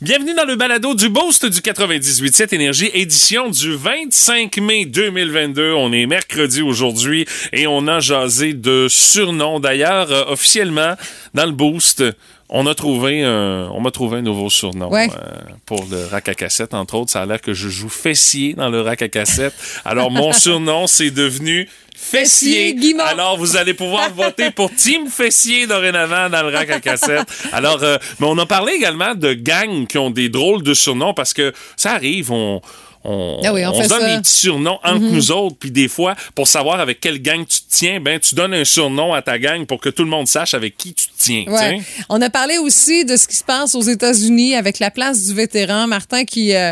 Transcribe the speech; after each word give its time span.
Bienvenue 0.00 0.34
dans 0.34 0.44
le 0.44 0.56
balado 0.56 0.96
du 0.96 1.08
Boost 1.08 1.46
du 1.46 1.60
98.7 1.60 2.52
Énergie, 2.52 2.90
édition 2.94 3.48
du 3.48 3.76
25 3.76 4.56
mai 4.58 4.86
2022. 4.86 5.72
On 5.74 5.92
est 5.92 6.06
mercredi 6.06 6.62
aujourd'hui 6.62 7.26
et 7.52 7.68
on 7.68 7.86
a 7.86 8.00
jasé 8.00 8.54
de 8.54 8.88
surnoms. 8.88 9.60
D'ailleurs, 9.60 10.10
euh, 10.10 10.24
officiellement, 10.26 10.94
dans 11.32 11.46
le 11.46 11.52
Boost, 11.52 12.02
on 12.48 12.66
a 12.66 12.74
trouvé 12.74 13.22
un, 13.22 13.70
on 13.72 13.80
m'a 13.80 13.92
trouvé 13.92 14.18
un 14.18 14.22
nouveau 14.22 14.50
surnom 14.50 14.90
Ouais. 14.90 15.08
euh, 15.16 15.30
pour 15.64 15.86
le 15.88 16.04
rack 16.06 16.28
à 16.28 16.34
cassette, 16.34 16.74
entre 16.74 16.96
autres. 16.96 17.12
Ça 17.12 17.22
a 17.22 17.26
l'air 17.26 17.40
que 17.40 17.54
je 17.54 17.68
joue 17.68 17.88
fessier 17.88 18.54
dans 18.54 18.70
le 18.70 18.80
rack 18.80 19.00
à 19.02 19.08
cassette. 19.08 19.54
Alors, 19.84 20.10
mon 20.10 20.32
surnom, 20.34 20.88
c'est 20.88 21.12
devenu 21.12 21.68
Fessier. 22.10 22.76
Alors, 23.00 23.38
vous 23.38 23.56
allez 23.56 23.74
pouvoir 23.74 24.10
voter 24.14 24.50
pour 24.50 24.70
Team 24.74 25.08
Fessier 25.08 25.66
dorénavant 25.66 26.28
dans 26.28 26.42
le 26.42 26.54
rack 26.54 26.70
à 26.70 26.80
cassette. 26.80 27.26
Alors, 27.52 27.82
euh, 27.82 27.96
mais 28.20 28.26
on 28.26 28.36
a 28.38 28.46
parlé 28.46 28.74
également 28.74 29.14
de 29.14 29.32
gangs 29.32 29.86
qui 29.86 29.98
ont 29.98 30.10
des 30.10 30.28
drôles 30.28 30.62
de 30.62 30.74
surnoms 30.74 31.14
parce 31.14 31.32
que 31.32 31.52
ça 31.76 31.92
arrive, 31.92 32.30
on. 32.30 32.60
On, 33.06 33.38
Ah 33.44 33.52
oui, 33.52 33.66
on 33.66 33.70
on 33.70 33.74
fait 33.82 33.84
se 33.84 33.88
donne 33.90 34.00
ça. 34.00 34.06
Mhm. 34.08 34.14
des 34.14 34.22
petits 34.22 34.32
surnoms 34.32 34.78
entre 34.82 35.00
nous 35.02 35.30
autres, 35.30 35.56
puis 35.60 35.70
des 35.70 35.88
fois, 35.88 36.14
pour 36.34 36.48
savoir 36.48 36.80
avec 36.80 37.00
quelle 37.00 37.20
gang 37.20 37.44
tu 37.46 37.60
te 37.60 37.68
tiens, 37.68 38.00
ben 38.00 38.18
tu 38.18 38.34
donnes 38.34 38.54
un 38.54 38.64
surnom 38.64 39.12
à 39.12 39.20
ta 39.20 39.38
gang 39.38 39.66
pour 39.66 39.78
que 39.78 39.90
tout 39.90 40.04
le 40.04 40.08
monde 40.08 40.26
sache 40.26 40.54
avec 40.54 40.78
qui 40.78 40.94
tu 40.94 41.08
te 41.08 41.12
tiens. 41.18 41.44
Ouais. 41.48 41.82
On 42.08 42.22
a 42.22 42.30
parlé 42.30 42.56
aussi 42.56 43.04
de 43.04 43.16
ce 43.16 43.28
qui 43.28 43.36
se 43.36 43.44
passe 43.44 43.74
aux 43.74 43.82
États-Unis 43.82 44.54
avec 44.54 44.78
la 44.78 44.90
place 44.90 45.26
du 45.26 45.34
vétéran. 45.34 45.86
Martin 45.86 46.24
qui 46.24 46.54
euh, 46.54 46.70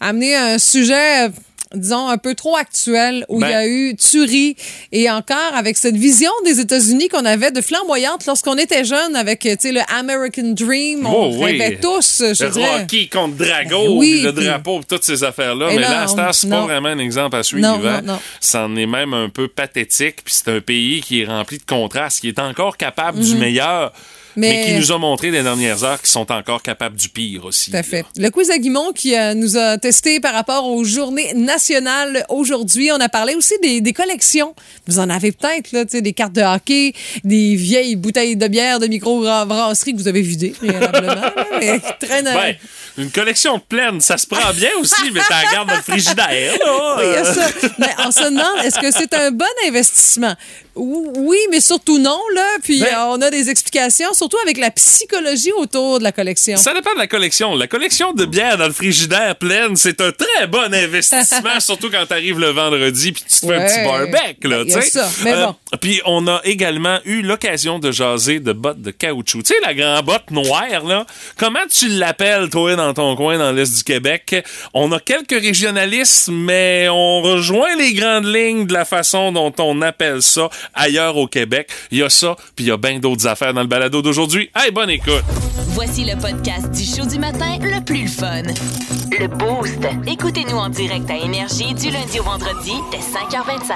a 0.00 0.08
amené 0.08 0.36
un 0.36 0.58
sujet. 0.58 1.28
Disons, 1.74 2.08
un 2.08 2.18
peu 2.18 2.34
trop 2.34 2.56
actuel, 2.56 3.24
où 3.28 3.38
Ben. 3.40 3.46
il 3.48 3.50
y 3.50 3.54
a 3.54 3.66
eu 3.66 3.96
tuerie 3.96 4.56
et 4.92 5.10
encore 5.10 5.54
avec 5.54 5.76
cette 5.76 5.96
vision 5.96 6.30
des 6.44 6.58
États-Unis 6.60 7.08
qu'on 7.08 7.24
avait 7.24 7.50
de 7.52 7.60
flamboyante 7.60 8.26
lorsqu'on 8.26 8.56
était 8.56 8.84
jeune 8.84 9.14
avec, 9.16 9.40
tu 9.40 9.56
sais, 9.58 9.72
le 9.72 9.80
American 9.88 10.52
Dream. 10.54 11.06
On 11.06 11.12
Oh, 11.12 11.30
oui. 11.38 11.58
rêvait 11.58 11.76
tous, 11.78 12.22
je 12.34 12.44
Le 12.44 12.50
dirais. 12.50 12.78
Rocky 12.80 13.08
contre 13.08 13.36
Drago, 13.36 13.84
Ben 13.84 13.90
oui, 13.98 14.20
le 14.22 14.32
puis- 14.34 14.46
drapeau, 14.46 14.80
toutes 14.88 15.04
ces 15.04 15.22
affaires-là. 15.22 15.68
Mais 15.70 15.78
là, 15.78 16.02
heure, 16.02 16.34
c'est 16.34 16.48
pas 16.48 16.62
vraiment 16.62 16.88
un 16.88 16.98
exemple 16.98 17.36
à 17.36 17.42
suivre. 17.42 17.66
Non, 17.68 17.78
non, 17.78 18.02
non. 18.02 18.18
C'en 18.40 18.74
est 18.76 18.86
même 18.86 19.14
un 19.14 19.28
peu 19.28 19.46
pathétique. 19.48 20.24
Puis 20.24 20.34
c'est 20.34 20.48
un 20.50 20.60
pays 20.60 21.00
qui 21.00 21.20
est 21.22 21.26
rempli 21.26 21.58
de 21.58 21.64
contrastes, 21.64 22.20
qui 22.20 22.28
est 22.28 22.38
encore 22.38 22.76
capable 22.76 23.20
du 23.20 23.34
meilleur, 23.36 23.92
mais... 24.40 24.52
Mais- 24.52 24.64
qui 24.66 24.72
nous 24.74 24.92
a 24.92 24.98
montré 24.98 25.30
les 25.30 25.42
dernières 25.42 25.84
heures 25.84 26.00
qu'ils 26.00 26.08
sont 26.10 26.30
encore 26.32 26.62
capables 26.62 26.96
du 26.96 27.08
pire 27.08 27.44
aussi. 27.44 27.70
Tout 27.70 27.76
à 27.76 27.82
fait. 27.82 28.04
Le 28.16 28.28
quiz 28.30 28.50
à 28.50 28.58
Guimont 28.58 28.92
qui 28.92 29.14
euh, 29.16 29.34
nous 29.34 29.56
a 29.56 29.78
testé 29.78 30.18
par 30.20 30.32
rapport 30.34 30.66
aux 30.66 30.82
journées 30.84 31.32
nationales 31.34 32.24
aujourd'hui. 32.28 32.90
On 32.92 33.00
a 33.00 33.08
parlé 33.08 33.34
aussi 33.34 33.54
des, 33.62 33.80
des 33.80 33.92
collections. 33.92 34.54
Vous 34.86 34.98
en 34.98 35.08
avez 35.10 35.32
peut-être, 35.32 35.72
là, 35.72 35.84
des 35.84 36.12
cartes 36.12 36.32
de 36.32 36.42
hockey, 36.42 36.92
des 37.24 37.54
vieilles 37.54 37.96
bouteilles 37.96 38.36
de 38.36 38.48
bière 38.48 38.78
de 38.80 38.86
micro-brasserie 38.86 39.92
que 39.92 39.98
vous 39.98 40.08
avez 40.08 40.22
vidées, 40.22 40.54
mais 40.62 41.78
qui 41.80 42.06
traînent. 42.06 42.26
euh, 42.26 42.34
Ben, 42.34 42.56
une 42.98 43.10
collection 43.10 43.58
pleine, 43.60 44.00
ça 44.00 44.16
se 44.18 44.26
prend 44.26 44.52
bien 44.52 44.70
aussi, 44.80 45.10
mais 45.12 45.20
t'as 45.28 45.50
garde 45.52 45.68
dans 45.68 45.76
le 45.76 45.82
frigidaire. 45.82 46.54
là. 46.64 46.96
Oui, 46.98 47.04
il 47.06 47.12
y 47.12 47.16
a 47.16 47.24
ça. 47.24 47.48
Mais 47.78 47.88
on 48.06 48.10
se 48.10 48.24
demande, 48.24 48.64
est-ce 48.64 48.78
que 48.78 48.90
c'est 48.90 49.12
un 49.14 49.30
bon 49.30 49.44
investissement? 49.66 50.34
Ou- 50.76 51.12
Oui, 51.16 51.38
mais 51.50 51.60
surtout 51.60 51.98
non, 51.98 52.18
là. 52.34 52.46
Puis 52.62 52.80
Ben- 52.80 52.86
euh, 52.86 53.04
on 53.16 53.20
a 53.22 53.30
des 53.30 53.50
explications, 53.50 54.12
surtout 54.14 54.38
avec 54.42 54.56
la 54.58 54.70
psychologie 54.70 55.52
autour 55.52 55.98
de 55.98 56.04
la 56.04 56.12
collection. 56.12 56.56
Ça 56.56 56.72
dépend 56.74 56.92
de 56.94 56.98
la 56.98 57.06
collection. 57.06 57.54
La 57.56 57.66
collection 57.66 58.12
de 58.12 58.24
bière 58.24 58.56
dans 58.56 58.66
le 58.66 58.72
frigidaire 58.72 59.36
pleine, 59.36 59.76
c'est 59.76 60.00
un 60.00 60.12
très 60.12 60.46
bon 60.46 60.72
investissement, 60.72 61.58
surtout 61.60 61.90
quand 61.90 62.06
t'arrives 62.06 62.38
le 62.38 62.50
vendredi 62.50 63.12
puis 63.12 63.22
tu 63.28 63.40
te 63.40 63.46
fais 63.46 63.54
un 63.54 63.66
petit 63.66 63.84
barbecue, 63.84 64.48
là, 64.48 64.64
Ben, 64.64 64.66
tu 64.66 64.72
sais. 64.82 64.90
ça, 64.90 65.08
mais 65.24 65.32
bon. 65.34 65.54
Puis 65.80 66.00
on 66.06 66.26
a 66.28 66.40
également 66.44 66.98
eu 67.04 67.22
l'occasion 67.22 67.78
de 67.78 67.90
jaser 67.92 68.40
de 68.40 68.52
bottes 68.52 68.80
de 68.82 68.90
caoutchouc. 68.90 69.42
Tu 69.42 69.54
sais, 69.54 69.60
la 69.62 69.74
grande 69.74 70.04
botte 70.04 70.30
noire, 70.30 70.84
là. 70.86 71.06
Comment 71.36 71.60
tu 71.70 71.88
l'appelles, 71.88 72.48
toi, 72.50 72.76
dans 72.76 72.94
ton 72.94 73.16
coin, 73.16 73.38
dans 73.38 73.52
l'Est 73.52 73.76
du 73.76 73.82
Québec? 73.84 74.34
On 74.74 74.90
a 74.92 75.00
quelques 75.00 75.40
régionalistes, 75.40 76.28
mais 76.32 76.88
on 76.90 77.22
rejoint 77.22 77.76
les 77.76 77.92
grandes 77.92 78.26
lignes 78.26 78.66
de 78.66 78.72
la 78.72 78.84
façon 78.84 79.32
dont 79.32 79.52
on 79.58 79.82
appelle 79.82 80.22
ça 80.22 80.48
ailleurs 80.74 81.16
au 81.16 81.26
Québec. 81.26 81.68
Il 81.90 81.98
y 81.98 82.02
a 82.02 82.10
ça, 82.10 82.36
puis 82.56 82.64
il 82.64 82.68
y 82.68 82.72
a 82.72 82.76
bien 82.76 82.98
d'autres 82.98 83.26
affaires 83.26 83.54
dans 83.54 83.62
le 83.62 83.66
balado 83.66 84.02
d'aujourd'hui. 84.02 84.50
Hey, 84.54 84.70
bonne 84.70 84.90
écoute! 84.90 85.24
Voici 85.72 86.04
le 86.04 86.20
podcast 86.20 86.70
du 86.72 86.84
show 86.84 87.06
du 87.06 87.18
matin 87.18 87.58
le 87.60 87.82
plus 87.84 88.08
fun. 88.08 88.42
Le 89.18 89.28
Boost. 89.28 89.78
Écoutez-nous 90.06 90.56
en 90.56 90.68
direct 90.68 91.08
à 91.10 91.16
Énergie 91.16 91.74
du 91.74 91.90
lundi 91.90 92.18
au 92.18 92.24
vendredi 92.24 92.72
dès 92.90 92.98
5h25. 92.98 93.70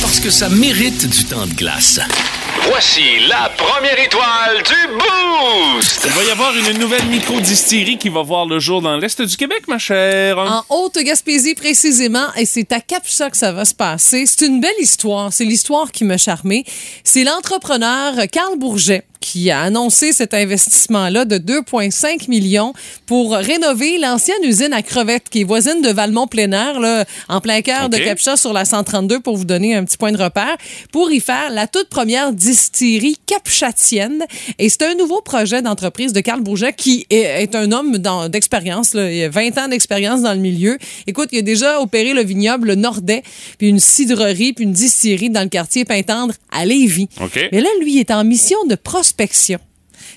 Parce 0.00 0.20
que 0.20 0.30
ça 0.30 0.48
mérite 0.48 1.06
du 1.08 1.24
temps 1.24 1.46
de 1.46 1.54
glace. 1.54 2.00
Voici 2.68 3.20
la 3.28 3.48
première 3.56 3.98
étoile 3.98 4.62
du 4.64 4.88
Boost! 4.94 6.02
Il 6.04 6.10
va 6.10 6.24
y 6.24 6.30
avoir 6.30 6.52
une 6.56 6.78
nouvelle 6.78 7.06
micro-distillerie 7.06 7.96
qui 7.96 8.08
va 8.08 8.22
voir 8.22 8.44
le 8.46 8.58
jour 8.58 8.82
dans 8.82 8.96
l'Est 8.96 9.22
du 9.22 9.36
Québec, 9.36 9.68
ma 9.68 9.78
chère. 9.78 10.38
En 10.38 10.64
Haute-Gaspésie, 10.68 11.54
précisément, 11.54 12.26
et 12.36 12.44
c'est 12.44 12.72
à 12.72 12.80
Capsa 12.80 13.30
que 13.30 13.36
ça 13.36 13.52
va 13.52 13.64
se 13.64 13.74
passer. 13.74 14.26
C'est 14.26 14.46
une 14.46 14.60
belle 14.60 14.74
histoire. 14.80 15.32
C'est 15.32 15.44
l'histoire 15.44 15.92
qui 15.92 16.04
m'a 16.04 16.18
charmé. 16.18 16.64
C'est 17.04 17.22
l'entrepreneur 17.22 18.14
Carl 18.32 18.58
Bourget 18.58 19.04
qui 19.26 19.50
a 19.50 19.60
annoncé 19.60 20.12
cet 20.12 20.34
investissement-là 20.34 21.24
de 21.24 21.38
2,5 21.38 22.30
millions 22.30 22.72
pour 23.06 23.32
rénover 23.32 23.98
l'ancienne 23.98 24.42
usine 24.44 24.72
à 24.72 24.82
crevettes 24.82 25.28
qui 25.28 25.40
est 25.40 25.44
voisine 25.44 25.82
de 25.82 25.88
Valmont-Plein-Air, 25.88 26.78
là, 26.78 27.04
en 27.28 27.40
plein 27.40 27.60
cœur 27.60 27.88
de. 27.88 27.96
Capsa 27.96 28.36
sur 28.36 28.52
la 28.52 28.64
132 28.64 29.18
pour 29.18 29.36
vous 29.36 29.44
donner 29.44 29.74
un 29.74 29.84
petit 29.84 29.96
point 29.96 30.12
de 30.12 30.22
repère, 30.22 30.56
pour 30.92 31.10
y 31.10 31.18
faire 31.18 31.50
la 31.50 31.66
toute 31.66 31.88
première 31.88 32.32
distillerie 32.32 33.16
capchatienne. 33.26 34.22
Et 34.60 34.68
c'est 34.68 34.82
un 34.82 34.94
nouveau 34.94 35.22
projet 35.22 35.60
d'entreprise 35.60 36.12
de 36.12 36.20
Carl 36.20 36.40
Bourget 36.40 36.74
qui 36.74 37.04
est, 37.10 37.42
est 37.42 37.56
un 37.56 37.72
homme 37.72 37.98
d'expérience, 38.28 38.92
il 38.94 39.24
a 39.24 39.28
20 39.28 39.58
ans 39.58 39.68
d'expérience 39.68 40.22
dans 40.22 40.34
le 40.34 40.40
milieu. 40.40 40.78
Écoute, 41.08 41.30
il 41.32 41.38
a 41.40 41.42
déjà 41.42 41.80
opéré 41.80 42.14
le 42.14 42.22
vignoble 42.22 42.74
Nordais, 42.74 43.24
puis 43.58 43.68
une 43.68 43.80
cidrerie, 43.80 44.52
puis 44.52 44.64
une 44.64 44.72
distillerie 44.72 45.30
dans 45.30 45.42
le 45.42 45.48
quartier 45.48 45.84
Pintendre 45.84 46.34
à 46.52 46.64
Lévis. 46.64 47.08
OK. 47.20 47.48
Mais 47.50 47.60
là, 47.60 47.68
lui, 47.80 47.94
il 47.94 47.98
est 47.98 48.12
en 48.12 48.22
mission 48.22 48.58
de 48.68 48.76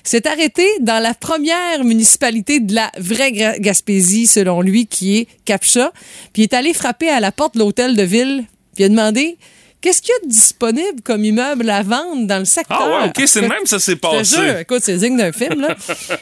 s'est 0.02 0.26
arrêté 0.26 0.66
dans 0.80 1.02
la 1.02 1.14
première 1.14 1.84
municipalité 1.84 2.60
de 2.60 2.74
la 2.74 2.90
vraie 2.98 3.32
Gaspésie, 3.60 4.26
selon 4.26 4.60
lui, 4.60 4.86
qui 4.86 5.18
est 5.18 5.28
Capcha. 5.44 5.92
Puis 6.32 6.42
est 6.42 6.54
allé 6.54 6.72
frapper 6.74 7.08
à 7.08 7.20
la 7.20 7.32
porte 7.32 7.54
de 7.54 7.60
l'hôtel 7.60 7.96
de 7.96 8.02
ville. 8.02 8.44
Puis 8.74 8.84
a 8.84 8.88
demandé 8.88 9.38
qu'est-ce 9.80 10.02
qu'il 10.02 10.10
y 10.10 10.24
a 10.24 10.26
de 10.26 10.32
disponible 10.32 11.00
comme 11.02 11.24
immeuble 11.24 11.68
à 11.70 11.82
vendre 11.82 12.26
dans 12.26 12.38
le 12.38 12.44
secteur? 12.44 12.78
Ah 12.80 13.02
ouais, 13.02 13.08
ok, 13.08 13.22
c'est 13.26 13.42
même, 13.42 13.64
ça 13.64 13.78
s'est 13.78 13.92
Je 13.92 13.96
te 13.96 14.00
passé. 14.00 14.36
jure, 14.36 14.58
écoute, 14.58 14.80
c'est 14.82 14.96
digne 14.96 15.16
d'un 15.16 15.32
film, 15.32 15.60
là. 15.60 15.76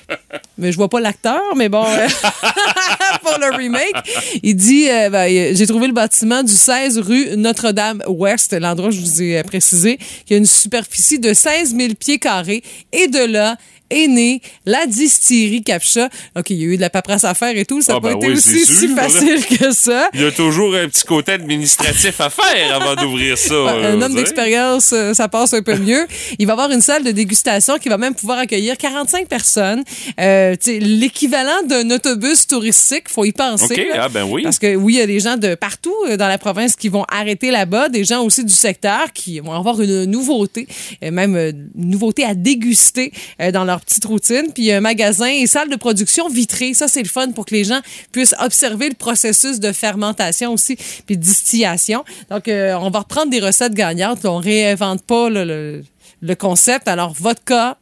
mais 0.58 0.72
je 0.72 0.76
vois 0.76 0.88
pas 0.88 1.00
l'acteur, 1.00 1.42
mais 1.56 1.69
bon, 1.69 1.84
euh, 1.84 2.06
pour 3.22 3.38
le 3.38 3.56
remake, 3.56 3.94
il 4.42 4.54
dit 4.54 4.88
euh, 4.91 5.10
ben, 5.10 5.30
euh, 5.30 5.52
J'ai 5.54 5.66
trouvé 5.66 5.86
le 5.86 5.92
bâtiment 5.92 6.42
du 6.42 6.52
16 6.52 6.98
rue 6.98 7.36
Notre-Dame-Ouest, 7.36 8.52
l'endroit 8.54 8.91
je 8.91 9.00
vous 9.00 9.22
ai 9.22 9.42
précisé, 9.42 9.98
qui 10.26 10.34
a 10.34 10.36
une 10.36 10.46
superficie 10.46 11.19
de 11.19 11.32
16 11.32 11.75
000 11.76 11.94
pieds 11.94 12.19
carrés. 12.19 12.62
Et 12.92 13.08
de 13.08 13.25
là, 13.25 13.56
est 13.91 14.06
née 14.09 14.41
la 14.66 14.87
distillerie 14.87 15.62
Capcha. 15.62 16.09
OK, 16.37 16.50
il 16.50 16.56
y 16.59 16.62
a 16.65 16.66
eu 16.66 16.76
de 16.76 16.81
la 16.81 16.91
paperasse 16.91 17.25
à 17.25 17.34
faire 17.34 17.56
et 17.56 17.65
tout. 17.65 17.81
Ça 17.82 17.93
n'a 17.94 17.99
Ah, 17.99 18.00
pas 18.03 18.15
ben 18.15 18.19
été 18.19 18.31
aussi 18.32 18.65
si 18.65 18.88
facile 18.88 19.44
que 19.59 19.72
ça. 19.72 20.09
Il 20.15 20.21
y 20.22 20.25
a 20.25 20.31
toujours 20.32 20.75
un 20.75 20.88
petit 20.88 21.04
côté 21.04 21.32
administratif 21.32 22.21
à 22.21 22.31
faire 22.31 22.75
avant 22.75 22.94
d'ouvrir 22.94 23.37
ça. 23.38 23.54
Ouais, 23.65 23.71
euh, 23.71 23.94
un 23.94 24.03
homme 24.03 24.15
d'expérience, 24.15 24.91
euh, 24.93 25.15
ça 25.15 25.28
passe 25.28 25.54
un 25.54 25.62
peu 25.62 25.76
mieux. 25.76 26.06
Il 26.38 26.47
va 26.47 26.53
avoir 26.53 26.71
une 26.71 26.81
salle 26.81 27.04
de 27.04 27.10
dégustation 27.10 27.78
qui 27.78 27.88
va 27.88 27.99
même 27.99 28.15
pouvoir 28.15 28.38
accueillir 28.38 28.76
45 28.76 29.26
personnes. 29.28 29.82
Euh, 30.20 30.55
L'équivalent 30.66 31.62
d'un 31.66 31.91
autobus 31.91 32.47
touristique, 32.47 33.09
faut 33.09 33.25
y 33.25 33.32
penser. 33.32 33.65
OK, 33.75 33.76
là. 33.94 34.03
ah 34.05 34.09
ben 34.09 34.25
oui. 34.25 34.43
Parce 34.43 34.59
que 34.59 34.75
oui, 34.76 34.94
il 34.94 34.99
y 34.99 35.03
a 35.03 35.06
des 35.06 35.20
gens 35.20 35.37
de 35.37 35.55
partout 35.55 35.94
euh, 36.09 36.16
dans 36.16 36.28
la 36.28 36.38
province 36.38 36.76
qui 36.76 36.88
vont 36.88 37.05
arrêter 37.10 37.50
là-bas, 37.50 37.88
des 37.88 38.05
gens 38.05 38.22
aussi 38.25 38.44
du 38.44 38.53
secteur 38.53 39.12
qui 39.12 39.41
vont 39.41 39.53
avoir 39.53 39.81
une 39.81 40.05
nouveauté, 40.05 40.67
même 41.02 41.37
une 41.37 41.69
nouveauté 41.75 42.25
à 42.25 42.35
déguster 42.35 43.12
dans 43.52 43.64
leur 43.64 43.77
petite 43.80 44.04
routine. 44.04 44.52
Puis 44.54 44.64
il 44.64 44.66
y 44.66 44.72
a 44.72 44.78
un 44.78 44.80
magasin 44.80 45.26
et 45.26 45.46
salle 45.46 45.69
de 45.69 45.76
production 45.76 46.28
vitrée. 46.28 46.75
Ça, 46.75 46.88
c'est 46.88 47.02
le 47.02 47.08
fun 47.08 47.30
pour 47.32 47.46
que 47.46 47.54
les 47.54 47.64
gens 47.64 47.80
puissent 48.12 48.34
observer 48.40 48.88
le 48.88 48.94
processus 48.94 49.60
de 49.60 49.72
fermentation 49.72 50.52
aussi, 50.52 50.76
puis 51.06 51.16
distillation. 51.16 52.04
Donc, 52.30 52.48
euh, 52.48 52.75
on 52.80 52.90
va 52.90 53.00
reprendre 53.00 53.30
des 53.30 53.40
recettes 53.40 53.75
gagnantes. 53.75 54.25
On 54.25 54.38
réinvente 54.38 55.02
pas 55.02 55.30
là, 55.30 55.44
le, 55.44 55.82
le 56.20 56.34
concept. 56.34 56.88
Alors, 56.88 57.12
vodka, 57.12 57.78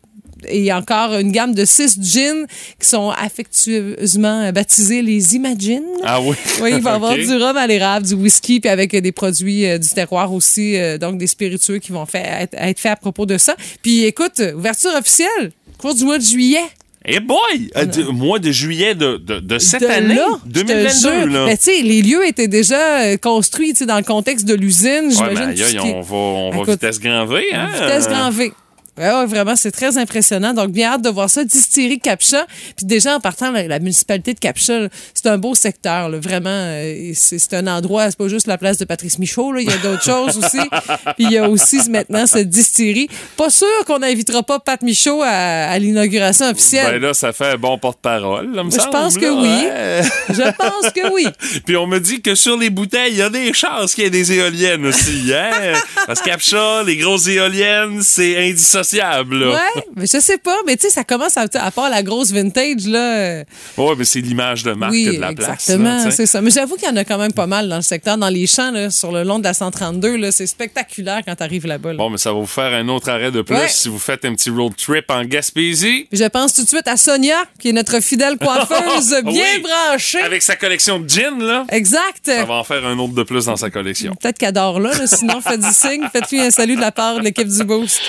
et 0.49 0.73
encore 0.73 1.15
une 1.15 1.33
gamme 1.33 1.55
de 1.55 1.65
six 1.65 1.99
gins 2.01 2.45
qui 2.81 2.89
sont 2.89 3.11
affectueusement 3.11 4.53
baptisés 4.53 5.03
les 5.03 5.35
Imagine. 5.35 5.85
Ah 6.05 6.21
oui. 6.21 6.37
Oui, 6.61 6.73
il 6.77 6.83
va 6.83 6.93
y 6.93 6.95
avoir 6.95 7.15
du 7.17 7.37
rhum 7.37 7.57
à 7.57 7.67
l'érable, 7.67 8.07
du 8.07 8.15
whisky, 8.15 8.61
puis 8.61 8.71
avec 8.71 8.95
des 8.95 9.13
produits 9.13 9.67
euh, 9.67 9.79
du 9.79 9.89
terroir 9.89 10.33
aussi, 10.33 10.77
euh, 10.77 10.99
donc 10.99 11.19
des 11.19 11.27
spiritueux 11.27 11.79
qui 11.79 11.93
vont 11.93 12.07
faire, 12.07 12.41
être, 12.41 12.55
être 12.55 12.79
faits 12.79 12.93
à 12.93 12.97
propos 12.97 13.27
de 13.27 13.39
ça. 13.39 13.57
Puis 13.83 14.05
écoute, 14.05 14.43
ouverture 14.55 14.95
officielle, 14.95 15.53
cours 15.79 15.95
du 15.95 16.05
mois 16.05 16.19
de 16.19 16.23
juillet. 16.25 16.65
Eh 17.09 17.21
boy! 17.21 17.39
Euh, 17.77 17.85
du 17.85 18.03
mois 18.05 18.41
de 18.41 18.51
juillet 18.51 18.97
de, 18.97 19.17
de, 19.17 19.39
de 19.39 19.59
cette 19.61 19.83
de 19.83 19.87
année, 19.87 20.17
là, 20.17 20.27
je 20.45 20.61
te 20.61 20.67
2022. 20.67 20.89
jure. 20.91 21.27
Là. 21.27 21.45
Mais 21.47 21.57
tu 21.57 21.63
sais, 21.65 21.83
les 21.83 22.03
lieux 22.03 22.27
étaient 22.27 22.49
déjà 22.49 23.03
euh, 23.03 23.17
construits 23.17 23.73
tu 23.73 23.79
sais, 23.79 23.87
dans 23.87 23.97
le 23.99 24.03
contexte 24.03 24.45
de 24.45 24.55
l'usine. 24.55 25.13
Ouais, 25.21 25.35
mais 25.35 25.63
aïe, 25.63 25.79
on 25.79 26.01
va, 26.01 26.17
on 26.17 26.51
va 26.51 26.57
Écoute, 26.57 26.71
vitesse 26.71 26.99
grand 26.99 27.25
V, 27.27 27.45
hein? 27.53 27.69
Vitesse 27.75 28.09
grand 28.09 28.31
V. 28.31 28.53
Ouais, 28.99 29.27
vraiment, 29.27 29.57
c'est 29.57 29.71
très 29.71 29.99
impressionnant. 29.99 30.55
Donc, 30.55 30.71
bien 30.71 30.93
hâte 30.93 31.03
de 31.03 31.09
voir 31.11 31.29
ça. 31.31 31.45
Distillerie 31.45 31.99
Capcha. 32.01 32.47
Puis 32.77 32.87
déjà, 32.87 33.17
en 33.17 33.21
partant, 33.21 33.51
la, 33.51 33.67
la 33.67 33.79
municipalité 33.79 34.35
de 34.35 34.39
Capcha, 34.39 34.89
c'est 35.15 35.27
un 35.27 35.39
beau 35.39 35.55
secteur. 35.55 36.09
là. 36.09 36.19
Vraiment, 36.19 36.49
euh, 36.51 37.11
c'est 37.15 37.53
un 37.55 37.67
endroit, 37.67 38.07
c'est 38.11 38.19
pas 38.19 38.29
juste 38.29 38.47
la 38.47 38.59
place 38.59 38.79
de 38.79 38.85
Patrice 38.85 39.19
Michaud. 39.19 39.53
là. 39.53 39.61
Il 39.61 39.69
y 39.69 39.73
a 39.73 39.77
d'autres 39.79 40.03
choses 40.05 40.37
aussi. 40.39 40.59
Puis 41.17 41.27
il 41.27 41.33
y 41.33 41.39
a 41.39 41.49
aussi 41.49 41.79
maintenant 41.91 42.27
cette 42.27 42.49
distillerie. 42.49 43.09
Pas 43.37 43.51
sûr 43.51 43.67
qu'on 43.87 43.99
n'invitera 43.99 44.43
pas 44.43 44.59
Pat 44.61 44.81
Michaud 44.83 45.23
à, 45.23 45.29
à 45.29 45.79
l'inauguration 45.79 46.47
officielle. 46.51 46.93
Ben 47.01 47.03
là, 47.03 47.15
ça 47.15 47.33
fait 47.33 47.53
un 47.53 47.57
bon 47.57 47.79
porte-parole, 47.79 48.51
Je 48.55 48.71
semble, 48.79 48.91
pense 48.91 49.17
que 49.19 49.27
là, 49.27 49.33
oui. 49.35 49.43
ouais. 49.49 50.03
Je 50.31 50.43
pense 50.57 50.93
que 50.93 51.13
oui. 51.13 51.27
Puis 51.67 51.77
on 51.77 51.87
me 51.87 51.99
dit 52.01 52.21
que 52.23 52.35
sur 52.35 52.57
les 52.57 52.71
bouteilles, 52.71 53.13
il 53.13 53.19
y 53.19 53.23
a 53.23 53.31
des 53.31 53.53
chances 53.53 53.95
qu'il 53.95 54.05
y 54.05 54.07
ait 54.07 54.11
des 54.11 54.33
éoliennes 54.33 54.87
aussi, 54.87 55.33
hein? 55.35 55.75
Parce 56.07 56.21
qu'Apcha, 56.21 56.83
les 56.85 56.97
grosses 56.97 57.27
éoliennes, 57.29 58.03
c'est 58.03 58.37
indissociable, 58.49 58.86
là. 58.93 59.51
Ouais, 59.53 59.83
mais 59.97 60.07
je 60.07 60.19
sais 60.21 60.39
pas. 60.39 60.57
Mais 60.67 60.77
tu 60.77 60.83
sais, 60.83 60.91
ça 60.91 61.05
commence 61.05 61.37
à, 61.37 61.47
à 61.55 61.71
part 61.71 61.91
la 61.91 62.03
grosse 62.03 62.31
vintage, 62.33 62.87
là. 62.87 63.17
euh, 63.19 63.45
Ouais, 63.77 63.95
mais 63.99 64.05
c'est 64.05 64.21
l'image 64.21 64.63
de 64.63 64.73
marque 64.73 64.93
Oui, 64.93 65.07
de 65.07 65.21
la 65.21 65.33
place. 65.33 65.69
exactement, 65.69 65.99
tu 66.05 66.11
sais. 66.11 66.17
c'est 66.17 66.27
ça. 66.27 66.41
Mais 66.41 66.51
j'avoue 66.51 66.77
qu'il 66.77 66.89
y 66.89 66.91
en 66.91 66.97
a 66.97 67.05
quand 67.05 67.19
même 67.19 67.33
pas 67.33 67.47
mal 67.47 67.69
dans 67.69 67.77
le 67.77 67.83
secteur, 67.83 68.17
dans 68.19 68.29
les 68.29 68.47
champs, 68.47 68.71
là, 68.71 68.91
sur 68.91 69.13
le 69.13 69.23
long 69.23 69.39
de 69.39 69.45
la 69.45 69.55
132. 69.55 70.17
Là, 70.17 70.33
c'est 70.33 70.47
spectaculaire 70.47 71.21
quand 71.27 71.35
tu 71.37 71.43
arrives 71.43 71.67
là-bas. 71.67 71.91
là. 71.93 71.99
Bon, 71.99 72.11
mais 72.11 72.19
ça 72.19 72.33
va 72.33 72.39
vous 72.41 72.47
faire 72.47 72.73
un 72.75 72.89
autre 72.89 73.09
arrêt 73.11 73.31
de 73.31 73.43
plus 73.43 73.57
Ouais. 73.57 73.69
si 73.69 73.89
vous 73.89 73.99
faites 73.99 74.25
un 74.25 74.35
petit 74.35 74.51
road 74.51 74.73
trip 74.77 75.11
en 75.11 75.25
Gaspésie. 75.25 76.07
Puis 76.11 76.19
Je 76.19 76.25
pense 76.25 76.55
tout 76.55 76.63
de 76.63 76.69
suite 76.69 76.89
à 76.89 76.97
Sonia, 76.97 77.37
qui 77.59 77.71
est 77.71 77.73
notre 77.73 78.01
fidèle 78.03 78.37
coiffeuse, 78.39 79.15
bien 79.25 79.45
Oui. 79.57 79.63
branchée. 79.63 80.21
Avec 80.21 80.43
sa 80.43 80.57
collection 80.57 80.99
de 81.01 81.09
gin, 81.09 81.39
là. 81.43 81.65
Exact. 81.71 82.21
Ça 82.25 82.45
va 82.45 82.55
en 82.55 82.65
faire 82.65 82.85
un 82.87 82.99
autre 82.99 83.15
de 83.15 83.23
plus 83.23 83.47
dans 83.47 83.57
sa 83.57 83.71
collection. 83.71 84.15
Peut-être 84.21 84.39
qu'elle 84.39 84.49
adore 84.51 84.81
là, 84.81 84.91
là, 84.97 85.07
sinon 85.07 85.41
faites 85.41 85.61
du 85.61 85.73
signe, 85.73 86.03
faites-lui 86.13 86.41
un 86.41 86.51
salut 86.51 86.77
de 86.77 86.81
la 86.81 86.93
part 86.93 87.17
de 87.19 87.23
l'équipe 87.23 87.49
du 87.49 87.65
Boost. 87.65 88.01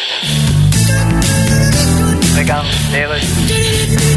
Regarde 2.35 2.67
les 2.91 3.05
rues. 3.05 4.16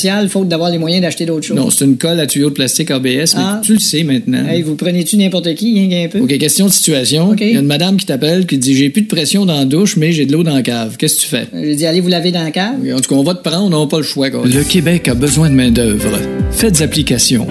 faute 0.29 0.47
d'avoir 0.47 0.69
les 0.71 0.77
moyens 0.77 1.01
d'acheter 1.01 1.25
d'autres 1.25 1.45
choses. 1.45 1.57
non, 1.57 1.69
c'est 1.69 1.85
une 1.85 1.97
colle 1.97 2.19
à 2.19 2.27
tuyau 2.27 2.49
de 2.49 2.53
plastique 2.55 2.91
ABS, 2.91 3.05
mais 3.35 3.41
Ah. 3.43 3.61
tu 3.63 3.73
le 3.73 3.79
sais 3.79 4.03
maintenant. 4.03 4.45
Hey, 4.47 4.61
vous 4.61 4.75
prenez-tu 4.75 5.17
n'importe 5.17 5.53
qui, 5.55 5.73
rien 5.73 6.07
qu'un 6.07 6.09
peu? 6.09 6.19
OK, 6.23 6.37
question 6.37 6.65
de 6.67 6.71
situation. 6.71 7.35
Il 7.39 7.51
y 7.53 7.55
a 7.57 7.59
une 7.59 7.65
madame 7.67 7.97
qui 7.97 8.05
t'appelle 8.05 8.45
qui 8.45 8.57
dit 8.57 8.75
J'ai 8.75 8.89
plus 8.89 9.01
de 9.03 9.07
pression 9.07 9.45
dans 9.45 9.57
la 9.57 9.65
douche, 9.65 9.97
mais 9.97 10.11
j'ai 10.11 10.25
de 10.25 10.31
l'eau 10.33 10.43
dans 10.43 10.53
la 10.55 10.61
cave. 10.61 10.97
Qu'est-ce 10.97 11.15
que 11.17 11.21
tu 11.21 11.27
fais? 11.27 11.47
J'ai 11.53 11.75
dit, 11.75 11.85
allez 11.85 11.99
vous 12.01 12.07
laver 12.09 12.31
dans 12.31 12.43
la 12.43 12.51
cave? 12.51 12.75
En 12.95 12.99
tout 12.99 13.09
cas, 13.09 13.15
on 13.15 13.23
va 13.23 13.33
te 13.35 13.47
prendre, 13.47 13.75
on 13.75 13.81
n'a 13.81 13.87
pas 13.87 13.97
le 13.97 14.03
choix. 14.03 14.29
Quoi. 14.29 14.43
Le 14.45 14.63
Québec 14.63 15.07
a 15.07 15.13
besoin 15.15 15.49
de 15.49 15.55
main-d'œuvre. 15.55 16.17
Faites 16.51 16.81
application. 16.81 17.47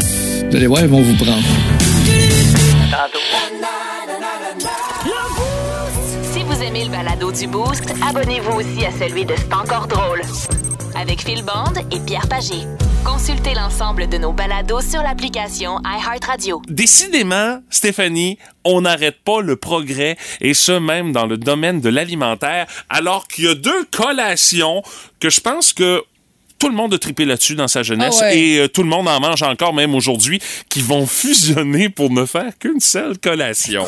Vous 0.51 0.57
allez 0.57 0.67
voir, 0.67 0.83
ils 0.83 0.89
vont 0.89 1.01
vous 1.03 1.15
prendre. 1.17 1.43
Si 6.33 6.41
vous 6.43 6.63
aimez 6.63 6.85
le 6.85 6.91
balado 6.91 7.33
du 7.33 7.47
Boost, 7.47 7.85
abonnez-vous 8.09 8.59
aussi 8.61 8.85
à 8.87 8.91
celui 9.07 9.25
de 9.25 9.33
C'est 9.37 9.55
encore 9.55 9.87
drôle. 9.89 10.21
Avec 10.97 11.23
Phil 11.23 11.43
Bond 11.43 11.75
et 11.93 12.01
Pierre 12.01 12.29
Pagé. 12.29 12.67
Consultez 13.05 13.55
l'ensemble 13.55 14.09
de 14.09 14.19
nos 14.19 14.33
balados 14.33 14.81
sur 14.83 15.03
l'application 15.03 15.79
iHeartRadio. 15.85 16.61
Décidément, 16.69 17.61
Stéphanie, 17.71 18.39
on 18.65 18.83
n'arrête 18.83 19.17
pas 19.25 19.41
le 19.41 19.57
progrès, 19.57 20.17
et 20.41 20.53
ce 20.55 20.73
même 20.73 21.13
dans 21.13 21.27
le 21.27 21.37
domaine 21.39 21.81
de 21.81 21.89
l'alimentaire, 21.89 22.67
alors 22.89 23.27
qu'il 23.29 23.45
y 23.45 23.49
a 23.49 23.55
deux 23.55 23.85
collations 23.91 24.83
que 25.19 25.31
je 25.31 25.41
pense 25.41 25.73
que 25.73 26.03
tout 26.59 26.69
le 26.69 26.75
monde 26.75 26.93
a 26.93 26.99
trippé 26.99 27.25
là-dessus 27.25 27.55
dans 27.55 27.69
sa 27.69 27.83
jeunesse 27.83 28.19
Ah 28.21 28.25
ouais. 28.27 28.39
et 28.39 28.59
euh, 28.59 28.69
tout 28.69 28.83
le 28.83 28.89
monde 28.89 29.09
en 29.09 29.19
mange 29.21 29.43
encore 29.43 29.73
même 29.73 29.95
aujourd'hui 29.95 30.41
qui 30.69 30.83
vont 30.83 31.07
fusionner 31.07 31.89
pour 31.89 32.11
ne 32.11 32.27
faire 32.27 32.57
qu'une 32.59 32.81
seule 32.81 33.19
collation. 33.19 33.87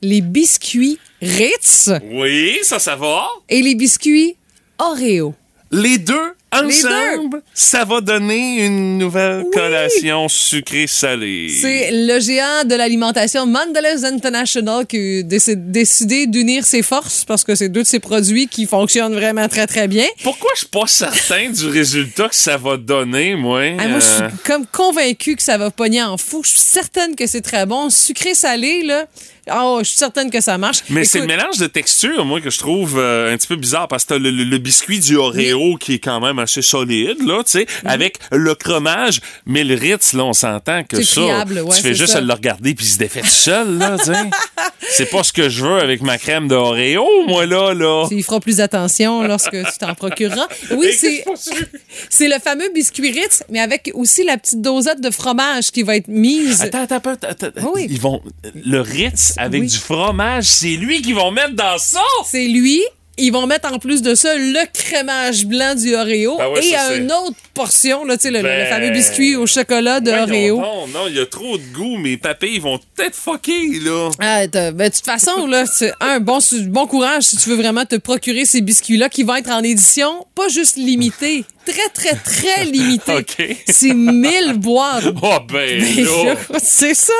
Les 0.00 0.22
biscuits 0.22 0.98
Ritz 1.20 1.90
Oui, 2.12 2.58
ça, 2.62 2.78
ça 2.78 2.96
va? 2.96 3.26
et 3.48 3.60
les 3.60 3.74
biscuits 3.74 4.36
Oreo. 4.78 5.34
Les 5.70 5.98
deux 5.98 6.34
ensemble, 6.52 7.42
ça 7.54 7.84
va 7.84 8.00
donner 8.00 8.64
une 8.66 8.98
nouvelle 8.98 9.44
collation 9.52 10.28
sucrée-salée. 10.28 11.48
C'est 11.48 11.90
le 11.92 12.20
géant 12.20 12.64
de 12.64 12.74
l'alimentation 12.74 13.46
Mondelez 13.46 14.04
International 14.04 14.86
qui 14.86 15.20
a 15.20 15.22
déc- 15.22 15.70
décidé 15.70 16.26
d'unir 16.26 16.64
ses 16.64 16.82
forces 16.82 17.24
parce 17.24 17.44
que 17.44 17.54
c'est 17.54 17.68
deux 17.68 17.82
de 17.82 17.86
ses 17.86 18.00
produits 18.00 18.48
qui 18.48 18.66
fonctionnent 18.66 19.14
vraiment 19.14 19.48
très, 19.48 19.66
très 19.66 19.88
bien. 19.88 20.06
Pourquoi 20.22 20.50
je 20.54 20.60
suis 20.60 20.68
pas 20.68 20.86
certain 20.86 21.50
du 21.50 21.66
résultat 21.66 22.28
que 22.28 22.34
ça 22.34 22.56
va 22.56 22.76
donner, 22.76 23.34
moi? 23.34 23.62
Ah, 23.78 23.88
moi, 23.88 23.98
je 24.00 24.06
Euh, 24.24 24.28
suis 24.30 24.38
comme 24.44 24.66
convaincue 24.66 25.36
que 25.36 25.42
ça 25.42 25.58
va 25.58 25.70
pogner 25.70 26.02
en 26.02 26.16
fou. 26.16 26.42
Je 26.44 26.50
suis 26.50 26.58
certaine 26.60 27.14
que 27.14 27.26
c'est 27.26 27.40
très 27.42 27.66
bon. 27.66 27.90
Sucré-salé, 27.90 28.82
là. 28.84 29.06
Oh, 29.50 29.78
je 29.80 29.88
suis 29.88 29.96
certaine 29.96 30.30
que 30.30 30.42
ça 30.42 30.58
marche. 30.58 30.80
Mais 30.90 31.04
c'est 31.04 31.20
le 31.20 31.26
mélange 31.26 31.56
de 31.56 31.66
texture, 31.66 32.22
moi, 32.26 32.38
que 32.42 32.50
je 32.50 32.58
trouve 32.58 32.98
euh, 32.98 33.32
un 33.32 33.36
petit 33.38 33.46
peu 33.46 33.56
bizarre 33.56 33.88
parce 33.88 34.04
que 34.04 34.10
t'as 34.10 34.18
le, 34.18 34.30
le- 34.30 34.44
le 34.44 34.58
biscuit 34.58 34.98
du 34.98 35.16
Oreo 35.16 35.76
qui 35.78 35.94
est 35.94 35.98
quand 35.98 36.20
même 36.20 36.37
assez 36.38 36.62
solide, 36.62 37.16
là, 37.26 37.42
tu 37.44 37.52
sais, 37.52 37.66
Mhm. 37.84 37.90
avec 37.90 38.18
le 38.32 38.54
fromage. 38.60 39.20
Mais 39.46 39.64
le 39.64 39.74
Ritz, 39.74 40.12
là, 40.12 40.24
on 40.24 40.32
s'entend 40.32 40.82
que 40.84 40.96
C'est 41.02 41.14
ça, 41.20 41.44
ouais, 41.44 41.76
tu 41.76 41.82
fais 41.82 41.94
juste 41.94 42.12
ça. 42.14 42.20
le 42.20 42.32
regarder 42.32 42.74
puis 42.74 42.86
il 42.86 42.90
se 42.90 42.98
défait 42.98 43.20
tout 43.20 43.26
seul, 43.26 43.78
là, 43.78 43.96
tu 43.98 44.04
sais. 44.06 44.12
C'est 44.90 45.10
pas 45.10 45.22
ce 45.22 45.32
que 45.32 45.48
je 45.50 45.64
veux 45.64 45.78
avec 45.80 46.00
ma 46.02 46.16
crème 46.18 46.48
d'Oreo, 46.48 47.04
moi, 47.26 47.44
là, 47.46 47.74
là. 47.74 48.06
Tu 48.08 48.16
y 48.16 48.22
feras 48.22 48.40
plus 48.40 48.60
attention 48.60 49.22
lorsque 49.22 49.50
tu 49.50 49.78
t'en 49.78 49.94
procureras. 49.94 50.46
Oui, 50.70 50.92
c'est 50.98 51.24
c'est 52.10 52.28
le 52.28 52.38
fameux 52.42 52.70
biscuit 52.74 53.10
Ritz, 53.10 53.42
mais 53.50 53.60
avec 53.60 53.90
aussi 53.94 54.24
la 54.24 54.38
petite 54.38 54.62
dosette 54.62 55.00
de 55.00 55.10
fromage 55.10 55.70
qui 55.70 55.82
va 55.82 55.96
être 55.96 56.08
mise. 56.08 56.62
Attends, 56.62 56.84
attends, 56.88 57.12
attends. 57.22 57.48
Ah 57.60 57.66
oui. 57.74 57.86
Ils 57.90 58.00
vont, 58.00 58.22
le 58.54 58.80
Ritz 58.80 59.34
avec 59.36 59.60
Oui. 59.62 59.66
du 59.68 59.76
fromage, 59.76 60.44
c'est 60.44 60.76
lui 60.76 61.02
qu'ils 61.02 61.14
vont 61.14 61.30
mettre 61.30 61.54
dans 61.54 61.78
ça! 61.78 62.00
C'est 62.30 62.46
lui. 62.46 62.82
Ils 63.18 63.30
vont 63.30 63.46
mettre 63.46 63.72
en 63.72 63.78
plus 63.78 64.00
de 64.02 64.14
ça 64.14 64.34
le 64.36 64.64
crémage 64.72 65.44
blanc 65.46 65.74
du 65.74 65.94
Oreo 65.94 66.36
Ben 66.38 66.48
ouais, 66.50 66.64
et 66.66 66.72
ça, 66.72 66.94
une 66.96 67.10
autre 67.12 67.36
portion, 67.52 68.04
là, 68.04 68.16
tu 68.16 68.22
sais, 68.22 68.30
le, 68.30 68.38
le 68.38 68.42
Ben, 68.44 68.68
fameux 68.68 68.90
biscuit 68.90 69.36
au 69.36 69.46
chocolat 69.46 70.00
de 70.00 70.10
Oreo. 70.10 70.56
donc, 70.60 70.92
non, 70.94 71.06
il 71.08 71.16
y 71.16 71.20
a 71.20 71.26
trop 71.26 71.58
de 71.58 71.62
goût. 71.74 71.96
Mes 71.98 72.16
papilles 72.16 72.54
ils 72.56 72.62
vont 72.62 72.78
peut-être 72.94 73.14
fucker, 73.16 73.80
là. 73.80 74.10
Ah, 74.20 74.46
ben, 74.46 74.72
de 74.76 74.94
toute 74.94 75.04
façon, 75.04 75.46
là, 75.46 75.64
c'est 75.66 75.92
un 76.00 76.20
bon, 76.20 76.38
bon 76.68 76.86
courage 76.86 77.24
si 77.24 77.36
tu 77.36 77.50
veux 77.50 77.56
vraiment 77.56 77.84
te 77.84 77.96
procurer 77.96 78.44
ces 78.44 78.60
biscuits-là 78.60 79.08
qui 79.08 79.24
vont 79.24 79.34
être 79.34 79.50
en 79.50 79.62
édition, 79.62 80.24
pas 80.34 80.48
juste 80.48 80.76
limitée, 80.76 81.44
très, 81.72 81.88
très, 81.90 82.14
très 82.14 82.64
limitée. 82.64 83.12
OK. 83.18 83.56
C'est 83.68 83.94
1000 83.94 84.54
boîtes. 84.58 85.04
Oh, 85.22 85.38
ben, 85.50 85.80
Ben, 85.80 86.36
c'est 86.62 86.94
ça. 86.94 87.12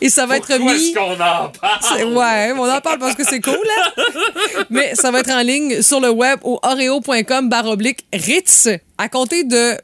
Et 0.00 0.08
ça 0.08 0.26
va 0.26 0.36
être 0.36 0.58
mis. 0.58 0.72
est-ce 0.72 0.94
qu'on 0.94 1.12
en 1.12 1.16
parle? 1.50 2.04
Ouais, 2.12 2.52
on 2.56 2.70
en 2.70 2.80
parle 2.80 2.98
parce 2.98 3.14
que 3.14 3.24
c'est 3.24 3.40
cool, 3.40 3.54
hein? 3.54 4.02
Mais 4.70 4.94
ça 4.94 5.10
va 5.10 5.20
être 5.20 5.30
en 5.30 5.40
ligne 5.40 5.82
sur 5.82 6.00
le 6.00 6.10
web 6.10 6.38
au 6.42 6.58
oreo.com 6.62 7.48
baroblique 7.48 8.04
Ritz 8.12 8.68
à 8.98 9.08
compter 9.08 9.44
de 9.44 9.76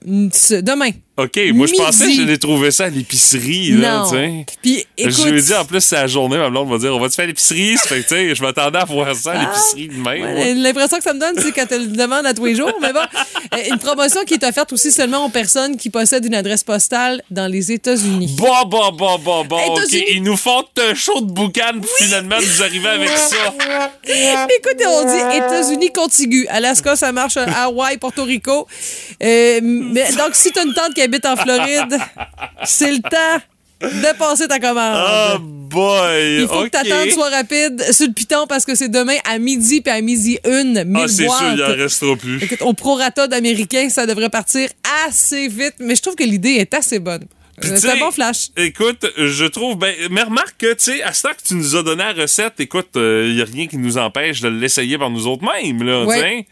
demain. 0.60 0.90
OK, 1.16 1.38
moi, 1.52 1.66
je 1.66 1.74
pensais 1.74 2.06
que 2.06 2.12
j'allais 2.14 2.38
trouver 2.38 2.70
ça 2.70 2.84
à 2.84 2.88
l'épicerie, 2.88 3.72
là. 3.72 4.04
Non. 4.10 4.44
Puis 4.62 4.86
écoute. 4.96 5.14
Je 5.14 5.28
lui 5.28 5.38
ai 5.38 5.42
dit, 5.42 5.52
en 5.52 5.66
plus, 5.66 5.82
c'est 5.82 5.96
la 5.96 6.06
journée, 6.06 6.38
ma 6.38 6.48
blonde 6.48 6.70
va 6.70 6.78
dire, 6.78 6.96
on 6.96 7.00
va-tu 7.00 7.16
faire 7.16 7.26
l'épicerie? 7.26 7.76
Ça 7.76 7.88
fait 7.88 8.02
que, 8.02 8.08
tu 8.08 8.14
sais, 8.14 8.34
je 8.34 8.42
m'attendais 8.42 8.78
à 8.78 8.84
voir 8.86 9.14
ça 9.14 9.32
à 9.32 9.40
l'épicerie 9.42 9.88
demain. 9.88 10.16
Ah, 10.22 10.32
Ouais, 10.34 10.54
moi. 10.54 10.62
L'impression 10.62 10.96
que 10.96 11.02
ça 11.04 11.12
me 11.12 11.20
donne, 11.20 11.34
c'est 11.38 11.52
quand 11.52 11.66
elle 11.70 11.90
le 11.90 11.96
demande 11.96 12.24
à 12.24 12.32
tous 12.32 12.46
les 12.46 12.54
jours. 12.54 12.72
Mais 12.80 12.94
bon, 12.94 13.00
Euh, 13.52 13.58
une 13.68 13.78
promotion 13.78 14.22
qui 14.24 14.34
est 14.34 14.44
offerte 14.44 14.72
aussi 14.72 14.92
seulement 14.92 15.24
aux 15.24 15.28
personnes 15.28 15.76
qui 15.76 15.90
possèdent 15.90 16.24
une 16.24 16.36
adresse 16.36 16.62
postale 16.62 17.20
dans 17.32 17.50
les 17.50 17.72
États-Unis. 17.72 18.36
Bon, 18.38 18.64
bon, 18.66 18.92
bon, 18.92 19.18
bon, 19.18 19.44
bon, 19.44 19.60
OK. 19.74 19.92
Ils 19.92 20.22
nous 20.22 20.36
font 20.36 20.62
un 20.78 20.94
show 20.94 21.20
de 21.20 21.32
boucan 21.32 21.72
pour 21.80 21.90
finalement 21.98 22.36
nous 22.40 22.62
arriver 22.62 22.88
avec 22.88 23.08
ça. 23.08 23.36
Écoutez, 24.04 24.86
on 24.86 25.04
dit 25.04 25.36
États-Unis 25.36 25.90
contigus. 25.92 26.46
Alaska, 26.48 26.94
ça 26.94 27.10
marche. 27.10 27.36
Hawaï, 27.36 27.98
Porto 27.98 28.22
Rico. 28.22 28.68
Euh, 29.22 29.60
mais, 29.62 30.12
donc, 30.12 30.34
si 30.34 30.50
tu 30.52 30.58
as 30.58 30.62
une 30.62 30.74
tante 30.74 30.94
qui 30.94 31.02
habite 31.02 31.26
en 31.26 31.36
Floride, 31.36 31.98
c'est 32.64 32.92
le 32.92 33.00
temps 33.00 33.44
de 33.82 34.18
passer 34.18 34.46
ta 34.46 34.58
commande. 34.58 34.96
Oh 34.96 35.38
boy! 35.40 36.40
Il 36.40 36.48
faut 36.48 36.64
que 36.64 36.68
ta 36.68 36.84
tente 36.84 37.10
soit 37.10 37.30
rapide 37.30 37.82
sur 37.92 38.06
le 38.06 38.12
piton 38.12 38.46
parce 38.46 38.64
que 38.64 38.74
c'est 38.74 38.90
demain 38.90 39.16
à 39.24 39.38
midi 39.38 39.80
puis 39.80 39.92
à 39.92 40.00
midi 40.00 40.38
une, 40.44 40.84
mille 40.84 41.02
Ah, 41.04 41.08
c'est 41.08 41.28
sûr, 41.28 41.52
il 41.54 41.62
en 41.62 41.74
restera 41.74 42.16
plus. 42.16 42.42
Écoute, 42.42 42.62
au 42.62 42.74
prorata 42.74 43.26
d'américain, 43.26 43.88
ça 43.88 44.06
devrait 44.06 44.30
partir 44.30 44.68
assez 45.06 45.48
vite, 45.48 45.76
mais 45.78 45.94
je 45.94 46.02
trouve 46.02 46.14
que 46.14 46.24
l'idée 46.24 46.56
est 46.56 46.74
assez 46.74 46.98
bonne. 46.98 47.24
Euh, 47.64 47.76
C'est 47.76 47.90
un 47.90 47.98
bon 47.98 48.10
flash. 48.10 48.48
Écoute, 48.56 49.06
je 49.16 49.44
trouve. 49.44 49.76
Ben, 49.76 49.94
mais 50.10 50.22
remarque 50.22 50.56
que, 50.58 50.72
tu 50.72 50.84
sais, 50.84 51.02
à 51.02 51.12
ce 51.12 51.22
temps 51.22 51.34
que 51.36 51.46
tu 51.46 51.54
nous 51.54 51.76
as 51.76 51.82
donné 51.82 52.04
la 52.04 52.22
recette, 52.22 52.58
écoute, 52.58 52.90
il 52.94 53.34
n'y 53.34 53.42
a 53.42 53.44
rien 53.44 53.66
qui 53.66 53.76
nous 53.76 53.98
empêche 53.98 54.40
de 54.40 54.48
l'essayer 54.48 54.96
par 54.98 55.10
nous 55.10 55.26
autres 55.26 55.44
mêmes, 55.44 55.82
là. 55.82 56.04
Ouais. 56.04 56.46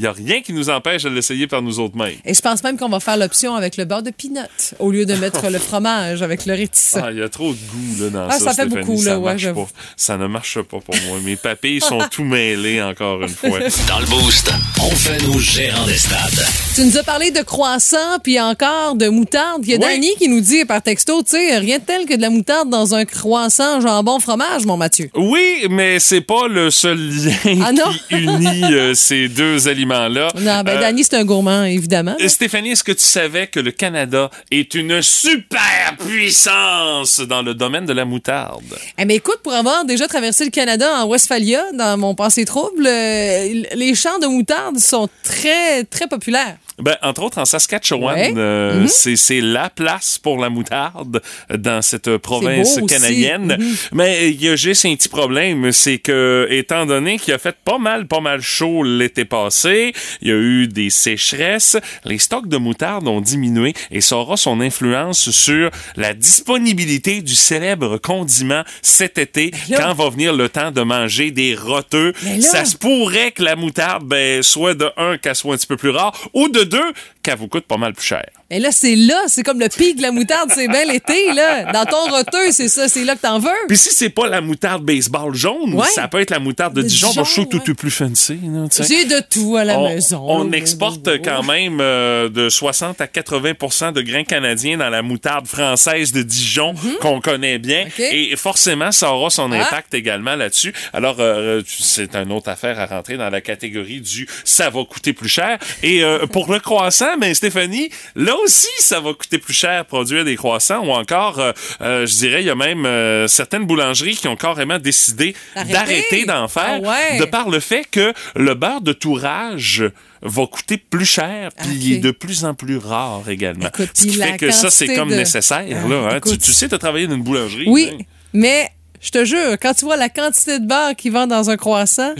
Il 0.00 0.04
n'y 0.04 0.08
a 0.08 0.12
rien 0.12 0.40
qui 0.40 0.54
nous 0.54 0.70
empêche 0.70 1.02
de 1.02 1.10
l'essayer 1.10 1.46
par 1.46 1.60
nous 1.60 1.78
autres 1.78 1.94
mêmes. 1.94 2.16
Et 2.24 2.32
je 2.32 2.40
pense 2.40 2.62
même 2.64 2.78
qu'on 2.78 2.88
va 2.88 3.00
faire 3.00 3.18
l'option 3.18 3.54
avec 3.54 3.76
le 3.76 3.84
beurre 3.84 4.02
de 4.02 4.10
peanut 4.10 4.48
au 4.78 4.90
lieu 4.90 5.04
de 5.04 5.12
mettre 5.14 5.50
le 5.50 5.58
fromage 5.58 6.22
avec 6.22 6.46
le 6.46 6.54
réticent. 6.54 6.96
Ah, 7.02 7.10
il 7.12 7.18
y 7.18 7.22
a 7.22 7.28
trop 7.28 7.52
de 7.52 7.58
goût 7.58 8.04
là, 8.04 8.08
dans 8.08 8.26
Ah, 8.30 8.38
ça. 8.38 8.38
ça 8.38 8.44
fait 8.54 8.62
Stéphanie. 8.62 8.76
beaucoup, 8.86 9.02
ça 9.02 9.10
là, 9.10 9.18
ouais, 9.18 9.32
marche 9.32 9.52
pas. 9.52 9.68
Ça 9.98 10.16
ne 10.16 10.26
marche 10.26 10.54
pas 10.62 10.78
pour 10.80 10.94
moi. 11.06 11.18
Mes 11.22 11.36
papilles 11.36 11.82
sont 11.82 11.98
tout 12.10 12.24
mêlés 12.24 12.80
encore 12.80 13.20
une 13.22 13.28
fois. 13.28 13.58
Dans 13.88 14.00
le 14.00 14.06
Boost, 14.06 14.50
on 14.82 14.90
fait 14.90 15.22
nos 15.26 15.38
gérants 15.38 15.84
des 15.86 15.98
stades. 15.98 16.46
Tu 16.74 16.82
nous 16.86 16.96
as 16.96 17.02
parlé 17.02 17.30
de 17.30 17.42
croissant 17.42 18.18
puis 18.24 18.40
encore 18.40 18.94
de 18.94 19.08
moutarde. 19.08 19.60
Il 19.64 19.70
y 19.70 19.74
a 19.74 19.76
Oui. 19.76 19.82
Danny 19.84 20.14
qui 20.18 20.30
nous 20.30 20.40
dit 20.40 20.64
par 20.64 20.80
texto, 20.80 21.22
tu 21.22 21.32
sais, 21.32 21.58
rien 21.58 21.76
de 21.76 21.84
tel 21.84 22.06
que 22.06 22.14
de 22.16 22.22
la 22.22 22.30
moutarde 22.30 22.70
dans 22.70 22.94
un 22.94 23.04
croissant 23.04 23.82
jambon 23.82 24.18
fromage, 24.18 24.64
mon 24.64 24.78
Mathieu. 24.78 25.10
Oui, 25.14 25.66
mais 25.68 25.98
c'est 25.98 26.22
pas 26.22 26.48
le 26.48 26.70
seul 26.70 26.96
lien 26.98 27.34
Ah, 27.66 27.72
qui 28.08 28.14
unit 28.16 28.64
euh, 28.64 28.94
ces 28.94 29.28
deux 29.28 29.68
aliments-là. 29.90 30.28
Non, 30.36 30.62
ben 30.62 30.76
Euh, 30.76 30.80
Danny, 30.80 31.04
c'est 31.04 31.14
un 31.16 31.24
gourmand, 31.24 31.64
évidemment. 31.64 32.16
Stéphanie, 32.26 32.70
est-ce 32.70 32.84
que 32.84 32.92
tu 32.92 33.02
savais 33.04 33.46
que 33.46 33.60
le 33.60 33.70
Canada 33.70 34.30
est 34.50 34.74
une 34.74 35.02
super 35.02 35.96
puissance 35.98 37.20
dans 37.20 37.42
le 37.42 37.54
domaine 37.54 37.86
de 37.86 37.92
la 37.92 38.04
moutarde? 38.04 38.62
Eh 38.98 39.04
mais 39.04 39.16
écoute, 39.16 39.40
pour 39.42 39.52
avoir 39.54 39.84
déjà 39.84 40.06
traversé 40.08 40.44
le 40.44 40.50
Canada 40.50 41.02
en 41.02 41.06
Westphalia, 41.08 41.62
dans 41.72 41.96
mon 41.98 42.14
passé 42.14 42.44
trouble, 42.44 42.86
euh, 42.86 43.62
les 43.74 43.94
champs 43.94 44.18
de 44.18 44.26
moutarde 44.26 44.78
sont 44.78 45.08
très, 45.22 45.84
très 45.84 46.06
populaires. 46.06 46.56
Ben, 46.82 46.96
entre 47.02 47.22
autres, 47.22 47.38
en 47.38 47.44
Saskatchewan, 47.44 48.14
Ouais. 48.16 48.32
euh, 48.36 48.80
Mhm. 48.80 48.88
c'est, 48.88 49.16
c'est 49.16 49.40
la 49.40 49.70
place 49.70 50.18
pour 50.18 50.38
la 50.40 50.48
moutarde 50.50 51.20
dans 51.56 51.82
cette 51.82 52.16
province 52.18 52.78
canadienne. 52.88 53.56
Mhm. 53.58 53.74
Mais 53.92 54.30
il 54.30 54.42
y 54.42 54.48
a 54.48 54.56
juste 54.56 54.84
un 54.86 54.94
petit 54.94 55.08
problème, 55.08 55.72
c'est 55.72 55.98
que, 55.98 56.46
étant 56.50 56.86
donné 56.86 57.18
qu'il 57.18 57.34
a 57.34 57.38
fait 57.38 57.56
pas 57.64 57.78
mal, 57.78 58.06
pas 58.06 58.20
mal 58.20 58.40
chaud 58.40 58.82
l'été 58.82 59.24
passé, 59.24 59.92
il 60.22 60.28
y 60.28 60.30
a 60.32 60.36
eu 60.36 60.66
des 60.68 60.90
sécheresses, 60.90 61.76
les 62.04 62.18
stocks 62.18 62.48
de 62.48 62.56
moutarde 62.56 63.06
ont 63.08 63.20
diminué 63.20 63.74
et 63.90 64.00
ça 64.00 64.16
aura 64.16 64.36
son 64.36 64.60
influence 64.60 65.30
sur 65.30 65.70
la 65.96 66.14
disponibilité 66.14 67.20
du 67.22 67.34
célèbre 67.34 67.98
condiment 67.98 68.62
cet 68.82 69.18
été, 69.18 69.52
quand 69.76 69.94
va 69.94 70.08
venir 70.10 70.32
le 70.34 70.48
temps 70.48 70.70
de 70.70 70.80
manger 70.82 71.30
des 71.30 71.54
roteux. 71.54 72.12
Ça 72.40 72.64
se 72.64 72.76
pourrait 72.76 73.30
que 73.32 73.42
la 73.42 73.56
moutarde, 73.56 74.04
ben, 74.04 74.42
soit 74.42 74.74
de 74.74 74.88
un, 74.96 75.16
qu'elle 75.18 75.34
soit 75.34 75.54
un 75.54 75.56
petit 75.56 75.66
peu 75.66 75.76
plus 75.76 75.90
rare, 75.90 76.12
ou 76.34 76.48
de 76.48 76.62
deux, 76.70 76.92
qu'elle 77.22 77.36
vous 77.38 77.48
coûte 77.48 77.64
pas 77.66 77.76
mal 77.76 77.92
plus 77.92 78.06
cher. 78.06 78.24
Mais 78.50 78.58
là, 78.58 78.70
c'est 78.72 78.96
là, 78.96 79.24
c'est 79.28 79.42
comme 79.44 79.60
le 79.60 79.68
pic 79.68 79.96
de 79.96 80.02
la 80.02 80.10
moutarde, 80.10 80.50
c'est 80.54 80.66
bien 80.66 80.84
l'été, 80.84 81.32
là. 81.34 81.72
Dans 81.72 81.84
ton 81.84 82.10
roteux, 82.10 82.50
c'est 82.50 82.68
ça, 82.68 82.88
c'est 82.88 83.04
là 83.04 83.14
que 83.14 83.20
t'en 83.20 83.38
veux. 83.38 83.48
Puis 83.68 83.76
si 83.76 83.90
c'est 83.90 84.08
pas 84.10 84.26
la 84.28 84.40
moutarde 84.40 84.82
baseball 84.84 85.34
jaune, 85.34 85.74
Ouais. 85.74 85.86
ça 85.94 86.08
peut 86.08 86.20
être 86.20 86.30
la 86.30 86.40
moutarde 86.40 86.74
de, 86.74 86.82
De 86.82 86.86
Dijon, 86.88 87.08
Dijon, 87.10 87.22
que 87.22 87.28
je 87.28 87.34
trouve 87.42 87.46
ouais. 87.54 87.60
tout 87.64 87.74
plus 87.74 87.90
fancy. 87.90 88.40
J'ai 88.88 89.04
de 89.04 89.20
tout 89.20 89.56
à 89.56 89.64
la 89.64 89.78
on, 89.78 89.88
maison. 89.88 90.24
on 90.28 90.50
exporte 90.52 91.22
quand 91.22 91.42
même 91.44 91.78
euh, 91.80 92.28
de 92.28 92.48
60 92.48 93.00
à 93.00 93.06
80% 93.06 93.92
de 93.92 94.00
grains 94.02 94.24
canadiens 94.24 94.76
dans 94.78 94.90
la 94.90 95.02
moutarde 95.02 95.46
française 95.46 96.12
de 96.12 96.22
Dijon 96.22 96.74
qu'on 97.00 97.20
connaît 97.20 97.58
bien. 97.58 97.84
Mhm. 97.84 98.04
Et 98.12 98.36
forcément, 98.36 98.92
ça 98.92 99.12
aura 99.12 99.30
son 99.30 99.50
Ah. 99.52 99.60
impact 99.62 99.94
également 99.94 100.34
là-dessus. 100.36 100.72
Alors, 100.92 101.16
euh, 101.20 101.62
c'est 101.66 102.14
une 102.16 102.32
autre 102.32 102.48
affaire 102.48 102.78
à 102.78 102.86
rentrer 102.86 103.16
dans 103.16 103.30
la 103.30 103.40
catégorie 103.40 104.00
du 104.00 104.26
ça 104.44 104.70
va 104.70 104.84
coûter 104.84 105.12
plus 105.12 105.28
cher. 105.28 105.58
Et 105.82 106.02
euh, 106.04 106.26
pour 106.26 106.50
le 106.52 106.59
croissant, 106.60 107.16
ben 107.18 107.34
Stéphanie, 107.34 107.90
là 108.14 108.34
aussi, 108.44 108.68
ça 108.78 109.00
va 109.00 109.12
coûter 109.14 109.38
plus 109.38 109.54
cher 109.54 109.84
produire 109.84 110.24
des 110.24 110.36
croissants 110.36 110.84
ou 110.86 110.90
encore, 110.90 111.38
euh, 111.38 111.52
euh, 111.80 112.06
je 112.06 112.14
dirais, 112.16 112.42
il 112.42 112.46
y 112.46 112.50
a 112.50 112.54
même 112.54 112.86
euh, 112.86 113.26
certaines 113.26 113.64
boulangeries 113.66 114.16
qui 114.16 114.28
ont 114.28 114.36
carrément 114.36 114.78
décidé 114.78 115.34
D'arrêter? 115.56 116.24
d'en 116.24 116.48
faire 116.48 116.80
Ah 116.84 116.88
ouais. 117.12 117.18
de 117.18 117.24
par 117.24 117.48
le 117.50 117.60
fait 117.60 117.84
que 117.90 118.12
le 118.36 118.54
beurre 118.54 118.80
de 118.80 118.92
tourage 118.92 119.84
va 120.22 120.46
coûter 120.46 120.76
plus 120.76 121.06
cher, 121.06 121.50
puis 121.56 121.70
il 121.74 121.92
est 121.94 121.98
de 121.98 122.10
plus 122.10 122.44
en 122.44 122.54
plus 122.54 122.76
rare 122.76 123.22
également. 123.28 123.68
Écoute, 123.68 123.90
Ce 123.94 124.06
qui 124.06 124.14
fait 124.14 124.36
que 124.36 124.50
ça, 124.50 124.70
c'est 124.70 124.94
comme 124.94 125.08
de- 125.10 125.14
nécessaire. 125.14 125.64
Ah, 125.84 125.88
là, 125.88 125.96
hein. 125.96 126.08
tu, 126.10 126.16
écoute. 126.30 126.40
tu 126.42 126.52
sais, 126.52 126.68
tu 126.68 126.74
as 126.74 126.78
travaillé 126.78 127.06
dans 127.06 127.14
une 127.14 127.22
boulangerie. 127.22 127.64
Oui, 127.68 127.90
hein. 127.94 128.04
mais 128.34 128.70
je 129.00 129.10
te 129.10 129.24
jure, 129.24 129.52
quand 129.60 129.74
tu 129.74 129.84
vois 129.84 129.96
la 129.96 130.08
quantité 130.08 130.58
de 130.58 130.66
beurre 130.66 130.94
qu'ils 130.96 131.12
vendent 131.12 131.30
dans 131.30 131.48
un 131.50 131.56
croissant, 131.56 132.14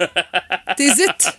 t'hésites 0.76 1.36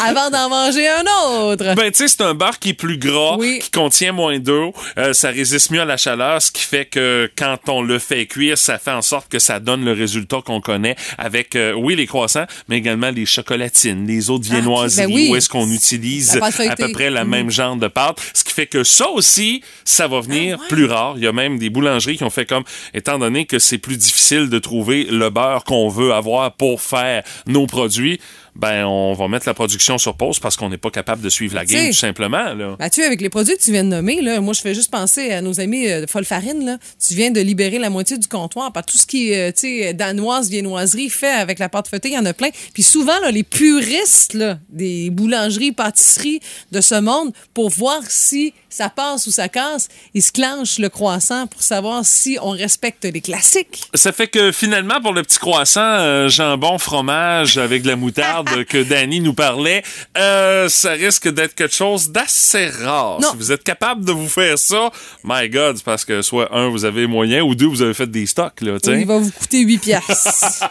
avant 0.00 0.30
d'en 0.30 0.48
manger 0.48 0.86
un 0.88 1.04
autre. 1.26 1.74
Ben, 1.74 1.90
tu 1.90 1.98
sais, 1.98 2.08
c'est 2.08 2.22
un 2.22 2.34
beurre 2.34 2.58
qui 2.58 2.70
est 2.70 2.74
plus 2.74 2.98
gras, 2.98 3.36
Oui. 3.38 3.58
qui 3.60 3.70
contient 3.70 4.12
moins 4.12 4.38
d'eau, 4.38 4.72
euh, 4.98 5.12
ça 5.12 5.28
résiste 5.30 5.70
mieux 5.70 5.80
à 5.80 5.84
la 5.84 5.96
chaleur, 5.96 6.42
ce 6.42 6.50
qui 6.50 6.62
fait 6.64 6.84
que 6.86 7.30
quand 7.36 7.56
on 7.68 7.82
le 7.82 7.98
fait 7.98 8.26
cuire, 8.26 8.58
ça 8.58 8.78
fait 8.78 8.90
en 8.90 9.02
sorte 9.02 9.28
que 9.28 9.38
ça 9.38 9.60
donne 9.60 9.84
le 9.84 9.92
résultat 9.92 10.38
qu'on 10.44 10.60
connaît 10.60 10.96
avec, 11.16 11.54
euh, 11.56 11.72
oui, 11.74 11.94
les 11.94 12.06
croissants, 12.06 12.46
mais 12.68 12.76
également 12.78 13.10
les 13.10 13.26
chocolatines, 13.26 14.06
les 14.06 14.30
autres 14.30 14.46
Ah, 14.50 14.54
viennoiseries, 14.54 15.06
ben 15.06 15.14
oui. 15.14 15.28
où 15.30 15.36
est-ce 15.36 15.48
qu'on 15.48 15.70
utilise 15.70 16.36
à 16.36 16.76
peu 16.76 16.90
près 16.92 17.10
la 17.10 17.24
Mhm. 17.24 17.30
même 17.30 17.50
genre 17.50 17.76
de 17.76 17.88
pâte, 17.88 18.18
ce 18.34 18.44
qui 18.44 18.52
fait 18.52 18.66
que 18.66 18.84
ça 18.84 19.08
aussi, 19.10 19.62
ça 19.84 20.08
va 20.08 20.20
venir 20.20 20.58
plus 20.68 20.86
rare. 20.86 21.14
Il 21.16 21.24
y 21.24 21.26
a 21.26 21.32
même 21.32 21.58
des 21.58 21.70
boulangeries 21.70 22.16
qui 22.16 22.24
ont 22.24 22.30
fait 22.30 22.46
comme, 22.46 22.64
étant 22.94 23.18
donné 23.18 23.44
que 23.46 23.58
c'est 23.58 23.78
plus 23.78 23.96
difficile 23.98 24.48
de 24.48 24.58
trouver 24.58 25.04
le 25.04 25.30
beurre 25.30 25.64
qu'on 25.64 25.88
veut 25.88 26.12
avoir 26.12 26.52
pour 26.52 26.80
faire 26.80 27.22
nos 27.46 27.66
produits, 27.66 28.20
ben 28.58 28.84
on 28.84 29.14
va 29.14 29.28
mettre 29.28 29.46
la 29.46 29.54
production 29.54 29.98
sur 29.98 30.16
pause 30.16 30.38
parce 30.40 30.56
qu'on 30.56 30.68
n'est 30.68 30.78
pas 30.78 30.90
capable 30.90 31.22
de 31.22 31.28
suivre 31.28 31.54
la 31.54 31.64
game 31.64 31.86
tout 31.86 31.92
simplement 31.92 32.52
là. 32.54 32.76
Mathieu, 32.78 33.04
avec 33.04 33.20
les 33.20 33.28
produits 33.28 33.56
que 33.56 33.62
tu 33.62 33.72
viens 33.72 33.84
de 33.84 33.88
nommer, 33.88 34.20
là, 34.20 34.40
moi, 34.40 34.52
je 34.52 34.60
fais 34.60 34.74
juste 34.74 34.90
penser 34.90 35.30
à 35.30 35.40
nos 35.40 35.60
amis 35.60 35.88
euh, 35.88 36.02
de 36.02 36.10
Folle 36.10 36.24
Farine. 36.24 36.64
Là. 36.64 36.78
Tu 37.04 37.14
viens 37.14 37.30
de 37.30 37.40
libérer 37.40 37.78
la 37.78 37.90
moitié 37.90 38.18
du 38.18 38.28
comptoir 38.28 38.72
par 38.72 38.84
tout 38.84 38.96
ce 38.96 39.06
qui 39.06 39.32
est, 39.32 39.64
euh, 39.64 39.92
danoise, 39.92 40.50
viennoiserie 40.50 41.10
fait 41.10 41.32
avec 41.32 41.58
la 41.58 41.68
pâte 41.68 41.88
feuilletée. 41.88 42.10
Il 42.10 42.14
y 42.14 42.18
en 42.18 42.24
a 42.24 42.32
plein. 42.32 42.48
Puis 42.74 42.82
souvent, 42.82 43.18
là, 43.20 43.30
les 43.30 43.42
puristes 43.42 44.34
là, 44.34 44.58
des 44.68 45.10
boulangeries, 45.10 45.72
pâtisseries 45.72 46.40
de 46.72 46.80
ce 46.80 46.96
monde, 46.96 47.32
pour 47.54 47.70
voir 47.70 48.00
si 48.08 48.54
ça 48.68 48.88
passe 48.88 49.26
ou 49.26 49.30
ça 49.30 49.48
casse, 49.48 49.88
ils 50.14 50.22
se 50.22 50.32
clenchent 50.32 50.78
le 50.78 50.88
croissant 50.88 51.46
pour 51.46 51.62
savoir 51.62 52.04
si 52.04 52.38
on 52.42 52.50
respecte 52.50 53.04
les 53.04 53.20
classiques. 53.20 53.82
Ça 53.94 54.12
fait 54.12 54.28
que 54.28 54.52
finalement, 54.52 55.00
pour 55.00 55.12
le 55.12 55.22
petit 55.22 55.38
croissant 55.38 55.80
euh, 55.80 56.28
jambon 56.28 56.78
fromage 56.78 57.58
avec 57.58 57.82
de 57.82 57.88
la 57.88 57.96
moutarde 57.96 58.47
que 58.64 58.82
Danny 58.82 59.20
nous 59.20 59.34
parlait, 59.34 59.82
euh, 60.16 60.68
ça 60.68 60.92
risque 60.92 61.28
d'être 61.28 61.54
quelque 61.54 61.74
chose 61.74 62.10
d'assez 62.10 62.68
rare. 62.68 63.20
Non. 63.20 63.30
Si 63.30 63.36
vous 63.36 63.52
êtes 63.52 63.64
capable 63.64 64.04
de 64.04 64.12
vous 64.12 64.28
faire 64.28 64.58
ça, 64.58 64.90
my 65.24 65.48
God, 65.48 65.76
c'est 65.76 65.84
parce 65.84 66.04
que 66.04 66.22
soit 66.22 66.54
un, 66.54 66.68
vous 66.68 66.84
avez 66.84 67.06
moyen, 67.06 67.42
ou 67.42 67.54
deux, 67.54 67.66
vous 67.66 67.82
avez 67.82 67.94
fait 67.94 68.10
des 68.10 68.26
stocks, 68.26 68.60
là. 68.60 68.78
Il 68.86 69.06
va 69.06 69.18
vous 69.18 69.30
coûter 69.30 69.60
8 69.60 69.78
piastres. 69.78 70.68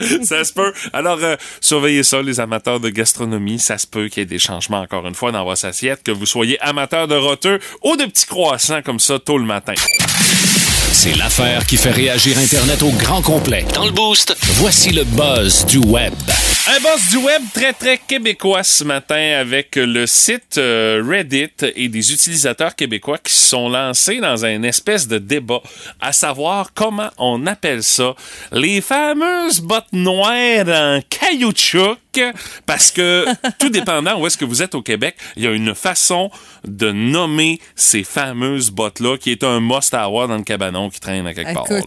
ça 0.22 0.44
se 0.44 0.52
peut. 0.52 0.72
Alors, 0.92 1.18
euh, 1.22 1.36
surveillez 1.60 2.02
ça, 2.02 2.22
les 2.22 2.40
amateurs 2.40 2.80
de 2.80 2.88
gastronomie. 2.88 3.58
Ça 3.58 3.78
se 3.78 3.86
peut 3.86 4.08
qu'il 4.08 4.20
y 4.20 4.22
ait 4.22 4.26
des 4.26 4.38
changements, 4.38 4.80
encore 4.80 5.06
une 5.06 5.14
fois, 5.14 5.32
dans 5.32 5.44
votre 5.44 5.64
assiette, 5.64 6.02
que 6.02 6.12
vous 6.12 6.26
soyez 6.26 6.60
amateur 6.60 7.08
de 7.08 7.14
roteux 7.14 7.58
ou 7.82 7.96
de 7.96 8.04
petits 8.04 8.26
croissants 8.26 8.82
comme 8.82 9.00
ça 9.00 9.18
tôt 9.18 9.38
le 9.38 9.44
matin. 9.44 9.74
C'est 10.92 11.16
l'affaire 11.16 11.64
qui 11.64 11.78
fait 11.78 11.90
réagir 11.90 12.36
Internet 12.38 12.82
au 12.82 12.90
grand 12.90 13.22
complet. 13.22 13.64
Dans 13.74 13.86
le 13.86 13.92
Boost, 13.92 14.36
voici 14.58 14.90
le 14.90 15.04
buzz 15.04 15.64
du 15.64 15.78
web. 15.78 16.12
Un 16.68 16.80
boss 16.80 17.10
du 17.10 17.16
web 17.16 17.42
très 17.52 17.72
très 17.72 17.98
québécois 17.98 18.62
ce 18.62 18.84
matin 18.84 19.36
avec 19.40 19.74
le 19.74 20.06
site 20.06 20.58
euh, 20.58 21.02
Reddit 21.04 21.50
et 21.74 21.88
des 21.88 22.12
utilisateurs 22.12 22.76
québécois 22.76 23.18
qui 23.18 23.32
se 23.32 23.48
sont 23.48 23.68
lancés 23.68 24.20
dans 24.20 24.44
un 24.44 24.62
espèce 24.62 25.08
de 25.08 25.18
débat 25.18 25.60
à 26.00 26.12
savoir 26.12 26.72
comment 26.72 27.10
on 27.18 27.48
appelle 27.48 27.82
ça 27.82 28.14
les 28.52 28.80
fameuses 28.80 29.60
bottes 29.60 29.92
noires 29.92 30.68
en 30.68 31.00
caoutchouc 31.10 31.96
parce 32.66 32.90
que 32.90 33.24
tout 33.58 33.70
dépendant 33.70 34.20
où 34.20 34.26
est-ce 34.26 34.36
que 34.36 34.44
vous 34.44 34.62
êtes 34.62 34.74
au 34.74 34.82
Québec, 34.82 35.16
il 35.36 35.44
y 35.44 35.46
a 35.46 35.52
une 35.52 35.74
façon 35.74 36.30
de 36.64 36.92
nommer 36.92 37.58
ces 37.74 38.04
fameuses 38.04 38.70
bottes 38.70 39.00
là 39.00 39.16
qui 39.16 39.30
est 39.30 39.44
un 39.44 39.60
must 39.60 39.94
à 39.94 40.04
avoir 40.04 40.28
dans 40.28 40.36
le 40.36 40.42
cabanon 40.42 40.90
qui 40.90 41.00
traîne 41.00 41.26
à 41.26 41.34
quelque 41.34 41.54
part 41.54 41.66
là, 41.70 41.80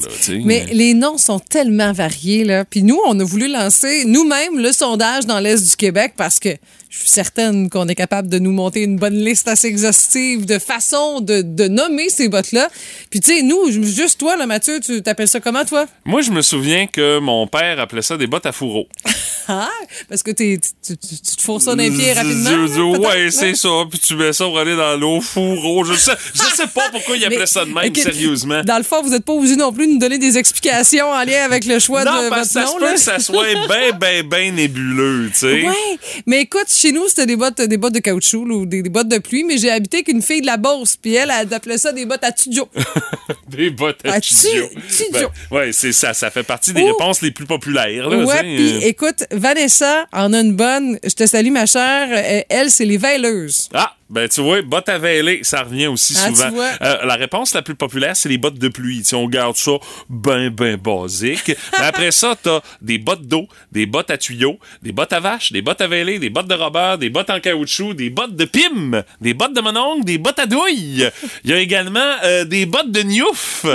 mais 0.43 0.65
les 0.71 0.93
noms 0.93 1.17
sont 1.17 1.39
tellement 1.39 1.93
variés 1.93 2.43
là. 2.43 2.65
Puis 2.65 2.83
nous, 2.83 2.99
on 3.07 3.19
a 3.19 3.23
voulu 3.23 3.47
lancer 3.47 4.05
nous-mêmes 4.05 4.59
le 4.65 4.71
sondage 4.71 5.25
dans 5.25 5.39
l'est 5.39 5.63
du 5.63 5.75
Québec 5.75 6.13
parce 6.17 6.39
que 6.39 6.49
je 6.95 7.01
suis 7.01 7.09
certaine 7.09 7.69
qu'on 7.69 7.87
est 7.89 7.95
capable 7.95 8.29
de 8.29 8.39
nous 8.39 8.51
monter 8.53 8.81
une 8.83 8.95
bonne 8.95 9.15
liste 9.17 9.47
assez 9.49 9.67
exhaustive 9.67 10.45
de 10.45 10.59
façons 10.59 11.19
de, 11.19 11.41
de 11.41 11.67
nommer 11.67 12.07
ces 12.09 12.29
bottes-là. 12.29 12.69
Puis 13.09 13.19
tu 13.19 13.35
sais, 13.35 13.41
nous, 13.43 13.69
juste 13.69 14.17
toi, 14.19 14.37
là, 14.37 14.45
Mathieu, 14.45 14.79
tu 14.79 15.01
t'appelles 15.01 15.27
ça 15.27 15.39
comment, 15.41 15.65
toi? 15.65 15.87
Moi, 16.05 16.21
je 16.21 16.31
me 16.31 16.41
souviens 16.41 16.87
que 16.87 17.19
mon 17.19 17.47
père 17.47 17.79
appelait 17.81 18.01
ça 18.01 18.15
des 18.17 18.27
bottes 18.27 18.45
à 18.45 18.51
fourreau. 18.51 18.87
Ah, 19.47 19.69
parce 20.09 20.23
que 20.23 20.31
t'es- 20.31 20.59
tu, 20.83 20.97
tu- 20.97 21.35
te 21.37 21.39
fourres 21.39 21.61
ça 21.61 21.75
dans 21.75 21.83
les 21.83 21.91
pieds 21.91 22.13
rapidement. 22.13 22.49
Je- 22.49 22.73
je- 22.73 22.79
là, 22.79 22.97
ouais, 22.97 23.29
c'est 23.29 23.53
ça. 23.53 23.69
Puis 23.87 23.99
tu 23.99 24.15
mets 24.15 24.33
ça 24.33 24.45
pour 24.45 24.57
aller 24.57 24.75
dans 24.75 24.97
l'eau, 24.99 25.21
fourreau. 25.21 25.83
Je 25.83 25.93
sais, 25.93 26.13
je 26.33 26.39
sais 26.55 26.65
pas 26.65 26.89
pourquoi 26.89 27.15
il 27.15 27.23
appelait 27.25 27.45
ça 27.45 27.63
de 27.63 27.69
même, 27.71 27.93
sérieusement. 27.93 28.63
Dans 28.63 28.77
le 28.79 28.83
fond, 28.83 29.03
vous 29.03 29.11
n'êtes 29.11 29.23
pas 29.23 29.33
obligé 29.33 29.55
non 29.55 29.71
plus 29.71 29.85
de 29.85 29.91
nous 29.91 29.99
donner 29.99 30.17
des 30.17 30.39
explications 30.39 31.11
en 31.11 31.23
lien 31.23 31.43
avec 31.45 31.65
le 31.65 31.77
choix 31.77 32.03
Non, 32.03 32.23
de 32.23 32.29
parce 32.29 32.51
votre 32.51 32.53
ça 32.53 32.61
nom. 32.61 32.67
se 32.73 32.75
peut 32.79 32.85
là. 32.85 32.93
que 32.93 32.99
ça 32.99 33.19
soit 33.19 33.53
bien, 33.67 33.91
bien, 33.91 34.23
bien 34.23 34.51
nébuleux, 34.51 35.29
tu 35.31 35.37
sais. 35.41 35.61
Ouais, 35.67 35.99
mais 36.25 36.41
écoute, 36.41 36.65
chez 36.85 36.91
nous, 36.91 37.07
c'était 37.07 37.25
des 37.25 37.35
bottes, 37.35 37.59
des 37.61 37.77
bottes 37.77 37.93
de 37.95 37.99
caoutchouc 37.99 38.45
là, 38.45 38.55
ou 38.55 38.65
des, 38.67 38.83
des 38.83 38.89
bottes 38.89 39.07
de 39.07 39.17
pluie, 39.17 39.43
mais 39.43 39.57
j'ai 39.57 39.71
habité 39.71 39.97
avec 39.97 40.09
une 40.09 40.21
fille 40.21 40.41
de 40.41 40.45
la 40.45 40.57
Beauce, 40.57 40.97
puis 40.97 41.15
elle, 41.15 41.31
elle 41.41 41.51
appelait 41.51 41.79
ça 41.79 41.91
des 41.91 42.05
bottes 42.05 42.23
à 42.23 42.31
tudio. 42.31 42.69
Des 43.49 43.69
bottes 43.69 43.99
à 44.05 44.13
Ah, 44.15 44.19
studio. 44.21 44.67
tu- 44.73 44.93
studio. 44.93 45.29
Ben, 45.49 45.57
ouais, 45.57 45.71
c'est 45.71 45.93
ça. 45.93 46.13
Ça 46.13 46.29
fait 46.29 46.43
partie 46.43 46.73
des 46.73 46.81
Ouh. 46.81 46.87
réponses 46.87 47.21
les 47.21 47.31
plus 47.31 47.45
populaires. 47.45 48.09
Là, 48.09 48.17
ouais, 48.25 48.39
puis 48.41 48.73
euh. 48.75 48.79
écoute, 48.81 49.23
Vanessa 49.31 50.07
en 50.11 50.33
a 50.33 50.39
une 50.41 50.53
bonne. 50.55 50.99
Je 51.03 51.13
te 51.13 51.25
salue, 51.25 51.51
ma 51.51 51.65
chère. 51.65 52.07
Euh, 52.11 52.41
Elle, 52.49 52.69
c'est 52.69 52.85
les 52.85 52.97
veilleuses. 52.97 53.69
Ah, 53.73 53.95
ben 54.09 54.29
tu 54.29 54.41
vois, 54.41 54.61
bottes 54.61 54.87
à 54.89 54.97
vêler, 54.99 55.39
ça 55.43 55.63
revient 55.63 55.87
aussi 55.87 56.13
Ah, 56.17 56.27
souvent. 56.27 56.49
tu 56.49 56.53
vois. 56.55 56.69
Euh, 56.81 57.05
la 57.05 57.15
réponse 57.15 57.53
la 57.55 57.61
plus 57.63 57.73
populaire, 57.75 58.15
c'est 58.15 58.29
les 58.29 58.37
bottes 58.37 58.59
de 58.59 58.67
pluie. 58.67 58.99
Tu 58.99 59.05
sais, 59.05 59.15
on 59.15 59.27
garde 59.27 59.55
ça 59.55 59.71
ben, 60.09 60.49
ben 60.49 60.77
basique. 60.77 61.51
Mais 61.79 61.85
après 61.85 62.11
ça, 62.11 62.35
t'as 62.41 62.61
des 62.81 62.97
bottes 62.99 63.23
d'eau, 63.27 63.47
des 63.71 63.85
bottes 63.87 64.11
à 64.11 64.17
tuyaux, 64.17 64.59
des 64.83 64.91
bottes 64.91 65.11
à 65.13 65.19
vache, 65.19 65.51
des 65.51 65.61
bottes 65.63 65.81
à 65.81 65.87
vêler, 65.87 66.19
des 66.19 66.29
bottes 66.29 66.47
de 66.47 66.53
Robert, 66.53 66.97
des 66.99 67.09
bottes 67.09 67.29
en 67.31 67.39
caoutchouc, 67.39 67.93
des 67.95 68.09
bottes 68.11 68.35
de 68.35 68.45
pim, 68.45 69.03
des 69.21 69.33
bottes 69.33 69.53
de 69.55 69.61
mononcle, 69.61 70.03
des 70.05 70.17
bottes 70.19 70.39
à 70.39 70.45
douille. 70.45 71.09
Il 71.43 71.49
y 71.49 71.53
a 71.53 71.57
également 71.59 72.13
euh, 72.23 72.45
des 72.45 72.65
bottes 72.67 72.91
de 72.91 73.01
niouf. 73.01 73.65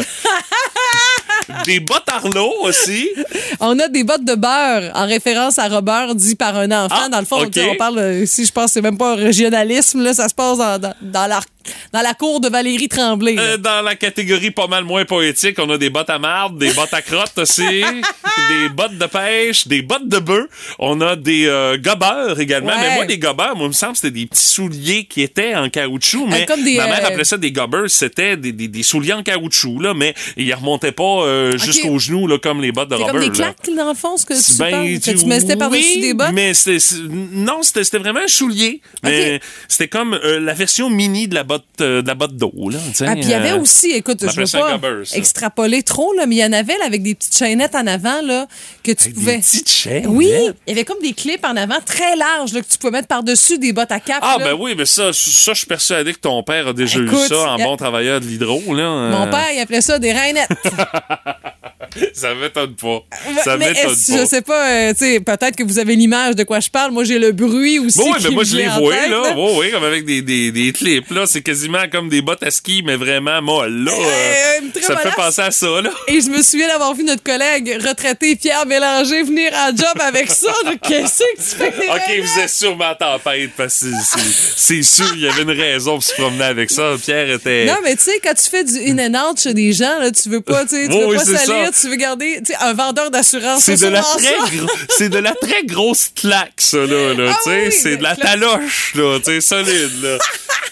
Des 1.65 1.81
bottes 1.81 2.09
Arlo 2.13 2.53
aussi. 2.63 3.09
On 3.61 3.79
a 3.79 3.89
des 3.89 4.05
bottes 4.05 4.25
de 4.25 4.35
beurre 4.35 4.91
en 4.95 5.07
référence 5.07 5.59
à 5.59 5.69
Robert 5.69 6.15
dit 6.15 6.35
par 6.35 6.57
un 6.57 6.71
enfant. 6.71 6.97
Ah, 7.05 7.09
dans 7.09 7.21
le 7.21 7.25
fond, 7.25 7.39
on 7.45 7.77
parle, 7.77 7.99
euh, 7.99 8.27
si 8.27 8.45
je 8.45 8.53
pense, 8.53 8.73
c'est 8.73 8.83
même 8.83 8.99
pas 8.99 9.13
un 9.13 9.17
régionalisme, 9.17 10.03
là, 10.03 10.15
ça 10.15 10.29
se 10.29 10.35
passe 10.35 10.59
dans, 10.59 10.79
dans, 10.79 10.95
dans 11.01 11.27
dans 11.93 12.01
la 12.03 12.15
cour 12.15 12.41
de 12.41 12.49
Valérie 12.49 12.89
Tremblay. 12.89 13.35
là. 13.35 13.43
Euh, 13.43 13.57
dans 13.57 13.83
la 13.83 13.95
catégorie 13.95 14.51
pas 14.51 14.67
mal 14.67 14.85
moins 14.85 15.05
poétique, 15.05 15.59
on 15.59 15.69
a 15.71 15.79
des 15.79 15.91
bottes 15.91 16.11
à 16.11 16.19
marde, 16.19 16.59
des 16.59 16.73
bottes 16.73 16.93
à 16.95 17.03
crotte 17.03 17.39
aussi, 17.39 17.63
des 18.49 18.69
bottes 18.75 18.97
de 18.99 19.07
pêche, 19.07 19.67
des 19.67 19.83
bottes 19.83 20.09
de 20.09 20.19
bœuf. 20.19 20.47
On 20.79 21.01
a 21.01 21.17
des 21.17 21.47
euh, 21.47 21.77
gobeurs 21.79 22.39
également. 22.41 22.71
Ouais. 22.71 22.77
Mais 22.81 22.95
moi, 22.97 23.07
des 23.07 23.19
gobeurs, 23.19 23.57
moi, 23.57 23.67
il 23.67 23.69
me 23.69 23.73
semble 23.73 23.93
que 23.93 23.99
c'était 23.99 24.11
des 24.21 24.27
petits 24.27 24.43
souliers 24.47 25.05
qui 25.05 25.23
étaient 25.23 25.55
en 25.55 25.69
caoutchouc. 25.69 26.27
Mais 26.29 26.47
comme 26.47 26.63
des, 26.63 26.77
ma 26.77 26.87
mère 26.87 27.05
euh, 27.05 27.09
appelait 27.09 27.25
ça 27.25 27.37
des 27.37 27.53
gobeurs. 27.53 27.89
C'était 27.91 28.37
des, 28.37 28.53
des, 28.53 28.69
des 28.69 28.83
souliers 28.83 29.13
en 29.13 29.23
caoutchouc, 29.23 29.81
là, 29.81 29.95
mais 29.95 30.15
ils 30.37 30.53
remontaient 30.55 30.93
pas 30.93 31.25
euh, 31.25 31.59
jusqu'aux 31.59 31.99
genoux, 31.99 32.27
là, 32.27 32.39
comme 32.39 32.61
les 32.61 32.73
bottes 32.73 32.89
de 32.91 32.97
c'est 32.97 33.03
Robert. 33.03 33.21
comme 33.21 33.31
des 33.33 33.39
là. 33.39 33.55
claques, 33.55 33.77
dans 33.77 33.89
le 33.89 33.95
fond, 33.95 34.17
ce 34.17 34.27
que 34.27 34.35
tu 34.35 34.59
Ben, 34.59 34.71
parles, 34.71 34.87
que 35.01 35.19
tu 35.21 35.27
mettais 35.27 35.57
par-dessus 35.57 35.83
oui, 35.97 36.01
des 36.01 36.15
bottes? 36.15 36.33
Mais 36.33 36.53
non, 37.33 37.63
c'était 37.63 37.85
c'était 37.85 37.99
vraiment 37.99 38.21
un 38.21 38.29
soulier. 38.29 38.81
Mais 39.03 39.41
c'était 39.69 39.89
comme 39.89 40.15
euh, 40.15 40.41
la 40.41 40.55
version 40.55 40.91
mini 40.91 41.29
de 41.29 41.35
la 41.35 41.45
botte 41.51 41.65
euh, 41.81 42.03
de 42.03 42.07
la 42.09 42.15
botte 42.15 42.37
d'eau 42.37 42.53
là. 42.71 42.79
Ah, 43.01 43.13
puis 43.13 43.21
il 43.25 43.29
y 43.31 43.35
avait 43.35 43.51
euh, 43.53 43.61
aussi, 43.61 43.91
écoute, 43.91 44.19
je 44.27 44.35
veux 44.41 44.47
ça 44.47 44.65
un 44.67 44.79
pas 44.79 44.89
extrapoler 45.15 45.83
trop, 45.83 46.13
là, 46.15 46.27
mais 46.27 46.37
il 46.37 46.39
y 46.39 46.45
en 46.45 46.53
avait 46.53 46.79
là, 46.79 46.85
avec 46.87 47.03
des 47.03 47.15
petites 47.15 47.37
chaînettes 47.37 47.75
en 47.75 47.87
avant 47.87 48.23
là, 48.23 48.47
que 48.83 48.93
tu 48.93 49.05
Avec 49.05 49.15
pouvais. 49.15 49.37
des 49.37 49.43
petites 49.43 49.69
chaînes. 49.71 50.07
Oui, 50.07 50.31
il 50.67 50.71
y 50.71 50.73
avait 50.73 50.85
comme 50.85 51.01
des 51.03 51.13
clips 51.13 51.45
en 51.45 51.57
avant 51.57 51.81
très 51.85 52.17
larges 52.17 52.53
là, 52.53 52.61
que 52.63 52.67
tu 52.69 52.79
pouvais 52.79 52.93
mettre 52.93 53.09
par-dessus 53.09 53.59
des 53.59 53.73
bottes 53.73 53.93
à 53.93 54.01
cap. 54.01 54.19
Ah, 54.23 54.37
là. 54.39 54.45
ben 54.47 54.57
oui, 54.59 54.75
mais 54.77 54.85
ça, 54.87 55.13
ça, 55.13 55.53
je 55.53 55.59
suis 55.59 55.67
persuadé 55.67 56.13
que 56.15 56.21
ton 56.21 56.43
père 56.43 56.69
a 56.69 56.73
déjà 56.73 57.01
Écoute, 57.01 57.19
eu 57.25 57.29
ça 57.29 57.53
en 57.53 57.59
a- 57.59 57.65
bon 57.65 57.77
travailleur 57.77 58.21
de 58.21 58.27
l'hydro, 58.27 58.63
là. 58.75 59.11
Mon 59.11 59.27
Euh, 59.27 59.31
père, 59.31 59.49
il 59.55 59.61
appelait 59.61 59.81
ça 59.81 59.99
des 59.99 60.13
rainettes. 60.13 60.49
Ça 62.15 62.35
m'étonne 62.35 62.75
pas. 62.75 63.03
Ça 63.45 63.57
m'étonne 63.57 63.75
pas. 63.85 64.17
je 64.21 64.25
sais 64.27 64.43
pas, 64.43 64.71
euh, 64.71 64.93
tu 64.93 64.99
sais, 64.99 65.21
peut-être 65.21 65.57
que 65.57 65.63
vous 65.65 65.79
avez 65.79 65.97
l'image 65.97 66.37
de 66.37 66.45
quoi 66.45 66.61
je 66.61 66.71
parle. 66.71 66.93
Moi, 66.93 67.05
j'ai 67.05 67.19
le 67.19 67.33
bruit 67.33 67.79
aussi. 67.79 67.99
Bon, 67.99 68.13
oui, 68.13 68.19
mais 68.23 68.31
moi, 68.31 68.45
je 68.45 68.57
les 68.57 68.67
vois, 68.69 68.95
tête, 68.95 69.11
là. 69.11 69.35
Oui, 69.37 69.53
oui, 69.59 69.71
comme 69.71 69.85
avec 69.85 70.05
des, 70.05 70.23
des, 70.23 70.51
des 70.53 70.73
clips, 70.73 71.11
là. 71.11 71.25
C'est 71.27 71.43
quasiment 71.43 71.83
comme 71.91 72.09
des 72.09 72.23
bottes 72.23 72.43
à 72.43 72.51
ski, 72.51 72.83
mais 72.85 72.97
vraiment 72.97 73.41
molles, 73.43 73.85
là. 73.85 73.93
Euh, 73.93 74.61
Euh, 74.77 74.81
ça 74.83 74.95
me 74.95 74.99
fait 75.01 75.15
penser 75.17 75.43
à 75.43 75.51
ça, 75.51 75.67
là. 75.81 75.91
Et 76.09 76.21
je 76.21 76.29
me 76.29 76.43
souviens 76.43 76.69
d'avoir 76.69 76.95
vu 76.95 77.05
notre 77.05 77.23
collègue 77.23 77.79
retraité 77.87 78.37
Pierre 78.37 78.67
Bélanger 78.67 79.23
venir 79.23 79.53
en 79.55 79.69
job 79.77 79.97
avec 80.01 80.31
ça. 80.31 80.53
Qu'est-ce 80.87 81.19
que 81.19 81.37
tu 81.37 81.73
fais? 81.73 81.89
OK, 81.89 82.25
vous 82.27 82.41
êtes 82.41 82.51
sûrement 82.51 82.95
tempête, 82.95 83.51
parce 83.57 83.81
que 83.81 83.87
c'est- 84.57 84.83
sûr, 84.83 85.07
il 85.15 85.21
y 85.23 85.29
avait 85.29 85.43
une 85.43 85.51
raison 85.51 85.95
pour 85.95 86.03
se 86.03 86.15
promener 86.15 86.45
avec 86.45 86.71
ça. 86.71 86.95
Pierre 87.03 87.31
était... 87.31 87.67
Non, 87.67 87.77
mais 87.85 87.95
tu 87.97 88.03
sais, 88.05 88.19
quand 88.23 88.35
tu 88.35 88.49
fais 88.49 88.65
du 88.65 88.75
in 88.91 88.99
and 89.15 89.31
out 89.31 89.41
chez 89.41 89.55
des 89.55 89.73
gens, 89.73 89.99
là, 89.99 90.11
tu 90.11 90.29
veux 90.29 90.41
pas, 90.41 90.63
tu 90.65 90.71
sais, 90.71 90.89
tu 90.89 90.95
Oui, 90.95 91.01
veux 91.01 91.07
oui, 91.09 91.17
pas 91.17 91.25
salir. 91.25 91.71
Tu 91.81 91.89
veux 91.89 91.97
garder, 91.97 92.41
tu 92.45 92.53
sais, 92.53 92.59
un 92.61 92.75
vendeur 92.75 93.11
d'assurance. 93.11 93.63
C'est 93.63 93.81
de, 93.81 93.89
la 93.89 94.03
très 94.03 95.09
de 95.09 95.19
la 95.19 95.35
très 95.35 95.65
grosse 95.65 96.11
claque, 96.15 96.53
ça, 96.59 96.79
là. 96.79 97.15
là 97.15 97.33
Ah 97.35 97.39
oui, 97.47 97.73
c'est 97.73 97.97
de 97.97 98.03
la 98.03 98.17
taloche, 98.17 98.95
là. 98.95 99.19
Solide, 99.41 100.03
là. 100.03 100.19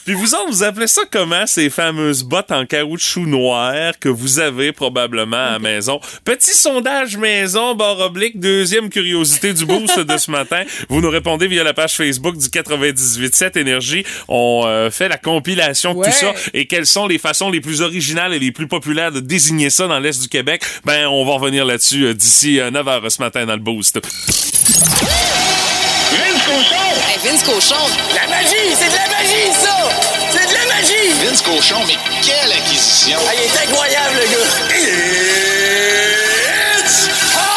Puis 0.08 0.14
vous 0.14 0.34
autres, 0.34 0.48
vous 0.48 0.62
appelez 0.62 0.86
ça 0.86 1.02
comment, 1.10 1.46
ces 1.46 1.68
fameuses 1.68 2.22
bottes 2.22 2.50
en 2.50 2.64
caoutchouc 2.64 3.26
noir 3.26 3.92
que 4.00 4.08
vous 4.08 4.38
avez 4.38 4.72
probablement 4.72 5.36
à 5.36 5.52
la 5.52 5.58
maison? 5.58 6.00
Petit 6.24 6.54
sondage 6.54 7.18
maison, 7.18 7.74
barre 7.74 8.00
oblique, 8.00 8.40
deuxième 8.40 8.88
curiosité 8.88 9.52
du 9.52 9.66
boost 9.66 10.00
de 10.00 10.16
ce 10.16 10.30
matin. 10.30 10.62
Vous 10.88 11.02
nous 11.02 11.10
répondez 11.10 11.46
via 11.46 11.62
la 11.62 11.74
page 11.74 11.92
Facebook 11.94 12.38
du 12.38 12.46
98.7 12.46 13.58
Énergie. 13.58 14.02
On 14.28 14.62
euh, 14.66 14.90
fait 14.90 15.10
la 15.10 15.18
compilation 15.18 15.92
de 15.92 15.98
Ouais. 15.98 16.06
tout 16.06 16.16
ça. 16.16 16.32
Et 16.54 16.66
quelles 16.66 16.86
sont 16.86 17.06
les 17.06 17.18
façons 17.18 17.50
les 17.50 17.60
plus 17.60 17.82
originales 17.82 18.32
et 18.32 18.38
les 18.38 18.50
plus 18.50 18.66
populaires 18.66 19.12
de 19.12 19.20
désigner 19.20 19.68
ça 19.68 19.88
dans 19.88 19.98
l'Est 19.98 20.22
du 20.22 20.28
Québec? 20.28 20.62
Ben, 20.86 20.97
on 21.06 21.24
va 21.24 21.32
revenir 21.34 21.64
là-dessus 21.64 22.04
euh, 22.06 22.14
d'ici 22.14 22.56
9h 22.58 23.10
ce 23.10 23.20
matin 23.22 23.46
dans 23.46 23.54
le 23.54 23.60
boost. 23.60 23.98
Hey, 26.10 27.18
Vince 27.24 27.42
Cochon, 27.42 27.74
La 28.14 28.26
magie! 28.28 28.74
C'est 28.78 28.88
de 28.88 28.94
la 28.94 29.08
magie, 29.08 29.52
ça! 29.52 29.76
C'est 30.30 30.48
de 30.48 30.54
la 30.54 30.66
magie! 30.74 31.12
Vince 31.24 31.42
Cochon, 31.42 31.80
mais 31.86 31.96
quelle 32.22 32.52
acquisition! 32.52 33.18
Ah, 33.28 33.32
il 33.34 33.40
est 33.44 33.58
incroyable, 33.68 34.14
le 34.16 34.26
gars! 34.32 34.46
It's 36.80 37.08
time! 37.32 37.48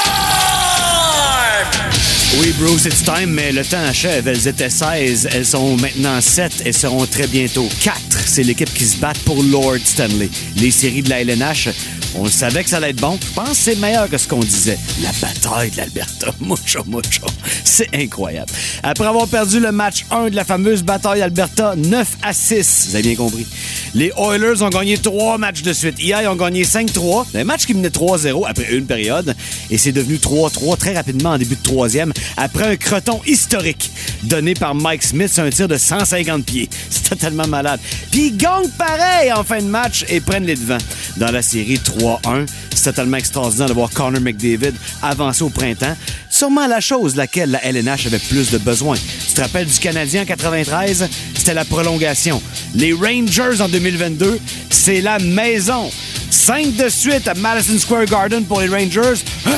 Oui, 2.40 2.54
Bruce, 2.60 2.86
it's 2.86 3.04
time, 3.04 3.32
mais 3.32 3.52
le 3.52 3.64
temps 3.64 3.84
achève. 3.88 4.28
Elles 4.28 4.48
étaient 4.48 4.70
16, 4.70 5.30
elles 5.34 5.46
sont 5.46 5.78
maintenant 5.78 6.20
7 6.20 6.64
et 6.66 6.72
seront 6.72 7.06
très 7.06 7.28
bientôt 7.28 7.70
4. 7.84 8.00
C'est 8.26 8.44
l'équipe 8.44 8.74
qui 8.74 8.86
se 8.86 8.98
bat 8.98 9.14
pour 9.26 9.42
Lord 9.44 9.80
Stanley. 9.86 10.30
Les 10.58 10.72
séries 10.72 11.02
de 11.04 11.10
la 11.10 11.22
LNH, 11.22 11.70
on 12.16 12.28
savait 12.28 12.64
que 12.64 12.70
ça 12.70 12.78
allait 12.78 12.90
être 12.90 13.02
bon. 13.02 13.18
Je 13.22 13.34
pense 13.34 13.50
que 13.50 13.56
c'est 13.56 13.76
meilleur 13.76 14.10
que 14.10 14.18
ce 14.18 14.28
qu'on 14.28 14.40
disait. 14.40 14.78
La 15.02 15.12
bataille 15.22 15.72
de 15.72 15.78
l'Alberta. 15.78 16.28
Mucho, 16.42 16.84
mucho. 16.86 17.26
C'est 17.64 17.90
incroyable. 17.96 18.52
Après 18.84 19.06
avoir 19.06 19.28
perdu 19.28 19.60
le 19.60 19.72
match 19.72 20.06
1 20.12 20.30
de 20.30 20.36
la 20.36 20.44
fameuse 20.44 20.84
bataille 20.84 21.22
Alberta, 21.22 21.76
9 21.76 22.08
à 22.22 22.34
6, 22.34 22.88
vous 22.90 22.96
avez 22.96 23.04
bien 23.04 23.16
compris. 23.16 23.46
Les 23.94 24.12
Oilers 24.18 24.62
ont 24.62 24.70
gagné 24.70 24.98
3 24.98 25.38
matchs 25.38 25.62
de 25.62 25.74
suite. 25.74 26.02
Hier, 26.02 26.22
ils 26.22 26.28
ont 26.28 26.36
gagné 26.36 26.64
5-3. 26.64 27.26
Un 27.36 27.44
match 27.44 27.66
qui 27.66 27.74
menait 27.74 27.90
3-0 27.90 28.46
après 28.48 28.74
une 28.74 28.86
période. 28.86 29.36
Et 29.70 29.78
c'est 29.78 29.92
devenu 29.92 30.16
3-3 30.16 30.78
très 30.78 30.96
rapidement 30.96 31.32
en 31.32 31.38
début 31.38 31.56
de 31.56 31.64
troisième 31.64 32.14
après 32.38 32.66
un 32.66 32.76
croton 32.76 33.22
historique 33.26 33.92
donné 34.24 34.54
par 34.54 34.76
Mike 34.76 35.04
Smith 35.04 35.32
sur 35.32 35.44
un 35.44 35.50
tir 35.50 35.68
de 35.68 35.78
150 35.78 36.46
pieds. 36.46 36.70
C'est 36.90 37.10
totalement 37.10 37.48
malade. 37.48 37.80
Puis 38.12 38.28
ils 38.28 38.38
pareil 38.78 39.32
en 39.32 39.44
fin 39.44 39.60
de 39.60 39.68
match 39.68 40.06
et 40.10 40.20
prennent 40.20 40.46
les 40.46 40.56
devants. 40.56 40.78
Dans 41.18 41.32
la 41.32 41.42
série 41.42 41.80
3-1, 42.02 42.48
c'est 42.74 42.84
totalement 42.86 43.18
extraordinaire 43.18 43.68
de 43.68 43.74
voir 43.74 43.92
Connor 43.92 44.22
McDavid 44.22 44.74
avancer 45.04 45.44
au 45.44 45.50
printemps. 45.50 45.96
Sûrement 46.32 46.66
la 46.66 46.82
chose 46.82 47.16
laquelle 47.16 47.52
la 47.52 47.64
LNH 47.64 48.08
avait 48.08 48.20
plus 48.20 48.50
de 48.50 48.58
besoin. 48.58 48.96
Tu 48.96 49.34
te 49.36 49.42
rappelles 49.42 49.68
du 49.68 49.80
Canadien 49.80 50.24
en 50.24 50.26
93? 50.26 51.08
C'était 51.36 51.54
la 51.54 51.64
prolongation. 51.64 52.42
Les 52.74 52.94
Rangers 52.94 53.62
en 53.62 53.70
2022, 53.70 54.40
c'est 54.70 55.02
la 55.02 55.20
maison. 55.20 55.92
5 56.32 56.76
de 56.76 56.90
suite 56.90 57.28
à 57.28 57.36
Madison 57.36 57.78
Square 57.78 58.06
Garden 58.06 58.46
pour 58.46 58.62
les 58.62 58.68
Rangers. 58.68 59.22
Hey! 59.46 59.54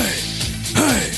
Hey! 0.76 1.12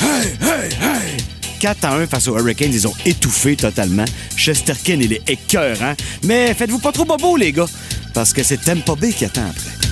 Hey! 0.00 0.32
Hey! 0.40 0.72
Hey! 0.80 1.16
4 1.60 1.84
à 1.84 1.94
1 1.94 2.06
face 2.08 2.26
aux 2.26 2.36
Hurricanes, 2.36 2.72
ils 2.74 2.88
ont 2.88 2.94
étouffé 3.06 3.54
totalement. 3.54 4.04
Chesterkin, 4.36 4.98
il 5.00 5.12
est 5.12 5.30
écœurant. 5.30 5.94
Mais 6.24 6.52
faites-vous 6.54 6.80
pas 6.80 6.90
trop 6.90 7.04
bobo, 7.04 7.36
les 7.36 7.52
gars, 7.52 7.68
parce 8.14 8.32
que 8.32 8.42
c'est 8.42 8.56
Tampa 8.56 8.96
Bay 8.96 9.12
qui 9.12 9.26
attend 9.26 9.46
après. 9.48 9.91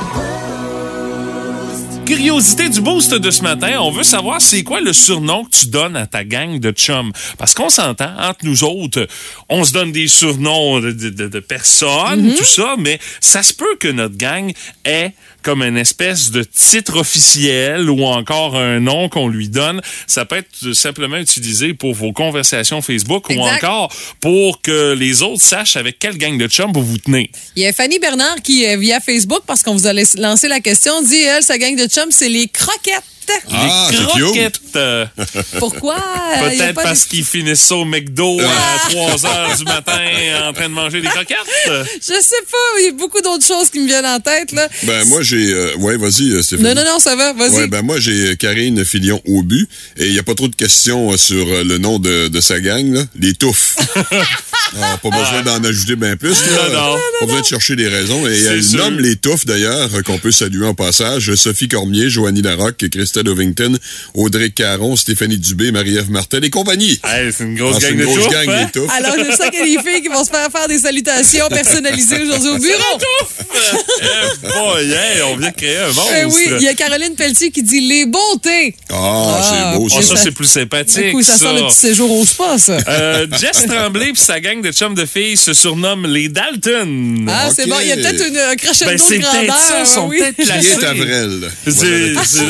curiosité 2.15 2.67
du 2.67 2.81
boost 2.81 3.13
de 3.13 3.31
ce 3.31 3.41
matin, 3.41 3.77
on 3.79 3.89
veut 3.89 4.03
savoir 4.03 4.41
c'est 4.41 4.63
quoi 4.63 4.81
le 4.81 4.91
surnom 4.91 5.45
que 5.45 5.51
tu 5.51 5.67
donnes 5.67 5.95
à 5.95 6.07
ta 6.07 6.25
gang 6.25 6.59
de 6.59 6.71
chums. 6.71 7.13
Parce 7.37 7.53
qu'on 7.53 7.69
s'entend, 7.69 8.11
entre 8.19 8.43
nous 8.43 8.65
autres, 8.65 9.07
on 9.47 9.63
se 9.63 9.71
donne 9.71 9.93
des 9.93 10.09
surnoms 10.09 10.81
de, 10.81 10.91
de- 10.91 11.09
de- 11.09 11.29
de 11.29 11.39
personnes, 11.39 12.33
tout 12.35 12.43
ça, 12.43 12.75
mais 12.77 12.99
ça 13.21 13.43
se 13.43 13.53
peut 13.53 13.77
que 13.79 13.87
notre 13.87 14.17
gang 14.17 14.51
ait 14.83 15.13
comme 15.41 15.63
une 15.63 15.77
espèce 15.77 16.31
de 16.31 16.43
titre 16.43 16.99
officiel 16.99 17.89
ou 17.89 18.03
encore 18.03 18.55
un 18.55 18.79
nom 18.79 19.09
qu'on 19.09 19.27
lui 19.27 19.49
donne. 19.49 19.81
Ça 20.07 20.25
peut 20.25 20.37
être 20.37 20.73
simplement 20.73 21.17
utilisé 21.17 21.73
pour 21.73 21.93
vos 21.93 22.13
conversations 22.13 22.81
Facebook 22.81 23.29
ou 23.29 23.39
encore 23.39 23.93
pour 24.19 24.61
que 24.61 24.93
les 24.93 25.21
autres 25.21 25.41
sachent 25.41 25.75
avec 25.75 25.99
quelle 25.99 26.17
gang 26.17 26.37
de 26.37 26.47
chums 26.47 26.71
vous 26.73 26.83
vous 26.83 26.97
tenez. 26.97 27.31
Il 27.55 27.63
y 27.63 27.67
a 27.67 27.73
Fanny 27.73 27.99
Bernard 27.99 28.41
qui, 28.43 28.65
euh, 28.65 28.77
via 28.77 28.99
Facebook, 28.99 29.41
parce 29.45 29.63
qu'on 29.63 29.73
vous 29.73 29.87
a 29.87 29.93
lancé 29.93 30.47
la 30.47 30.59
question, 30.59 31.01
dit, 31.01 31.21
elle, 31.21 31.43
sa 31.43 31.57
gang 31.57 31.75
de 31.75 31.87
chums, 31.87 32.11
c'est 32.11 32.29
les 32.29 32.47
croquettes. 32.47 33.03
Ah, 33.51 33.87
cute. 33.91 34.07
croquettes. 34.07 34.59
euh, 34.75 35.05
Pourquoi? 35.59 35.95
Euh, 35.95 36.49
Peut-être 36.49 36.81
parce 36.81 37.05
de- 37.05 37.09
qu'ils 37.11 37.25
finissent 37.25 37.61
ça 37.61 37.75
au 37.75 37.85
McDo 37.85 38.39
à 38.39 38.89
3 38.89 39.25
heures 39.25 39.57
du 39.57 39.63
matin 39.65 39.99
en 40.47 40.53
train 40.53 40.69
de 40.69 40.73
manger 40.73 41.01
des 41.01 41.07
croquettes. 41.07 41.37
Je 41.67 41.99
sais 42.21 42.43
pas, 42.49 42.79
il 42.79 42.85
y 42.85 42.89
a 42.89 42.91
beaucoup 42.93 43.21
d'autres 43.21 43.45
choses 43.45 43.69
qui 43.69 43.79
me 43.79 43.87
viennent 43.87 44.05
en 44.05 44.19
tête, 44.19 44.51
là. 44.53 44.67
Ben, 44.83 45.05
moi, 45.07 45.21
j'ai. 45.21 45.53
euh, 45.53 45.75
ouais, 45.77 45.97
vas-y, 45.97 46.31
euh, 46.31 46.41
Stéphanie. 46.41 46.69
Non, 46.69 46.75
non, 46.75 46.93
non, 46.93 46.99
ça 46.99 47.15
va, 47.15 47.33
vas-y. 47.33 47.51
Ouais, 47.51 47.67
ben 47.67 47.81
moi 47.81 47.99
j'ai 47.99 48.35
Karine 48.37 48.83
Filion 48.85 49.21
au 49.27 49.43
but 49.43 49.67
et 49.97 50.05
il 50.07 50.13
n'y 50.13 50.19
a 50.19 50.23
pas 50.23 50.35
trop 50.35 50.47
de 50.47 50.55
questions 50.55 51.11
euh, 51.11 51.17
sur 51.17 51.47
euh, 51.47 51.63
le 51.63 51.77
nom 51.77 51.99
de, 51.99 52.27
de 52.27 52.41
sa 52.41 52.59
gang, 52.59 52.93
là. 52.93 53.03
les 53.19 53.33
touffes. 53.33 53.75
Ah, 54.81 54.97
pas 55.03 55.09
besoin 55.09 55.41
d'en 55.41 55.61
ajouter 55.65 55.97
bien 55.97 56.15
plus. 56.15 56.29
Là. 56.29 56.69
Non, 56.69 56.73
non. 56.93 56.97
Pas 57.19 57.25
besoin 57.25 57.41
de 57.41 57.45
chercher 57.45 57.75
des 57.75 57.89
raisons. 57.89 58.25
Et 58.25 58.39
elle 58.41 58.63
sûr. 58.63 58.77
nomme 58.77 58.99
les 59.01 59.17
touffes 59.17 59.45
d'ailleurs, 59.45 59.89
euh, 59.93 60.01
qu'on 60.01 60.17
peut 60.17 60.31
saluer 60.31 60.65
en 60.65 60.73
passage. 60.73 61.35
Sophie 61.35 61.67
Cormier, 61.67 62.09
Joanie 62.09 62.41
Larocque, 62.41 62.85
Christelle 62.89 63.20
Ovington, 63.27 63.77
Audrey 64.13 64.49
Caron, 64.49 64.95
Stéphanie 64.95 65.37
Dubé, 65.37 65.71
Marie-Ève 65.71 66.09
Martel 66.11 66.43
et 66.45 66.49
compagnie. 66.49 66.99
Hey, 67.03 67.31
c'est 67.35 67.43
une 67.43 67.55
grosse 67.55 67.75
Ah, 67.77 67.79
c'est 67.81 67.87
gang 67.89 67.93
une 67.93 67.99
de 67.99 68.05
grosse 68.05 68.27
gang, 68.29 68.49
hein? 68.49 68.69
Alors, 68.97 69.15
je 69.17 69.31
sais 69.35 69.49
qu'il 69.49 69.59
y 69.59 69.77
a 69.77 69.81
des 69.81 69.89
filles 69.89 70.01
qui 70.01 70.07
vont 70.09 70.23
se 70.23 70.29
faire 70.29 70.49
faire 70.51 70.67
des 70.67 70.79
salutations 70.79 71.47
personnalisées 71.49 72.21
aujourd'hui 72.23 72.49
au 72.49 72.57
bureau. 72.57 72.99
Eh, 74.01 74.47
boy, 74.47 74.91
hey, 74.91 75.21
on 75.23 75.37
vient 75.37 75.49
de 75.49 75.55
créer 75.55 75.77
un 75.77 75.87
monstre. 75.87 76.13
Eh 76.21 76.25
oui, 76.25 76.47
il 76.59 76.63
y 76.63 76.67
a 76.67 76.73
Caroline 76.73 77.15
Pelletier 77.15 77.51
qui 77.51 77.63
dit 77.63 77.81
les 77.81 78.05
bontés. 78.05 78.75
Ah, 78.89 79.41
c'est 79.43 79.77
beau 79.77 79.85
Oh, 79.85 79.89
ça. 79.89 80.01
ça, 80.01 80.15
ça- 80.15 80.23
c'est 80.23 80.31
plus 80.31 80.45
sympathique. 80.47 81.05
Du 81.05 81.11
coup, 81.11 81.21
ça, 81.23 81.37
sent 81.37 81.53
le 81.53 81.67
petit 81.67 81.77
séjour 81.77 82.11
au 82.11 82.25
spa, 82.25 82.57
ça. 82.57 82.77
Euh, 82.87 83.27
Jess 83.39 83.65
Tremblay 83.67 84.13
puis 84.13 84.21
sa 84.21 84.39
gang 84.39 84.61
de 84.61 84.71
chums 84.71 84.95
de 84.95 85.05
filles 85.05 85.37
se 85.37 85.53
surnomment 85.53 86.07
les 86.07 86.29
Dalton. 86.29 87.25
Ah, 87.29 87.49
c'est 87.55 87.67
bon. 87.67 87.75
Il 87.81 87.87
y 87.87 87.91
a 87.91 87.95
peut-être 87.95 88.27
une- 88.27 88.37
un 88.37 88.55
crescendo 88.55 88.91
Ben, 88.91 88.97
c'est 88.97 89.17
de 89.17 89.21
grandeur. 89.23 89.41
peut-être 89.41 89.57
ça, 89.59 89.79
ils 89.81 89.87
sont 89.87 90.07
oui. 90.07 90.19
peut-être 90.19 90.35
Qui 90.37 90.45
placés. 90.45 90.67
est 90.69 90.83
Avril? 90.83 91.51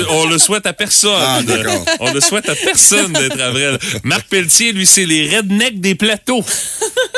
On 0.10 0.26
le 0.28 0.38
souhaite 0.38 0.61
à 0.67 0.74
personne. 0.74 1.12
Ah. 1.15 1.39
On 2.00 2.12
le 2.13 2.19
souhaite 2.21 2.47
à 2.50 2.56
personne 2.56 3.13
d'être 3.13 3.39
Avril. 3.39 3.78
Marc 4.04 4.28
Pelletier, 4.28 4.71
lui, 4.74 4.86
c'est 4.86 5.06
les 5.06 5.36
rednecks 5.38 5.80
des 5.80 5.95
plateaux. 5.95 6.43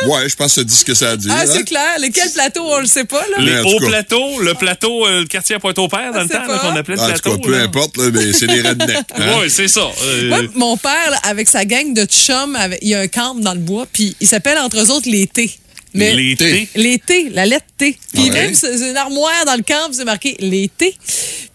Ouais, 0.06 0.28
je 0.28 0.36
pense 0.36 0.48
que 0.48 0.54
ça 0.56 0.64
dit 0.66 0.76
ce 0.76 0.84
que 0.84 0.94
ça 0.94 1.12
a 1.12 1.16
dit. 1.16 1.30
Ah, 1.32 1.44
hein? 1.44 1.46
c'est 1.48 1.64
clair. 1.64 1.98
Lesquels 1.98 2.30
plateaux, 2.34 2.66
on 2.66 2.80
le 2.80 2.86
sait 2.88 3.06
pas, 3.06 3.22
là? 3.32 3.38
Les 3.40 3.60
hauts 3.62 3.80
plateaux, 3.88 4.42
le 4.42 4.54
plateau, 4.54 5.08
euh, 5.08 5.22
le 5.22 5.26
quartier 5.28 5.56
à 5.56 5.60
Pointe-au-Père, 5.60 6.12
dans 6.12 6.20
Ah, 6.20 6.24
le 6.24 6.30
temps, 6.30 6.58
qu'on 6.60 6.76
appelait 6.76 6.96
le 6.96 7.02
En 7.02 7.06
tout 7.06 7.12
plateau. 7.14 7.38
cas, 7.38 7.42
peu 7.42 7.52
là. 7.54 7.64
importe, 7.64 7.96
là, 7.98 8.10
mais 8.12 8.34
c'est 8.34 8.48
des 8.48 8.62
rednecks. 8.62 8.98
hein? 9.16 9.38
Oui, 9.40 9.50
c'est 9.50 9.70
ça. 9.70 9.88
Euh, 10.04 10.28
Moi, 10.28 10.40
mon 10.56 10.76
père, 10.76 11.10
là, 11.12 11.20
avec 11.24 11.48
sa 11.48 11.64
gang 11.64 11.94
de 11.94 12.04
chums, 12.04 12.56
avec- 12.58 12.80
il 12.82 12.90
y 12.90 12.96
a 12.96 13.00
un 13.00 13.08
camp 13.08 13.36
dans 13.36 13.54
le 13.54 13.62
bois, 13.62 13.88
puis 13.94 14.14
il 14.20 14.28
s'appelle 14.28 14.58
entre 14.58 14.78
eux 14.82 14.92
autres 14.92 15.10
les 15.10 15.26
T. 15.26 15.58
Mais 15.94 16.14
les 16.14 17.00
T, 17.00 17.30
la 17.30 17.46
lettre 17.46 17.66
T. 17.78 17.98
Puis 18.14 18.24
Ouais. 18.24 18.30
même, 18.30 18.54
c'est 18.56 18.76
une 18.90 18.98
armoire 18.98 19.46
dans 19.46 19.56
le 19.56 19.64
camp, 19.64 19.90
c'est 19.92 20.06
marqué 20.06 20.36
T. 20.70 20.96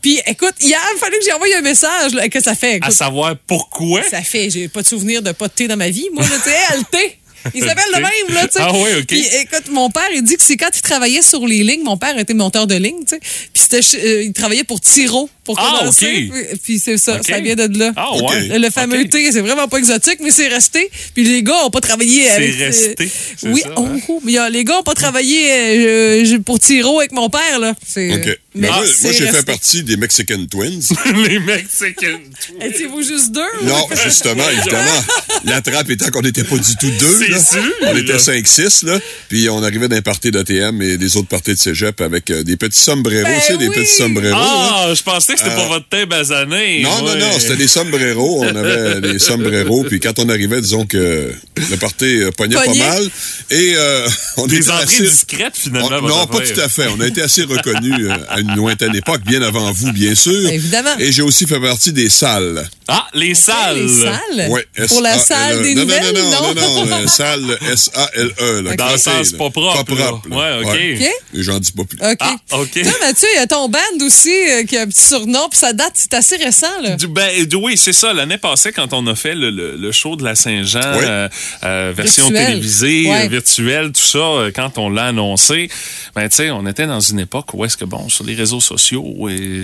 Puis 0.01 0.21
écoute, 0.27 0.55
hier, 0.61 0.79
il 0.95 0.99
fallait 0.99 1.19
que 1.19 1.25
j'ai 1.25 1.33
envoyé 1.33 1.57
un 1.57 1.61
message, 1.61 2.15
là, 2.15 2.29
que 2.29 2.41
ça 2.41 2.55
fait? 2.55 2.79
À 2.83 2.91
savoir 2.91 3.35
pourquoi? 3.47 4.03
ça 4.05 4.23
fait, 4.23 4.49
j'ai 4.51 4.69
pas 4.69 4.83
de 4.83 4.87
souvenir 4.87 5.23
de 5.23 5.33
pas 5.33 5.49
de 5.49 5.53
thé 5.53 5.67
dans 5.69 5.77
ma 5.77 5.89
vie. 5.91 6.09
Moi, 6.13 6.25
tu 6.25 6.31
sais, 6.51 6.57
elle, 6.73 6.85
thé. 6.85 7.19
Il 7.55 7.63
s'appelle 7.63 7.85
le 7.95 8.01
même, 8.01 8.35
là, 8.35 8.47
tu 8.47 8.53
sais. 8.55 8.61
Ah 8.63 8.73
oui, 8.73 8.91
OK. 8.99 9.07
Puis, 9.07 9.25
écoute, 9.41 9.71
mon 9.71 9.91
père, 9.91 10.09
il 10.15 10.23
dit 10.23 10.37
que 10.37 10.43
c'est 10.43 10.57
quand 10.57 10.71
il 10.75 10.83
travaillait 10.83 11.23
sur 11.23 11.47
les 11.47 11.63
lignes, 11.63 11.83
mon 11.85 11.97
père 11.97 12.19
était 12.19 12.35
monteur 12.35 12.67
de 12.67 12.75
ligne, 12.77 13.01
tu 13.07 13.17
sais. 13.17 13.21
Puis, 13.21 13.63
c'était, 13.69 13.81
euh, 14.07 14.23
il 14.25 14.33
travaillait 14.33 14.65
pour 14.65 14.81
Tiro, 14.81 15.29
pour 15.45 15.59
Ah, 15.59 15.79
commencer. 15.81 16.31
OK. 16.33 16.59
Puis, 16.63 16.79
c'est 16.79 16.99
ça, 16.99 17.21
ça 17.23 17.41
vient 17.41 17.55
de 17.55 17.79
là. 17.79 17.93
Ah, 17.97 18.15
ouais. 18.17 18.49
Le, 18.49 18.59
le 18.59 18.71
fameux 18.71 19.01
OK. 19.01 19.11
thé, 19.11 19.31
c'est 19.33 19.41
vraiment 19.41 19.69
pas 19.69 19.79
exotique, 19.79 20.19
mais 20.23 20.31
c'est 20.31 20.49
resté. 20.49 20.91
Puis, 21.15 21.25
les 21.25 21.43
gars 21.43 21.65
ont 21.65 21.71
pas 21.71 21.81
travaillé 21.81 22.29
avec. 22.31 22.55
resté, 22.57 23.11
c'est 23.37 23.49
oui, 23.49 23.61
ça, 23.63 23.71
oh, 23.77 23.87
hein? 23.87 23.99
oh, 24.09 24.21
mais 24.25 24.33
il 24.33 24.35
y 24.35 24.39
a- 24.39 24.51
les 24.51 24.65
gars 24.65 24.79
ont 24.79 24.83
pas 24.83 24.95
travaillé 24.95 25.51
euh, 25.53 26.25
je- 26.25 26.37
pour 26.37 26.59
Tiro 26.61 26.99
avec 26.99 27.13
mon 27.13 27.31
père, 27.31 27.59
là. 27.59 27.75
C'est, 27.87 28.13
OK. 28.15 28.39
mais 28.55 28.69
moi, 28.69 28.85
j'ai 28.85 29.13
fait 29.13 29.25
resté. 29.31 29.43
partie 29.45 29.83
des 29.83 29.97
Mexican 29.97 30.45
Twins. 30.51 30.81
les 31.27 31.39
Mexicains. 31.39 32.21
Étiez-vous 32.61 33.03
juste 33.03 33.33
deux? 33.33 33.41
Non, 33.65 33.87
justement, 34.05 34.49
évidemment. 34.51 35.03
La 35.45 35.61
trappe 35.63 35.91
étant 35.91 36.11
qu'on 36.11 36.23
n'était 36.23 36.45
pas 36.45 36.57
du 36.57 36.77
tout 36.77 36.91
deux. 37.01 37.29
Là. 37.29 37.38
On 37.83 37.97
était 37.97 38.17
5-6, 38.17 38.87
là. 38.87 38.99
Puis 39.29 39.49
on 39.49 39.63
arrivait 39.63 39.89
d'un 39.89 40.03
party 40.03 40.31
d'ATM 40.31 40.81
et 40.83 40.97
des 40.97 41.17
autres 41.17 41.29
parties 41.29 41.53
de 41.55 41.59
cégep 41.59 42.01
avec 42.01 42.31
euh, 42.31 42.43
des 42.43 42.57
petits 42.57 42.81
sombreros, 42.81 43.23
Ben 43.25 43.41
tu 43.41 43.53
sais, 43.53 43.59
des 43.59 43.69
petits 43.71 43.95
sombreros. 43.97 44.35
Ah, 44.35 44.93
je 44.95 45.03
pensais 45.03 45.35
que 45.35 45.39
c'était 45.41 45.53
Euh, 45.53 45.57
pour 45.57 45.69
votre 45.69 45.89
thé 45.89 46.07
basané. 46.07 46.83
Non, 46.83 47.03
non, 47.03 47.13
ouais. 47.13 47.19
non, 47.19 47.39
c'était 47.39 47.57
des 47.57 47.69
sombreros. 47.69 48.45
On 48.45 48.57
avait 48.57 49.01
des 49.13 49.19
sombreros. 49.19 49.85
Puis 49.85 50.01
quand 50.01 50.19
on 50.19 50.29
arrivait, 50.29 50.61
disons 50.61 50.87
que 50.87 51.33
le 51.71 51.77
party 51.77 52.23
euh, 52.23 52.31
pognait 52.33 52.57
pas 52.57 52.75
mal. 52.75 53.11
Et 53.51 53.73
euh, 53.77 54.09
on 54.37 54.47
Des 54.47 54.57
était 54.57 54.71
entrées 54.71 54.83
assez... 54.85 55.03
discrètes, 55.03 55.57
finalement. 55.57 55.89
On- 56.03 56.09
non, 56.09 56.27
pas 56.27 56.41
tout 56.41 56.61
à 56.61 56.69
fait. 56.69 56.87
On 56.97 57.01
a 57.01 57.07
été 57.07 57.23
assez 57.23 57.43
reconnus 57.45 57.95
euh, 58.09 58.15
à 58.29 58.41
une 58.41 58.55
lointaine 58.57 58.95
époque, 58.95 59.23
bien 59.27 59.43
avant 59.43 59.73
vous, 59.73 59.93
bien 59.93 60.15
sûr. 60.15 60.49
Évidemment. 60.51 60.95
Et 60.99 61.13
j'ai 61.13 61.23
aussi 61.23 61.47
fait 61.47 61.61
partie 61.61 61.93
des 61.93 62.09
salles. 62.09 62.69
Ah, 62.89 63.07
les 63.15 63.35
salles. 63.35 63.83
Les 63.87 63.89
salles? 64.03 64.49
Ouais, 64.51 64.67
Pour 64.89 65.03
la 65.03 65.17
S-A-L-E. 65.17 65.25
salle 65.27 65.63
des 65.63 65.75
non, 65.75 65.83
nouvelles? 65.83 66.15
Non, 66.15 66.31
non, 66.31 66.55
non, 66.55 66.55
non, 66.55 66.87
non, 66.87 67.07
euh, 67.25 67.73
S-A-L-E. 67.73 68.63
là, 68.63 68.63
Dans 68.63 68.71
le 68.71 68.77
crotté, 68.77 68.99
sens 68.99 69.33
pas 69.33 69.51
propre, 69.51 69.85
Pas 69.85 69.95
propre. 69.97 70.29
là. 70.29 70.37
là. 70.61 70.61
Ouais, 70.61 70.99
OK. 71.01 71.11
J'en 71.35 71.59
dis 71.59 71.73
pas 71.73 71.85
plus. 71.85 71.99
OK. 72.01 72.17
Ah, 72.21 72.37
OK. 72.53 72.73
Toi, 72.83 72.93
Mathieu, 73.01 73.29
il 73.35 73.39
y 73.39 73.43
a 73.43 73.47
ton 73.47 73.69
band 73.69 73.79
aussi 74.07 74.31
euh, 74.31 74.65
qui 74.65 74.77
a 74.77 74.83
un 74.83 74.87
petit 74.87 75.05
surnom, 75.05 75.49
puis 75.49 75.59
ça 75.59 75.73
date, 75.73 75.93
c'est 75.95 76.15
assez 76.15 76.37
récent, 76.37 76.81
là. 76.83 76.97
Du- 76.97 77.09
ben, 77.09 77.45
du- 77.47 77.57
oui, 77.57 77.77
c'est 77.77 77.93
ça. 77.93 78.13
L'année 78.13 78.39
passée, 78.39 78.73
quand 78.73 78.93
on 78.93 79.07
a 79.07 79.15
fait 79.15 79.35
le, 79.35 79.51
le- 79.51 79.77
le 79.77 79.93
show 79.93 80.17
de 80.17 80.25
la 80.25 80.35
Saint-Jean, 80.35 80.81
Oui. 80.99 81.05
euh, 81.05 81.29
euh, 81.65 81.93
version 81.97 82.25
Virtuelle. 82.25 82.47
télévisée, 82.47 83.07
Ouais. 83.09 83.25
euh, 83.25 83.29
virtuelle, 83.29 83.93
tout 83.93 84.01
ça, 84.03 84.19
euh, 84.19 84.51
quand 84.55 84.79
on 84.79 84.89
l'a 84.91 85.07
annoncé, 85.07 85.71
ben, 86.15 86.29
tu 86.29 86.37
sais, 86.37 86.51
on 86.51 86.67
était 86.67 86.87
dans 86.87 87.01
une 87.01 87.21
époque 87.21 87.55
où 87.55 87.65
est-ce 87.65 87.77
que, 87.77 87.85
bon, 87.85 88.09
sur 88.09 88.25
les 88.25 88.35
réseaux 88.35 88.61
sociaux, 88.61 89.29
et 89.29 89.63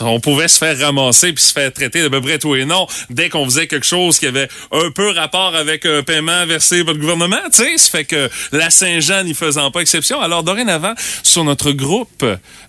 on 0.00 0.20
pouvait 0.20 0.48
se 0.48 0.58
faire 0.58 0.78
ramasser 0.78 1.32
puis 1.32 1.42
se 1.42 1.52
faire 1.52 1.72
traiter 1.72 2.02
de 2.02 2.08
peu 2.08 2.20
près 2.20 2.38
tout 2.38 2.54
et 2.54 2.64
non 2.64 2.86
dès 3.10 3.28
qu'on 3.28 3.44
faisait 3.46 3.66
quelque 3.66 3.86
chose 3.86 4.18
qui 4.18 4.26
avait 4.26 4.48
un 4.70 4.90
peu 4.92 5.10
rapport 5.10 5.56
avec 5.56 5.86
un 5.86 6.02
paiement 6.02 6.46
versé 6.46 6.67
par 6.84 6.94
le 6.94 7.00
gouvernement, 7.00 7.36
tu 7.52 7.62
sais. 7.64 7.78
Ça 7.78 7.90
fait 7.90 8.04
que 8.04 8.28
la 8.52 8.70
Saint-Jean 8.70 9.24
n'y 9.24 9.34
faisant 9.34 9.70
pas 9.70 9.80
exception. 9.80 10.20
Alors, 10.20 10.42
dorénavant, 10.42 10.94
sur 11.22 11.44
notre 11.44 11.72
groupe, 11.72 12.24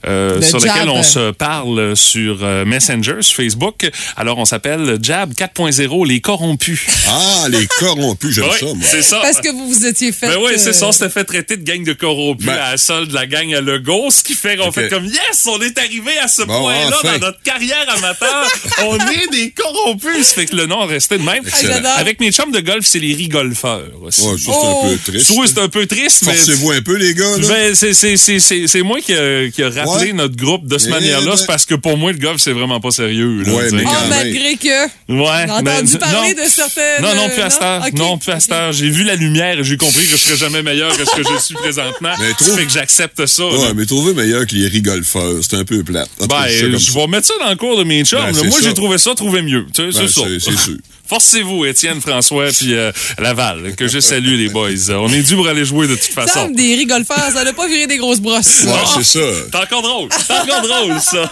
euh, 0.08 0.36
Le 0.36 0.42
sur 0.42 0.60
lequel 0.60 0.90
on 0.90 1.04
se 1.04 1.32
parle 1.32 1.96
sur 1.96 2.40
euh, 2.44 2.66
Messenger, 2.66 3.22
sur 3.22 3.36
Facebook. 3.38 3.90
Alors, 4.18 4.38
on 4.38 4.46
s'appelle 4.46 4.98
Jab 5.02 5.34
4.0, 5.34 6.08
les 6.08 6.22
corrompus. 6.22 6.82
Ah, 7.08 7.48
les 7.50 7.68
corrompus, 7.80 8.36
j'aime 8.36 8.46
Oui, 8.46 8.58
ça, 8.60 8.66
moi. 8.66 8.76
c'est 8.82 9.02
ça. 9.02 9.20
Parce 9.22 9.40
que 9.42 9.50
vous 9.50 9.68
vous 9.70 9.86
étiez 9.86 10.12
fait. 10.12 10.28
Ben 10.28 10.38
oui, 10.44 10.54
c'est 10.58 10.70
euh, 10.70 10.74
ça. 10.74 10.88
On 10.88 10.92
s'était 10.92 11.10
fait 11.10 11.24
traiter 11.24 11.58
de 11.58 11.64
gang 11.64 11.84
de 11.84 11.94
corrompus 11.94 12.46
Ben. 12.46 12.54
à 12.54 12.72
la 12.72 12.78
solde 12.78 13.10
de 13.10 13.14
la 13.16 13.26
gang 13.28 13.54
à 13.54 13.62
Legault, 13.62 14.10
ce 14.12 14.24
qui 14.24 14.34
fait 14.34 14.58
qu'on 14.58 14.72
fait 14.72 14.90
comme 14.90 15.06
yes, 15.06 15.46
on 15.48 15.60
est 15.62 15.78
arrivé 15.78 16.18
à 16.18 16.28
ce 16.28 16.44
Bon, 16.44 16.60
point-là 16.62 16.96
enfin. 17.04 17.18
dans 17.20 17.28
notre 17.28 17.42
carrière 17.44 17.86
amateur. 17.96 18.48
on 18.88 18.98
est 18.98 19.28
des 19.32 19.52
corrompus. 19.52 20.28
Ça 20.28 20.34
fait 20.36 20.46
que 20.46 20.56
le 20.56 20.66
nom 20.66 20.84
est 20.88 20.94
resté 20.94 21.18
de 21.18 21.24
même. 21.24 21.44
Excellent. 21.46 21.90
Avec 21.98 22.20
mes 22.20 22.32
chums 22.32 22.52
de 22.52 22.60
golf, 22.60 22.86
c'est 22.86 23.00
les 23.00 23.14
rigolfeurs 23.14 23.89
Ouais, 24.02 24.12
ça, 24.12 24.22
c'est 24.38 24.46
Oh. 24.50 24.82
un 24.86 24.90
peu 24.90 24.98
triste. 25.12 25.32
Oui, 25.36 25.48
c'est 25.48 25.60
un 25.60 25.70
peu 25.70 25.86
triste, 25.86 26.24
mais. 26.26 26.34
Forcez-vous 26.36 26.72
un 26.72 26.82
peu, 26.82 26.96
les 26.96 27.14
gars, 27.14 27.38
là. 27.38 27.48
Ben, 27.48 27.76
c'est, 27.76 27.94
c'est, 27.94 28.18
c'est, 28.18 28.40
c'est, 28.40 28.68
c'est 28.68 28.82
moi 28.82 29.00
qui 29.02 29.14
a, 29.14 29.50
qui 29.50 29.64
a 29.64 29.70
rappelé 29.70 30.08
Ouais. 30.08 30.14
notre 30.14 30.36
groupe 30.36 30.68
de 30.68 30.78
cette 30.78 30.90
manière-là. 30.90 31.32
ben. 31.32 31.38
C'est 31.38 31.46
parce 31.48 31.66
que 31.66 31.76
pour 31.76 31.98
moi, 31.98 32.12
le 32.12 32.18
golf, 32.20 32.42
c'est 32.42 32.52
vraiment 32.54 32.80
pas 32.80 32.92
sérieux. 32.92 33.44
Là, 33.44 33.54
Ouais, 33.54 33.72
mais 33.72 33.84
Ah, 33.88 34.06
malgré 34.10 34.56
que. 34.56 34.86
Ouais, 35.12 35.46
J'ai 35.46 35.52
entendu 35.52 35.94
mais- 35.94 36.00
parler 36.00 36.34
non. 36.36 36.44
de 36.44 36.50
certaines. 36.50 37.02
Non, 37.02 37.16
non, 37.16 37.30
plus 37.30 37.42
à 37.42 37.50
cette 37.50 37.62
heure. 37.62 37.86
Non, 37.96 38.18
plus 38.18 38.32
à 38.32 38.40
cette 38.40 38.52
heure. 38.52 38.72
J'ai 38.74 38.90
vu 38.90 39.04
la 39.04 39.16
lumière 39.16 39.60
et 39.60 39.64
j'ai 39.64 39.78
compris 39.78 40.06
que 40.06 40.12
je 40.12 40.18
serais 40.18 40.38
jamais 40.38 40.62
meilleur 40.64 40.96
que 40.96 41.06
ce 41.06 41.16
que 41.16 41.24
je 41.24 41.40
suis 41.44 41.56
présentement. 41.56 42.14
Mais 42.20 42.30
Ça 42.30 42.36
trouve- 42.36 42.58
fait 42.58 42.66
que 42.66 42.72
j'accepte 42.72 43.26
ça. 43.26 43.44
là. 43.44 43.50
Ouais, 43.58 43.74
mais 43.76 43.86
trouvez 43.86 44.14
meilleur 44.14 44.46
que 44.46 44.56
les 44.56 44.68
rigolfeurs. 44.68 45.36
C'est 45.42 45.56
un 45.58 45.66
peu 45.66 45.84
plate. 45.84 46.10
Ben, 46.28 46.46
je 46.48 46.94
vais 46.94 47.08
mettre 47.08 47.28
ça 47.28 47.34
dans 47.40 47.50
le 47.50 47.56
cours 47.56 47.78
de 47.78 47.84
mes 47.84 48.04
chums. 48.06 48.20
Ben, 48.32 48.48
Moi, 48.48 48.60
j'ai 48.64 48.74
trouvé 48.74 48.98
ça, 48.98 49.14
trouvé 49.16 49.42
mieux. 49.42 49.66
Tu 49.74 49.82
sais, 49.82 49.88
Ben, 50.00 50.08
c'est 50.08 50.14
ça. 50.14 50.22
c'est- 50.28 50.40
c'est 50.52 50.58
sûr. 50.58 50.74
Forcez-vous, 51.10 51.66
Étienne, 51.66 52.02
François, 52.02 52.50
puis 52.52 52.76
euh, 52.76 52.92
Laval, 53.18 53.74
que 53.80 53.88
je 53.88 54.02
salue, 54.02 54.36
les 54.36 54.50
boys. 54.50 54.90
On 54.90 55.08
est 55.08 55.22
dû 55.22 55.36
pour 55.36 55.48
aller 55.48 55.64
jouer 55.64 55.88
de 55.88 55.96
toute 55.96 56.14
façon. 56.14 56.50
me 56.50 56.54
des 56.54 56.76
rigolfeurs, 56.76 57.32
ça 57.34 57.46
n'a 57.46 57.54
pas 57.54 57.66
viré 57.66 57.88
des 57.88 57.96
grosses 57.96 58.20
brosses. 58.20 58.66
Ouais, 58.66 58.74
c'est 58.94 59.06
ça. 59.06 59.26
C'est 59.50 59.56
encore 59.56 59.82
drôle. 59.82 60.10
C'est 60.12 60.34
encore 60.34 60.62
drôle, 60.62 61.00
ça. 61.00 61.32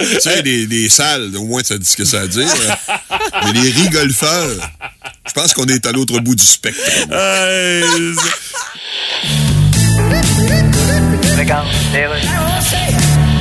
Tu 0.00 0.20
sais, 0.20 0.40
les, 0.40 0.66
les 0.66 0.88
salles, 0.88 1.36
au 1.36 1.44
moins, 1.44 1.62
ça 1.62 1.76
dit 1.76 1.84
ce 1.84 1.94
que 1.94 2.06
ça 2.06 2.20
a 2.20 2.22
à 2.22 2.26
dire. 2.26 2.46
mais 3.44 3.52
les 3.52 3.70
rigolfeurs, 3.70 4.70
je 5.26 5.32
pense 5.34 5.52
qu'on 5.52 5.66
est 5.66 5.84
à 5.84 5.92
l'autre 5.92 6.18
bout 6.20 6.34
du 6.34 6.44
spectre. 6.46 6.80
Regarde. 11.38 11.66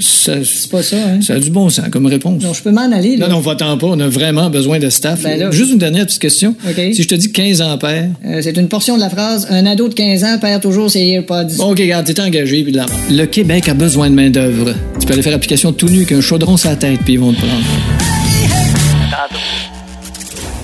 Ça, 0.00 0.32
C'est 0.44 0.68
pas 0.72 0.82
ça, 0.82 0.96
hein? 0.96 1.20
ça 1.22 1.34
a 1.34 1.38
du 1.38 1.50
bon 1.50 1.68
sens 1.70 1.84
comme 1.88 2.06
réponse. 2.06 2.42
Non, 2.42 2.52
je 2.52 2.62
peux 2.62 2.72
m'en 2.72 2.90
aller, 2.90 3.16
là. 3.16 3.28
Non, 3.28 3.34
non, 3.36 3.40
va-t'en 3.40 3.78
pas. 3.78 3.86
On 3.86 4.00
a 4.00 4.08
vraiment 4.08 4.50
besoin 4.50 4.80
de 4.80 4.90
staff. 4.90 5.22
Ben 5.22 5.38
là- 5.38 5.50
Juste 5.52 5.70
une 5.70 5.78
dernière 5.78 6.04
petite 6.04 6.20
question. 6.20 6.56
Si 6.74 7.00
je 7.02 7.06
te 7.08 7.14
dis 7.14 7.30
15 7.30 7.62
ampères. 7.62 8.08
Euh, 8.26 8.40
c'est 8.42 8.56
une 8.56 8.66
portion 8.68 8.96
de 8.96 9.00
la 9.00 9.08
phrase 9.08 9.46
Un 9.50 9.64
ado 9.66 9.88
de 9.88 9.94
15 9.94 10.24
ans 10.24 10.38
perd 10.40 10.60
toujours 10.62 10.90
ses 10.90 10.98
AirPods. 11.06 11.54
Bon, 11.58 11.70
OK, 11.70 11.78
regarde, 11.78 12.06
t'es 12.06 12.20
engagé, 12.20 12.64
puis 12.64 12.72
de 12.72 12.78
la 12.78 12.86
Le 13.08 13.24
Québec 13.26 13.68
a 13.68 13.74
besoin 13.74 14.10
de 14.10 14.16
main-d'œuvre. 14.16 14.74
Tu 14.98 15.06
peux 15.06 15.12
aller 15.12 15.22
faire 15.22 15.34
application 15.34 15.72
tout 15.72 15.88
nu 15.88 16.04
qu'un 16.06 16.20
chaudron 16.20 16.56
sur 16.56 16.70
la 16.70 16.76
tête, 16.76 16.98
puis 17.04 17.12
ils 17.14 17.20
vont 17.20 17.32
te 17.32 17.38
prendre. 17.38 17.52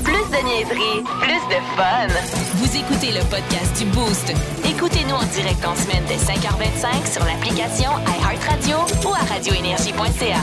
Plus 0.03 0.13
de 0.13 0.45
niaiserie, 0.45 1.05
plus 1.21 1.55
de 1.55 1.61
fun. 1.77 2.09
Vous 2.57 2.67
écoutez 2.77 3.13
le 3.13 3.21
podcast 3.31 3.79
du 3.79 3.85
Boost. 3.97 4.35
Écoutez-nous 4.83 5.15
en 5.15 5.27
direct 5.27 5.63
en 5.67 5.77
semaine 5.77 6.03
dès 6.09 6.17
5h25 6.17 7.13
sur 7.13 7.23
l'application 7.27 7.91
iHeartRadio 8.19 8.79
ou 9.05 9.13
à 9.13 9.19
radioénergie.ca. 9.31 10.41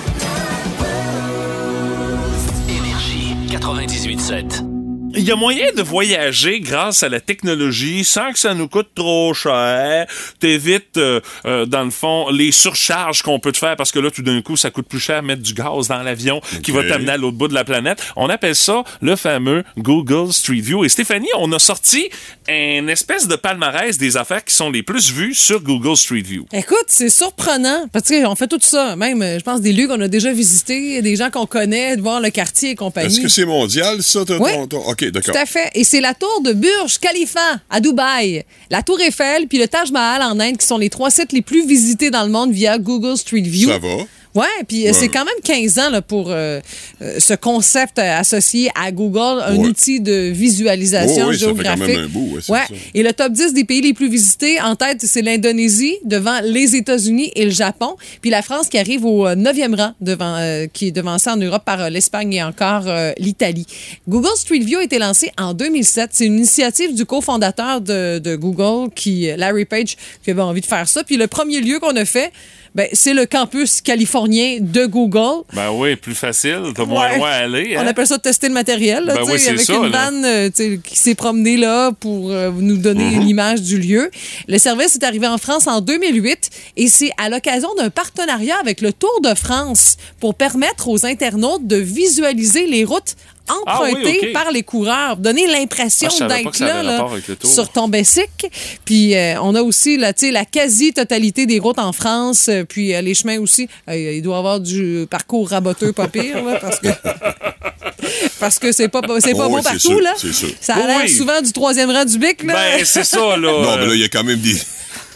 Énergie 2.70 3.36
98.7. 3.50 4.77
Il 5.18 5.24
y 5.24 5.32
a 5.32 5.36
moyen 5.36 5.72
de 5.76 5.82
voyager 5.82 6.60
grâce 6.60 7.02
à 7.04 7.10
la 7.10 7.20
technologie 7.20 8.04
sans 8.04 8.32
que 8.32 8.40
ça 8.40 8.54
nous 8.54 8.68
coûte 8.68 8.90
trop 8.96 9.34
cher. 9.34 10.06
T'évites, 10.40 10.98
euh, 10.98 11.20
euh, 11.46 11.66
dans 11.66 11.84
le 11.84 11.90
fond, 11.90 12.30
les 12.30 12.52
surcharges 12.52 13.22
qu'on 13.24 13.40
peut 13.40 13.52
te 13.52 13.58
faire 13.58 13.76
parce 13.76 13.92
que 13.92 14.00
là, 14.00 14.12
tout 14.12 14.22
d'un 14.22 14.42
coup, 14.42 14.56
ça 14.56 14.70
coûte 14.70 14.88
plus 14.88 15.00
cher 15.00 15.24
mettre 15.24 15.42
du 15.42 15.54
gaz 15.54 15.88
dans 15.88 16.04
l'avion 16.04 16.40
qui 16.64 16.72
va 16.72 16.84
t'amener 16.84 17.12
à 17.12 17.18
l'autre 17.18 17.38
bout 17.38 17.48
de 17.48 17.54
la 17.54 17.64
planète. 17.66 18.02
On 18.16 18.30
appelle 18.30 18.56
ça 18.56 18.84
le 19.02 19.16
fameux 19.16 19.64
Google 19.78 20.32
Street 20.32 20.60
View. 20.62 20.86
Et 20.86 20.90
Stéphanie, 20.90 21.30
on 21.38 21.52
a 21.52 21.60
sorti 21.60 22.10
une 22.48 22.90
espèce 22.90 23.28
de 23.28 23.36
palmarès 23.36 23.98
des 23.98 24.18
affaires 24.18 24.44
qui 24.46 24.54
sont 24.54 24.70
les 24.70 24.84
plus 24.84 25.12
vues 25.12 25.34
sur 25.34 25.62
Google 25.62 25.98
Street 25.98 26.22
View. 26.22 26.46
Écoute, 26.54 26.86
c'est 26.88 27.10
surprenant. 27.10 27.88
Parce 27.92 28.08
qu'on 28.10 28.36
fait 28.36 28.48
tout 28.48 28.60
ça. 28.62 28.96
Même, 28.96 29.22
euh, 29.22 29.40
je 29.40 29.44
pense, 29.44 29.62
des 29.62 29.74
lieux 29.74 29.88
qu'on 29.88 30.00
a 30.02 30.08
déjà 30.08 30.32
visités, 30.32 31.02
des 31.02 31.16
gens 31.16 31.30
qu'on 31.32 31.46
connaît, 31.46 31.96
de 31.98 32.02
voir 32.02 32.22
le 32.22 32.30
quartier 32.30 32.72
et 32.72 32.76
compagnie. 32.76 33.08
Est-ce 33.08 33.22
que 33.22 33.28
c'est 33.28 33.46
mondial, 33.46 34.04
ça? 34.04 34.24
ton- 34.26 34.38
Oui. 34.40 34.52
ton- 34.54 34.68
ton- 34.68 34.86
OK, 34.90 35.06
d'accord. 35.12 35.34
Tout 35.34 35.40
à 35.40 35.46
fait. 35.46 35.70
Et 35.74 35.84
c'est 35.84 36.02
la 36.02 36.14
tour 36.14 36.42
de 36.42 36.54
Burj 36.54 37.00
Khalifa 37.00 37.60
à 37.70 37.80
Dubaï, 37.80 38.44
la 38.70 38.84
tour 38.84 39.00
Eiffel 39.00 39.48
puis 39.48 39.58
le 39.58 39.68
Taj 39.68 39.92
Mahal 39.92 40.22
en 40.22 40.40
Inde 40.40 40.58
qui 40.58 40.66
sont 40.66 40.78
les 40.78 40.90
trois 40.90 41.10
sites 41.12 41.32
les 41.32 41.42
plus 41.42 41.66
visités 41.68 42.10
dans 42.10 42.24
le 42.24 42.30
monde 42.30 42.52
via 42.52 42.78
Google 42.78 43.18
Street 43.18 43.42
View. 43.42 43.70
Ça 43.70 43.78
va. 43.78 43.98
Ouais, 44.38 44.46
puis 44.68 44.84
euh, 44.84 44.88
Ouais. 44.88 44.94
c'est 44.94 45.08
quand 45.08 45.26
même 45.26 45.34
15 45.44 45.80
ans 45.80 45.90
là, 45.90 46.02
pour 46.02 46.30
euh, 46.30 46.60
euh, 47.02 47.20
ce 47.20 47.34
concept 47.34 47.98
euh, 47.98 48.20
associé 48.20 48.70
à 48.80 48.92
Google, 48.92 49.42
un 49.44 49.56
Ouais. 49.58 49.68
outil 49.68 50.00
de 50.00 50.30
visualisation 50.32 51.26
Oh 51.28 51.30
oui, 51.30 51.40
ça 51.40 51.48
fait 51.48 51.54
quand 51.54 51.64
géographique. 51.64 51.88
même 51.96 52.06
un 52.06 52.08
bout, 52.08 52.36
ouais, 52.36 52.42
c'est 52.42 52.52
Ouais. 52.52 52.60
ça. 52.68 52.74
Et 52.94 53.04
le 53.04 53.14
top 53.14 53.32
10 53.32 53.54
des 53.54 53.64
pays 53.64 53.82
les 53.82 53.94
plus 53.94 54.10
visités, 54.10 54.62
en 54.62 54.76
tête, 54.76 55.02
c'est 55.02 55.22
l'Indonésie, 55.22 55.96
devant 56.04 56.40
les 56.44 56.76
États-Unis 56.76 57.32
et 57.36 57.46
le 57.46 57.52
Japon. 57.52 57.96
Puis 58.22 58.30
la 58.30 58.42
France 58.42 58.68
qui 58.70 58.78
arrive 58.78 59.06
au 59.06 59.26
euh, 59.28 59.36
9e 59.36 59.76
rang, 59.76 59.94
devant, 60.02 60.36
euh, 60.38 60.68
qui 60.72 60.88
est 60.88 60.92
devancée 60.92 61.30
en 61.30 61.38
Europe 61.38 61.64
par 61.66 61.82
euh, 61.82 61.90
l'Espagne 61.90 62.34
et 62.34 62.44
encore 62.44 62.84
l'Italie. 63.18 63.66
Google 64.08 64.36
Street 64.36 64.60
View 64.60 64.80
a 64.80 64.84
été 64.84 65.00
lancé 65.00 65.32
en 65.38 65.54
2007. 65.54 66.10
C'est 66.14 66.26
une 66.26 66.36
initiative 66.38 66.94
du 66.94 67.06
cofondateur 67.06 67.82
de, 67.82 68.20
de 68.20 68.36
Google, 68.36 68.92
qui, 68.94 69.30
Larry 69.36 69.66
Page, 69.66 69.96
qui 70.24 70.32
avait 70.32 70.42
envie 70.42 70.62
de 70.62 70.66
faire 70.66 70.88
ça. 70.88 71.04
Puis 71.04 71.18
le 71.18 71.28
premier 71.28 71.60
lieu 71.62 71.80
qu'on 71.80 71.96
a 71.96 72.06
fait, 72.06 72.32
ben, 72.78 72.88
c'est 72.94 73.14
le 73.16 73.26
campus 73.26 73.82
californien 73.82 74.60
de 74.62 74.86
Google. 74.86 75.44
Ben 75.54 75.72
oui, 75.74 75.96
plus 75.96 76.14
facile. 76.14 76.60
T'as 76.76 76.86
moins 76.86 77.10
Ouais. 77.10 77.18
loin 77.18 77.30
à 77.32 77.34
aller. 77.38 77.76
On 77.76 77.82
hein? 77.82 77.88
appelle 77.88 78.06
ça 78.06 78.20
tester 78.20 78.48
le 78.48 78.54
matériel, 78.54 79.04
là, 79.04 79.16
Ben 79.16 79.24
oui, 79.26 79.40
c'est 79.40 79.50
avec 79.50 79.62
ça, 79.62 79.74
une 79.74 79.88
vanne 79.90 80.24
euh, 80.24 80.50
qui 80.52 80.96
s'est 80.96 81.16
promenée 81.16 81.58
là 81.58 81.92
pour 81.92 82.32
euh, 82.32 82.52
nous 82.56 82.78
donner 82.78 83.16
Mhm. 83.16 83.22
l'image 83.22 83.62
du 83.64 83.80
lieu. 83.80 84.12
Le 84.48 84.60
service 84.60 84.94
est 84.96 85.04
arrivé 85.04 85.26
en 85.28 85.40
France 85.40 85.66
en 85.68 85.82
2008 85.82 86.52
et 86.78 86.88
c'est 86.88 87.10
à 87.18 87.30
l'occasion 87.30 87.70
d'un 87.80 87.90
partenariat 87.90 88.58
avec 88.62 88.82
le 88.82 88.94
Tour 88.94 89.22
de 89.24 89.34
France 89.34 89.98
pour 90.20 90.36
permettre 90.36 90.88
aux 90.88 91.04
internautes 91.06 91.66
de 91.66 91.78
visualiser 91.78 92.68
les 92.68 92.84
routes 92.86 93.16
Ah 93.50 93.82
oui, 93.84 93.94
ok. 94.22 94.34
par 94.34 94.52
les 94.52 94.64
coureurs, 94.64 95.18
donner 95.18 95.48
l'impression 95.48 96.10
Ah, 96.20 96.28
d'être 96.28 96.60
là, 96.60 96.84
là, 96.84 97.08
sur 97.44 97.70
ton 97.70 97.88
Bessic. 97.88 98.48
Puis 98.86 99.16
euh, 99.16 99.42
on 99.42 99.56
a 99.56 99.62
aussi 99.62 99.98
là, 99.98 100.14
tu 100.14 100.26
sais, 100.28 100.32
la 100.32 100.46
quasi-totalité 100.46 101.46
des 101.46 101.60
routes 101.60 101.80
en 101.80 101.94
France, 101.94 102.48
euh, 102.50 102.64
puis 102.64 102.94
euh, 102.94 103.02
les 103.02 103.14
chemins 103.14 103.40
aussi. 103.40 103.68
Euh, 103.90 103.96
il 104.16 104.22
doit 104.22 104.36
y 104.36 104.40
avoir 104.40 104.60
du 104.60 105.06
parcours 105.10 105.50
raboteux 105.50 105.94
pas 105.94 106.08
pire, 106.08 106.44
là, 106.44 106.60
parce 106.60 106.80
que 106.80 106.88
parce 108.40 108.60
que 108.60 108.72
c'est 108.72 108.88
pas 108.90 109.02
c'est 109.20 109.32
pas 109.34 109.46
Oh 109.46 109.50
bon 109.50 109.56
oui, 109.58 109.62
partout 109.64 109.80
sûr, 109.80 110.02
là. 110.02 110.14
Ça 110.60 110.76
a 110.76 110.88
l'air 110.88 111.00
Oui. 111.04 111.10
souvent 111.10 111.42
du 111.42 111.52
troisième 111.52 111.90
rang 111.92 112.06
du 112.06 112.18
bic 112.18 112.44
là. 112.44 112.54
Ben, 112.54 112.86
c'est 112.86 113.04
ça, 113.04 113.38
là. 113.38 113.52
Non, 113.62 113.78
mais 113.78 113.86
là, 113.88 113.94
il 113.94 114.02
y 114.02 114.04
a 114.04 114.10
quand 114.10 114.24
même 114.24 114.40
des, 114.40 114.56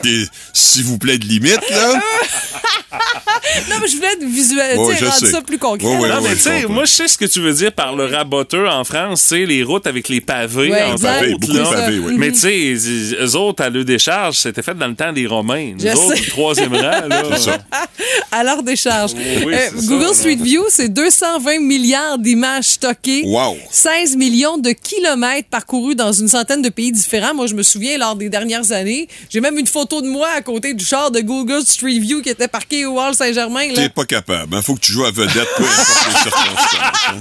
des 0.04 0.26
s'il 0.54 0.84
vous 0.84 0.98
plaît, 0.98 1.18
de 1.18 1.26
limites, 1.26 1.70
là. 1.70 1.94
non, 3.70 3.76
mais 3.82 3.88
je 3.88 3.96
voulais 3.96 4.14
être 4.14 4.24
visuel, 4.24 4.78
Ouais, 4.78 4.94
tu 4.94 4.94
sais, 4.94 5.00
je 5.00 5.06
rendre 5.06 5.20
sais. 5.20 5.32
ça 5.32 5.42
plus 5.42 5.58
concret. 5.58 5.88
Ouais, 5.88 5.98
ouais, 5.98 6.10
là. 6.10 6.16
Non, 6.16 6.22
mais 6.22 6.36
tu 6.36 6.42
sais, 6.42 6.66
moi, 6.68 6.86
je 6.86 6.92
sais 6.92 7.08
ce 7.08 7.18
que 7.18 7.26
tu 7.26 7.40
veux 7.40 7.54
dire 7.54 7.72
par 7.72 7.96
le 7.96 8.06
raboteux 8.06 8.68
en 8.68 8.84
France, 8.84 9.22
c'est 9.22 9.46
les 9.46 9.64
routes 9.64 9.88
avec 9.88 10.10
les 10.10 10.22
pavés 10.22 10.70
Ouais, 10.72 10.84
en 10.84 10.94
exact. 10.94 11.20
Pavés, 11.20 11.32
beaucoup 11.34 11.54
de 11.54 11.64
pavés, 11.64 12.00
oui. 12.00 12.16
Mais 12.18 12.32
tu 12.32 12.40
sais, 12.40 12.74
eux 13.22 13.36
autres, 13.36 13.64
à 13.64 13.70
le 13.70 13.84
décharge, 13.84 14.38
c'était 14.38 14.62
fait 14.62 14.74
dans 14.78 14.88
le 14.88 14.96
temps 14.96 15.12
des 15.14 15.26
Romains. 15.28 15.74
Nous 15.78 15.80
Je 15.86 15.92
autres, 15.96 16.16
sais. 16.18 16.30
troisième 16.30 16.74
rang, 16.74 17.08
là. 17.08 17.24
Ça. 17.38 17.58
à 18.32 18.44
leur 18.44 18.62
décharge. 18.64 19.12
Oui, 19.46 19.54
Euh, 19.54 19.70
ça, 19.80 19.88
Google. 19.88 20.14
Street 20.14 20.36
View, 20.36 20.64
c'est 20.70 20.90
220 20.90 21.60
milliards 21.60 22.18
d'images 22.20 22.66
stockées. 22.66 23.24
Wow. 23.26 23.58
16 23.72 24.16
millions 24.18 24.58
de 24.58 24.72
kilomètres 24.72 25.48
parcourus 25.50 25.96
dans 25.96 26.12
une 26.12 26.28
centaine 26.28 26.62
de 26.62 26.70
pays 26.70 26.92
différents. 26.92 27.34
Moi, 27.34 27.48
je 27.48 27.56
me 27.56 27.64
souviens, 27.64 27.98
lors 27.98 28.16
des 28.16 28.30
dernières 28.30 28.72
années, 28.72 29.08
j'ai 29.30 29.42
même 29.42 29.58
une 29.58 29.68
photo 29.68 29.91
de 30.00 30.08
moi 30.08 30.30
à 30.34 30.42
côté 30.42 30.74
du 30.74 30.86
char 30.86 31.12
de 31.12 31.20
Google 31.20 31.64
Street 31.66 32.00
View 32.00 32.22
qui 32.22 32.30
était 32.30 32.48
parqué 32.48 32.86
au 32.86 32.98
Hall 33.02 33.14
Saint-Germain. 33.14 33.74
T'es 33.76 33.90
pas 33.90 34.06
capable. 34.06 34.56
Il 34.56 34.62
faut 34.64 34.76
que 34.76 34.80
tu 34.80 34.94
joues 34.94 35.04
à 35.04 35.12
vedette, 35.12 35.50
peu 35.58 35.64
importe 35.64 36.08
les 36.08 36.22
circonstances. 36.22 37.08
hein. 37.10 37.20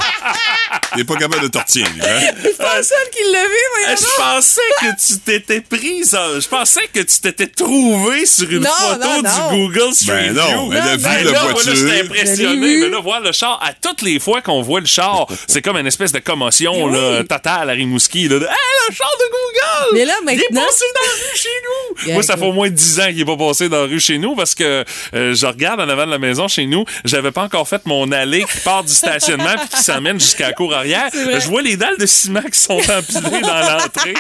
T'es 0.97 1.05
pas 1.05 1.17
capable 1.17 1.43
de 1.43 1.49
te 1.49 1.59
retenir. 1.59 1.87
Hein? 2.03 2.21
C'est 2.43 2.57
pas 2.59 2.83
seul 2.83 2.99
qui 3.13 3.33
l'a 3.33 3.43
vu, 3.43 3.49
Euh, 3.49 3.85
voyons 3.85 3.97
Je 4.01 4.17
pensais 4.23 4.61
que 4.81 4.87
tu 5.07 5.19
t'étais 5.21 5.61
prise, 5.61 6.11
je 6.41 6.49
pensais 6.49 6.89
que 6.93 7.01
tu 7.01 7.21
t'étais 7.21 7.47
trouvé 7.47 8.27
sur 8.27 8.51
une 8.51 8.61
Non, 8.61 8.71
photo 8.71 8.99
non, 9.01 9.23
non. 9.23 9.53
du 9.53 9.57
Google 9.69 9.95
Street 9.95 10.33
Ben 10.33 10.35
non, 10.35 10.69
View. 10.69 10.73
elle 10.75 10.79
a 10.89 10.97
vu 10.97 11.03
Ben 11.03 11.11
la 11.11 11.23
là, 11.23 11.31
moi, 11.31 11.33
là, 11.49 11.53
voiture. 11.53 11.75
j'étais 11.75 11.97
Je 11.99 12.05
impressionné. 12.05 12.57
Mais 12.81 12.89
là, 12.89 13.01
voir 13.01 13.21
le 13.21 13.33
char, 13.33 13.61
à 13.63 13.73
toutes 13.73 14.03
les 14.03 14.19
fois 14.21 14.43
qu'on 14.43 14.63
voit 14.63 14.81
le 14.81 14.87
char, 14.87 15.27
c'est 15.49 15.63
comme 15.63 15.77
une 15.77 15.87
espèce 15.87 16.13
de 16.13 16.19
commotion 16.19 16.87
là, 16.89 17.23
totale 17.25 17.71
à 17.71 17.73
Rimouski. 17.73 18.29
Là, 18.29 18.39
de, 18.39 18.45
hey, 18.45 18.89
le 18.89 18.95
char 18.95 19.11
de 19.19 19.25
Google! 19.31 19.95
Mais 19.95 20.05
là, 20.05 20.15
Il 20.23 20.29
est 20.31 20.37
maintenant- 20.37 20.65
passé 20.67 20.85
dans 20.95 21.07
la 21.07 21.13
rue 21.13 21.37
chez 21.37 21.49
nous! 21.49 22.05
Yeah, 22.07 22.15
moi, 22.15 22.23
ça 22.23 22.37
fait 22.37 22.45
au 22.47 22.53
moins 22.61 22.71
10 22.71 23.01
ans 23.01 23.07
qu'il 23.07 23.21
est 23.21 23.25
pas 23.25 23.37
passé 23.37 23.69
dans 23.69 23.81
la 23.83 23.87
rue 23.87 24.01
chez 24.01 24.19
nous 24.19 24.35
parce 24.37 24.55
que 24.55 24.85
euh, 25.15 25.35
je 25.35 25.47
regarde 25.47 25.81
en 25.81 25.89
avant 25.89 26.05
de 26.05 26.11
la 26.11 26.19
maison 26.19 26.47
chez 26.49 26.67
nous, 26.67 26.85
j'avais 27.05 27.31
pas 27.33 27.43
encore 27.45 27.67
fait 27.67 27.85
mon 27.87 28.13
allée 28.13 28.45
qui 28.45 28.59
part 28.65 28.85
du 28.85 28.93
stationnement 28.93 29.55
puis 29.59 29.69
qui 29.79 29.83
s'amène 29.83 30.21
jusqu'à 30.21 30.49
la 30.49 30.53
cour 30.53 30.75
arrière. 30.75 31.09
Je 31.13 31.49
vois 31.49 31.63
les 31.63 31.77
dalles 31.77 31.97
de 31.99 32.07
ciment 32.07 32.43
qui 32.43 32.59
sont 32.59 32.79
empilées 32.79 33.41
dans 33.41 33.61
l'entrée. 33.79 34.15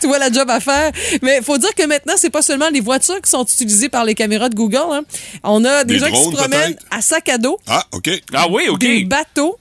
Tu 0.00 0.06
vois 0.06 0.18
la 0.18 0.30
job 0.30 0.48
à 0.48 0.60
faire. 0.60 0.92
Mais 1.22 1.40
faut 1.42 1.58
dire 1.58 1.74
que 1.74 1.84
maintenant, 1.86 2.14
c'est 2.16 2.30
pas 2.30 2.42
seulement 2.42 2.68
les 2.70 2.80
voitures 2.80 3.20
qui 3.20 3.30
sont 3.30 3.44
utilisées 3.44 3.88
par 3.88 4.04
les 4.04 4.14
caméras 4.14 4.48
de 4.48 4.54
Google. 4.54 4.78
hein. 4.92 5.02
On 5.42 5.64
a 5.64 5.84
des, 5.84 5.94
Des 5.94 6.00
gens 6.00 6.10
qui 6.10 6.22
se 6.24 6.30
promènent 6.30 6.76
à 6.90 7.00
sac 7.00 7.28
à 7.28 7.38
dos, 7.38 7.58
Ah, 7.66 7.84
OK. 7.92 8.10
Ah 8.32 8.46
oui, 8.50 8.68
OK. 8.68 8.78
des 8.80 9.04
bateaux, 9.04 9.58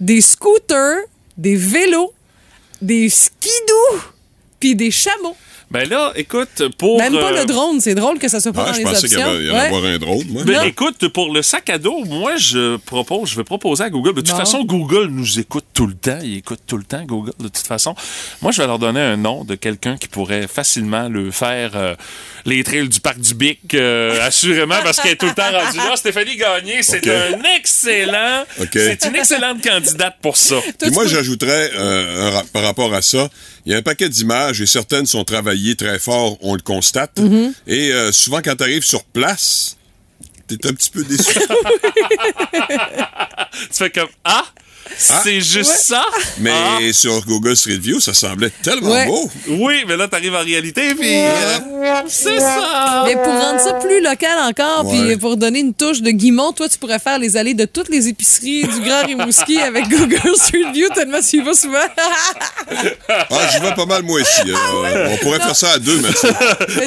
des 0.00 0.20
scooters, 0.20 0.98
des 1.36 1.56
vélos, 1.56 2.12
des 2.80 3.08
skidoo, 3.08 4.00
puis 4.58 4.74
des 4.74 4.90
chameaux. 4.90 5.36
Ben 5.72 5.88
là, 5.88 6.12
écoute, 6.16 6.62
pour. 6.76 6.98
Même 6.98 7.14
pas 7.14 7.32
euh, 7.32 7.40
le 7.40 7.44
drone. 7.46 7.80
C'est 7.80 7.94
drôle 7.94 8.18
que 8.18 8.28
ça 8.28 8.40
soit 8.40 8.52
pas 8.52 8.64
Ah, 8.64 8.68
dans 8.68 8.72
je 8.74 8.78
les 8.80 8.84
pensais 8.84 9.08
qu'il 9.08 9.12
y 9.18 9.22
options. 9.22 9.30
avait, 9.30 9.38
il 9.42 9.46
y 9.46 9.48
allait 9.48 9.58
Ouais. 9.58 9.66
avoir 9.66 9.84
un 9.84 9.98
drone, 9.98 10.24
moi. 10.28 10.42
Ben, 10.44 10.56
Non. 10.58 10.62
écoute, 10.64 11.08
pour 11.08 11.32
le 11.32 11.40
sac 11.42 11.70
à 11.70 11.78
dos, 11.78 12.04
moi, 12.04 12.36
je 12.36 12.76
propose, 12.76 13.30
je 13.30 13.36
vais 13.36 13.44
proposer 13.44 13.84
à 13.84 13.90
Google. 13.90 14.14
De 14.14 14.20
toute 14.20 14.36
façon, 14.36 14.64
Google 14.64 15.06
nous 15.10 15.38
écoute 15.40 15.64
tout 15.72 15.86
le 15.86 15.94
temps. 15.94 16.18
Il 16.22 16.36
écoute 16.36 16.60
tout 16.66 16.76
le 16.76 16.84
temps, 16.84 17.02
Google, 17.04 17.32
de 17.38 17.48
toute 17.48 17.66
façon. 17.66 17.94
Moi, 18.42 18.52
je 18.52 18.60
vais 18.60 18.66
leur 18.66 18.78
donner 18.78 19.00
un 19.00 19.16
nom 19.16 19.44
de 19.44 19.54
quelqu'un 19.54 19.96
qui 19.96 20.08
pourrait 20.08 20.46
facilement 20.46 21.08
le 21.08 21.30
faire 21.30 21.70
euh, 21.74 21.94
les 22.44 22.62
trails 22.64 22.88
du 22.88 23.00
parc 23.00 23.18
du 23.20 23.34
Bic, 23.34 23.74
euh, 23.74 24.20
assurément, 24.26 24.76
parce 24.82 25.00
qu'elle 25.00 25.12
est 25.12 25.16
tout 25.16 25.26
le 25.26 25.34
temps 25.34 25.50
rendue 25.50 25.76
là. 25.78 25.96
Stéphanie 25.96 26.36
Gagné, 26.36 26.82
c'est 26.82 27.06
un 27.08 27.40
excellent, 27.56 28.44
c'est 28.72 29.04
une 29.04 29.16
excellente 29.16 29.62
candidate 29.62 30.16
pour 30.22 30.36
ça. 30.36 30.56
Puis 30.80 30.90
moi, 30.90 31.06
j'ajouterais, 31.06 31.70
euh, 31.74 32.30
ra- 32.30 32.44
par 32.52 32.62
rapport 32.62 32.92
à 32.94 33.02
ça, 33.02 33.28
il 33.64 33.72
y 33.72 33.74
a 33.74 33.78
un 33.78 33.82
paquet 33.82 34.08
d'images 34.08 34.60
et 34.60 34.66
certaines 34.66 35.06
sont 35.06 35.24
travaillées 35.24 35.76
très 35.76 35.98
fort, 35.98 36.36
on 36.40 36.54
le 36.54 36.60
constate. 36.62 37.16
Mm-hmm. 37.18 37.52
Et 37.68 37.92
euh, 37.92 38.12
souvent, 38.12 38.40
quand 38.42 38.56
tu 38.56 38.62
arrives 38.64 38.84
sur 38.84 39.04
place, 39.04 39.76
t'es 40.48 40.66
un 40.66 40.72
petit 40.72 40.90
peu 40.90 41.04
déçu. 41.04 41.38
Tu 43.52 43.68
fais 43.72 43.90
comme 43.90 44.08
Ah! 44.24 44.44
C'est 44.98 45.40
juste 45.40 45.72
ça? 45.72 46.04
Mais 46.38 46.52
Ah. 46.52 46.78
sur 46.92 47.24
Google 47.24 47.56
Street 47.56 47.78
View, 47.78 47.98
ça 48.00 48.12
semblait 48.14 48.50
tellement 48.62 48.90
Ouais. 48.90 49.06
beau. 49.06 49.30
Oui, 49.48 49.84
mais 49.88 49.96
là, 49.96 50.06
t'arrives 50.08 50.34
en 50.34 50.44
réalité, 50.44 50.94
puis 50.94 51.08
euh, 51.24 51.58
c'est 52.08 52.38
ça! 52.38 53.04
Mais 53.06 53.14
pour 53.14 53.32
rendre 53.32 53.60
ça 53.60 53.74
plus 53.74 54.00
local 54.02 54.38
encore, 54.40 54.88
puis 54.90 55.16
pour 55.16 55.36
donner 55.36 55.60
une 55.60 55.74
touche 55.74 56.02
de 56.02 56.10
guimont, 56.10 56.52
toi, 56.52 56.68
tu 56.68 56.78
pourrais 56.78 56.98
faire 56.98 57.18
les 57.18 57.36
allées 57.36 57.54
de 57.54 57.64
toutes 57.64 57.88
les 57.88 58.08
épiceries 58.08 58.64
du 58.64 58.80
Grand 58.80 59.04
Rimouski 59.06 59.60
avec 59.62 59.88
Google 59.88 60.36
Street 60.36 60.70
View, 60.72 60.88
tellement 60.94 61.20
tu 61.20 61.38
y 61.38 61.40
vas 61.42 61.54
souvent. 61.54 61.78
Ah, 63.08 63.26
j'y 63.52 63.60
vais 63.60 63.74
pas 63.74 63.86
mal, 63.86 64.02
moi 64.02 64.20
aussi. 64.20 64.42
Euh, 64.50 65.08
on 65.12 65.16
pourrait 65.18 65.40
faire 65.40 65.56
ça 65.56 65.72
à 65.72 65.78
deux, 65.78 65.98
maintenant. 65.98 66.30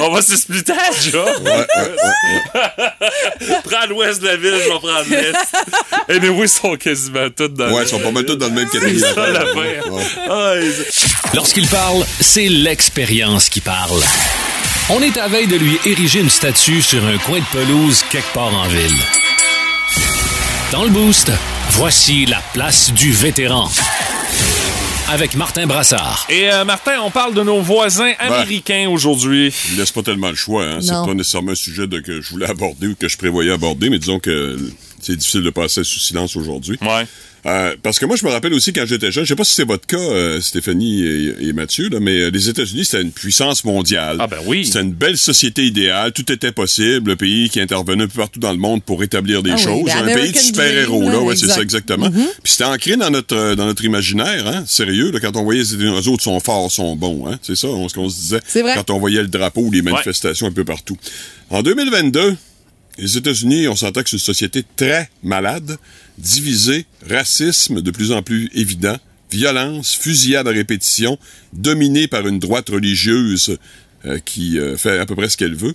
On 0.00 0.10
va 0.12 0.22
se 0.22 0.36
splitter, 0.36 0.72
Joe. 1.10 1.26
Ouais, 1.40 1.50
ouais, 1.50 1.66
ouais. 2.54 3.60
Prends 3.64 3.86
l'ouest 3.88 4.20
de 4.20 4.26
la 4.26 4.36
ville, 4.36 4.54
je 4.54 4.68
vais 4.68 4.78
prendre 4.78 5.04
l'est. 5.10 6.14
Et 6.14 6.18
les 6.20 6.28
oui 6.28 6.48
sont 6.48 6.76
quasiment 6.76 7.28
toutes 7.34 7.54
dans 7.54 7.72
Ouais, 7.72 7.85
ils 7.86 7.90
sont 7.90 8.00
pas 8.00 8.10
mal 8.10 8.24
tous 8.24 8.36
dans 8.36 8.46
le 8.46 8.52
même 8.52 8.68
catégorie. 8.68 9.02
Ah, 10.28 10.54
Lorsqu'il 11.34 11.66
parle, 11.68 12.04
c'est 12.20 12.48
l'expérience 12.48 13.48
qui 13.48 13.60
parle. 13.60 14.00
On 14.90 15.02
est 15.02 15.16
à 15.18 15.28
veille 15.28 15.46
de 15.46 15.56
lui 15.56 15.78
ériger 15.84 16.20
une 16.20 16.30
statue 16.30 16.82
sur 16.82 17.04
un 17.04 17.18
coin 17.18 17.38
de 17.38 17.44
pelouse 17.52 18.04
quelque 18.10 18.32
part 18.32 18.54
en 18.54 18.68
ville. 18.68 18.96
Dans 20.72 20.84
le 20.84 20.90
boost, 20.90 21.30
voici 21.70 22.26
la 22.26 22.40
place 22.52 22.92
du 22.92 23.12
vétéran. 23.12 23.70
Avec 25.08 25.36
Martin 25.36 25.66
Brassard. 25.66 26.26
Et 26.28 26.50
euh, 26.50 26.64
Martin, 26.64 27.00
on 27.00 27.12
parle 27.12 27.34
de 27.34 27.42
nos 27.42 27.60
voisins 27.60 28.12
américains 28.18 28.88
aujourd'hui. 28.88 29.54
Il 29.70 29.78
laisse 29.78 29.92
pas 29.92 30.02
tellement 30.02 30.30
le 30.30 30.34
choix. 30.34 30.64
Hein. 30.64 30.78
C'est 30.80 30.90
pas 30.90 31.14
nécessairement 31.14 31.52
un 31.52 31.56
sujet 31.56 31.86
de, 31.86 32.00
que 32.00 32.20
je 32.20 32.30
voulais 32.30 32.48
aborder 32.50 32.88
ou 32.88 32.96
que 32.96 33.06
je 33.08 33.16
prévoyais 33.16 33.52
aborder, 33.52 33.88
mais 33.88 34.00
disons 34.00 34.18
que 34.18 34.58
c'est 35.00 35.14
difficile 35.14 35.42
de 35.42 35.50
passer 35.50 35.84
sous 35.84 36.00
silence 36.00 36.34
aujourd'hui. 36.34 36.76
Ouais. 36.82 37.06
Euh, 37.46 37.76
parce 37.82 37.98
que 38.00 38.06
moi, 38.06 38.16
je 38.16 38.24
me 38.26 38.30
rappelle 38.30 38.52
aussi 38.54 38.72
quand 38.72 38.84
j'étais 38.86 39.12
jeune, 39.12 39.24
je 39.24 39.28
sais 39.28 39.36
pas 39.36 39.44
si 39.44 39.54
c'est 39.54 39.66
votre 39.66 39.86
cas, 39.86 39.96
euh, 39.98 40.40
Stéphanie 40.40 41.04
et, 41.04 41.34
et 41.48 41.52
Mathieu, 41.52 41.88
là, 41.88 42.00
mais 42.00 42.22
euh, 42.22 42.30
les 42.30 42.48
États-Unis, 42.48 42.84
c'était 42.84 43.02
une 43.02 43.12
puissance 43.12 43.64
mondiale. 43.64 44.16
Ah 44.18 44.26
ben 44.26 44.38
oui. 44.46 44.66
C'était 44.66 44.80
une 44.80 44.92
belle 44.92 45.16
société 45.16 45.64
idéale, 45.64 46.12
tout 46.12 46.30
était 46.32 46.50
possible, 46.50 47.10
le 47.10 47.16
pays 47.16 47.48
qui 47.48 47.60
intervenait 47.60 48.04
un 48.04 48.08
peu 48.08 48.18
partout 48.18 48.40
dans 48.40 48.50
le 48.52 48.58
monde 48.58 48.82
pour 48.82 48.98
rétablir 48.98 49.44
des 49.44 49.50
Ah 49.52 49.56
oui, 49.58 49.62
choses. 49.62 49.90
un 49.90 50.06
pays 50.12 50.32
de 50.32 50.36
super-héros, 50.36 51.02
là, 51.02 51.12
là, 51.12 51.20
ouais, 51.20 51.36
c'est 51.36 51.46
ça 51.46 51.62
exactement. 51.62 52.10
Puis 52.10 52.52
c'était 52.52 52.64
ancré 52.64 52.96
dans 52.96 53.10
notre 53.10 53.54
dans 53.54 53.66
notre 53.66 53.84
imaginaire, 53.84 54.46
hein, 54.48 54.64
sérieux, 54.66 55.12
là, 55.12 55.20
quand 55.20 55.36
on 55.36 55.44
voyait 55.44 55.62
les 55.62 55.76
les 55.96 56.08
autres 56.08 56.24
sont 56.24 56.40
forts, 56.40 56.72
sont 56.72 56.96
bons, 56.96 57.26
hein, 57.28 57.38
c'est 57.42 57.54
ça, 57.56 57.68
on- 57.68 57.88
ce 57.88 57.94
qu'on 57.94 58.08
se 58.08 58.16
disait 58.16 58.40
C'est 58.46 58.62
vrai. 58.62 58.72
quand 58.74 58.90
on 58.90 58.98
voyait 58.98 59.22
le 59.22 59.28
drapeau 59.28 59.60
ou 59.62 59.70
les 59.70 59.82
manifestations 59.82 60.48
un 60.48 60.52
peu 60.52 60.64
partout. 60.64 60.96
En 61.50 61.62
2022, 61.62 62.34
les 62.98 63.16
États-Unis, 63.16 63.68
on 63.68 63.76
s'entend 63.76 64.02
que 64.02 64.10
c'est 64.10 64.16
une 64.16 64.20
société 64.20 64.64
très 64.76 65.10
malade, 65.22 65.78
divisée, 66.18 66.86
racisme 67.08 67.82
de 67.82 67.90
plus 67.90 68.12
en 68.12 68.22
plus 68.22 68.50
évident, 68.54 68.96
violence, 69.30 69.94
fusillade 69.94 70.48
à 70.48 70.50
répétition, 70.50 71.18
dominée 71.52 72.08
par 72.08 72.26
une 72.26 72.38
droite 72.38 72.70
religieuse 72.70 73.58
euh, 74.06 74.18
qui 74.24 74.58
euh, 74.58 74.76
fait 74.76 74.98
à 74.98 75.06
peu 75.06 75.14
près 75.14 75.28
ce 75.28 75.36
qu'elle 75.36 75.54
veut. 75.54 75.74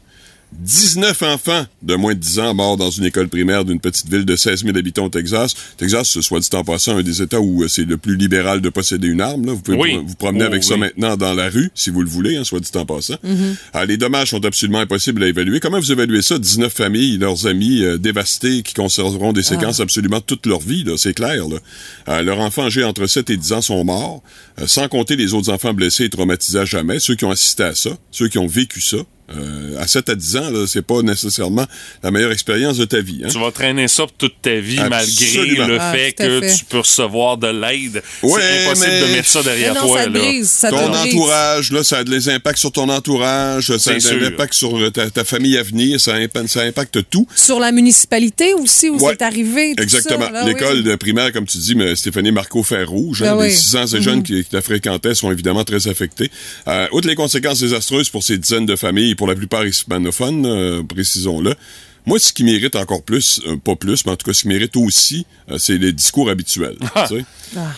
19 0.59 1.21
enfants 1.23 1.65
de 1.81 1.95
moins 1.95 2.13
de 2.13 2.19
10 2.19 2.39
ans 2.39 2.53
morts 2.53 2.77
dans 2.77 2.91
une 2.91 3.05
école 3.05 3.29
primaire 3.29 3.63
d'une 3.65 3.79
petite 3.79 4.09
ville 4.09 4.25
de 4.25 4.35
16 4.35 4.63
000 4.65 4.77
habitants 4.77 5.05
au 5.05 5.09
Texas. 5.09 5.55
Texas, 5.77 6.09
ce 6.09 6.21
soit 6.21 6.39
dit 6.39 6.49
en 6.53 6.63
passant, 6.63 6.97
un 6.97 7.03
des 7.03 7.21
États 7.21 7.39
où 7.39 7.63
euh, 7.63 7.67
c'est 7.67 7.85
le 7.85 7.97
plus 7.97 8.15
libéral 8.17 8.61
de 8.61 8.69
posséder 8.69 9.07
une 9.07 9.21
arme. 9.21 9.45
Là. 9.45 9.53
Vous 9.53 9.61
pouvez 9.61 9.77
Oui. 9.77 9.99
vous, 10.05 10.15
promener 10.15 10.43
Oh, 10.43 10.47
avec 10.47 10.63
ça 10.63 10.75
maintenant 10.77 11.15
dans 11.17 11.33
la 11.33 11.49
rue, 11.49 11.71
si 11.73 11.89
vous 11.89 12.01
le 12.01 12.09
voulez, 12.09 12.35
hein, 12.35 12.43
soit 12.43 12.59
dit 12.59 12.69
en 12.75 12.85
passant. 12.85 13.15
Ah, 13.73 13.85
les 13.85 13.97
dommages 13.97 14.31
sont 14.31 14.43
absolument 14.45 14.79
impossibles 14.79 15.23
à 15.23 15.27
évaluer. 15.27 15.59
Comment 15.59 15.79
vous 15.79 15.91
évaluez 15.91 16.21
ça? 16.21 16.37
19 16.37 16.71
familles, 16.71 17.17
leurs 17.17 17.47
amis 17.47 17.83
euh, 17.83 17.97
dévastés 17.97 18.61
qui 18.63 18.73
conserveront 18.73 19.33
des 19.33 19.43
séquences 19.43 19.79
absolument 19.79 20.21
toute 20.21 20.45
leur 20.45 20.59
vie, 20.59 20.85
c'est 20.97 21.13
clair. 21.13 21.47
Là. 21.47 21.57
Euh, 22.09 22.21
leurs 22.21 22.39
enfants 22.39 22.65
âgés 22.65 22.83
entre 22.83 23.07
7 23.07 23.29
et 23.29 23.37
10 23.37 23.53
ans 23.53 23.61
sont 23.61 23.83
morts, 23.83 24.21
euh, 24.59 24.67
sans 24.67 24.87
compter 24.89 25.15
les 25.15 25.33
autres 25.33 25.51
enfants 25.51 25.73
blessés 25.73 26.05
et 26.05 26.09
traumatisés 26.09 26.59
à 26.59 26.65
jamais, 26.65 26.99
ceux 26.99 27.15
qui 27.15 27.25
ont 27.25 27.31
assisté 27.31 27.63
à 27.63 27.73
ça, 27.75 27.91
ceux 28.11 28.27
qui 28.27 28.37
ont 28.37 28.47
vécu 28.47 28.81
ça. 28.81 28.97
Euh, 29.37 29.79
à 29.79 29.87
7 29.87 30.09
à 30.09 30.15
10 30.15 30.37
ans, 30.37 30.49
là, 30.49 30.65
c'est 30.67 30.81
pas 30.81 31.01
nécessairement 31.01 31.65
la 32.03 32.11
meilleure 32.11 32.31
expérience 32.31 32.77
de 32.77 32.85
ta 32.85 32.99
vie. 33.01 33.21
Hein? 33.23 33.29
Tu 33.31 33.39
vas 33.39 33.51
traîner 33.51 33.87
ça 33.87 34.03
pour 34.03 34.13
toute 34.13 34.41
ta 34.41 34.55
vie 34.59 34.79
Absolument. 34.79 34.89
malgré 34.89 35.65
le 35.67 35.77
Ah, 35.79 35.91
fait 35.93 36.11
que 36.13 36.41
fait. 36.41 36.55
tu 36.55 36.65
peux 36.65 36.79
recevoir 36.79 37.37
de 37.37 37.47
l'aide. 37.47 38.01
Ouais, 38.23 38.41
c'est 38.41 38.65
impossible 38.65 38.87
mais- 38.91 39.01
de 39.01 39.11
mettre 39.13 39.27
ça 39.29 39.43
derrière 39.43 39.73
non, 39.75 39.81
toi. 39.87 40.03
ça 40.03 40.09
brise, 40.09 40.49
ça 40.49 40.69
ton 40.69 40.89
brise. 40.89 41.01
entourage, 41.15 41.71
là, 41.71 41.83
ça 41.83 41.97
a 41.99 42.03
des 42.03 42.29
impacts 42.29 42.57
sur 42.59 42.71
ton 42.71 42.89
entourage, 42.89 43.75
ça 43.77 43.91
a 43.91 43.93
des 43.95 43.99
sûr. 43.99 44.23
impacts 44.23 44.53
sur 44.53 44.77
euh, 44.77 44.89
ta, 44.91 45.09
ta 45.09 45.23
famille 45.23 45.57
à 45.57 45.63
venir, 45.63 45.99
ça 45.99 46.15
impacte, 46.15 46.47
ça 46.49 46.61
impacte 46.61 46.99
tout. 47.09 47.27
Sur 47.35 47.59
la 47.59 47.71
municipalité 47.71 48.53
aussi, 48.53 48.89
où 48.89 48.97
Ouais. 48.97 49.13
c'est 49.17 49.23
arrivé. 49.23 49.73
tout 49.75 49.83
Exactement. 49.83 50.25
ça, 50.25 50.31
là, 50.31 50.45
L'école 50.45 50.77
oui. 50.77 50.83
de 50.83 50.95
primaire, 50.95 51.31
comme 51.31 51.45
tu 51.45 51.57
dis, 51.57 51.75
mais 51.75 51.95
Stéphanie 51.95 52.31
Marco 52.31 52.63
Fer 52.63 52.87
Rouge, 52.87 53.23
hein, 53.23 53.35
les 53.35 53.47
oui. 53.47 53.51
600 53.51 53.85
et 53.95 54.01
jeunes 54.01 54.23
qui, 54.23 54.43
qui 54.43 54.49
la 54.53 54.61
fréquentaient 54.61 55.15
sont 55.15 55.31
évidemment 55.31 55.63
très 55.63 55.87
affectés. 55.87 56.29
Euh, 56.67 56.87
outre 56.91 57.07
les 57.07 57.15
conséquences 57.15 57.59
désastreuses 57.59 58.09
pour 58.09 58.23
ces 58.23 58.37
dizaines 58.37 58.65
de 58.65 58.75
familles, 58.75 59.15
pour 59.21 59.27
la 59.27 59.35
plupart 59.35 59.67
hispanophones, 59.67 60.47
euh, 60.47 60.81
précisons-le, 60.81 61.53
moi, 62.07 62.17
ce 62.17 62.33
qui 62.33 62.43
mérite 62.43 62.75
encore 62.75 63.03
plus, 63.03 63.39
euh, 63.45 63.55
pas 63.55 63.75
plus, 63.75 64.03
mais 64.03 64.13
en 64.13 64.15
tout 64.15 64.25
cas, 64.25 64.33
ce 64.33 64.41
qui 64.41 64.47
mérite 64.47 64.75
aussi, 64.75 65.27
euh, 65.51 65.59
c'est 65.59 65.77
les 65.77 65.91
discours 65.93 66.27
habituels. 66.31 66.75
tu 66.79 67.17
sais. 67.17 67.25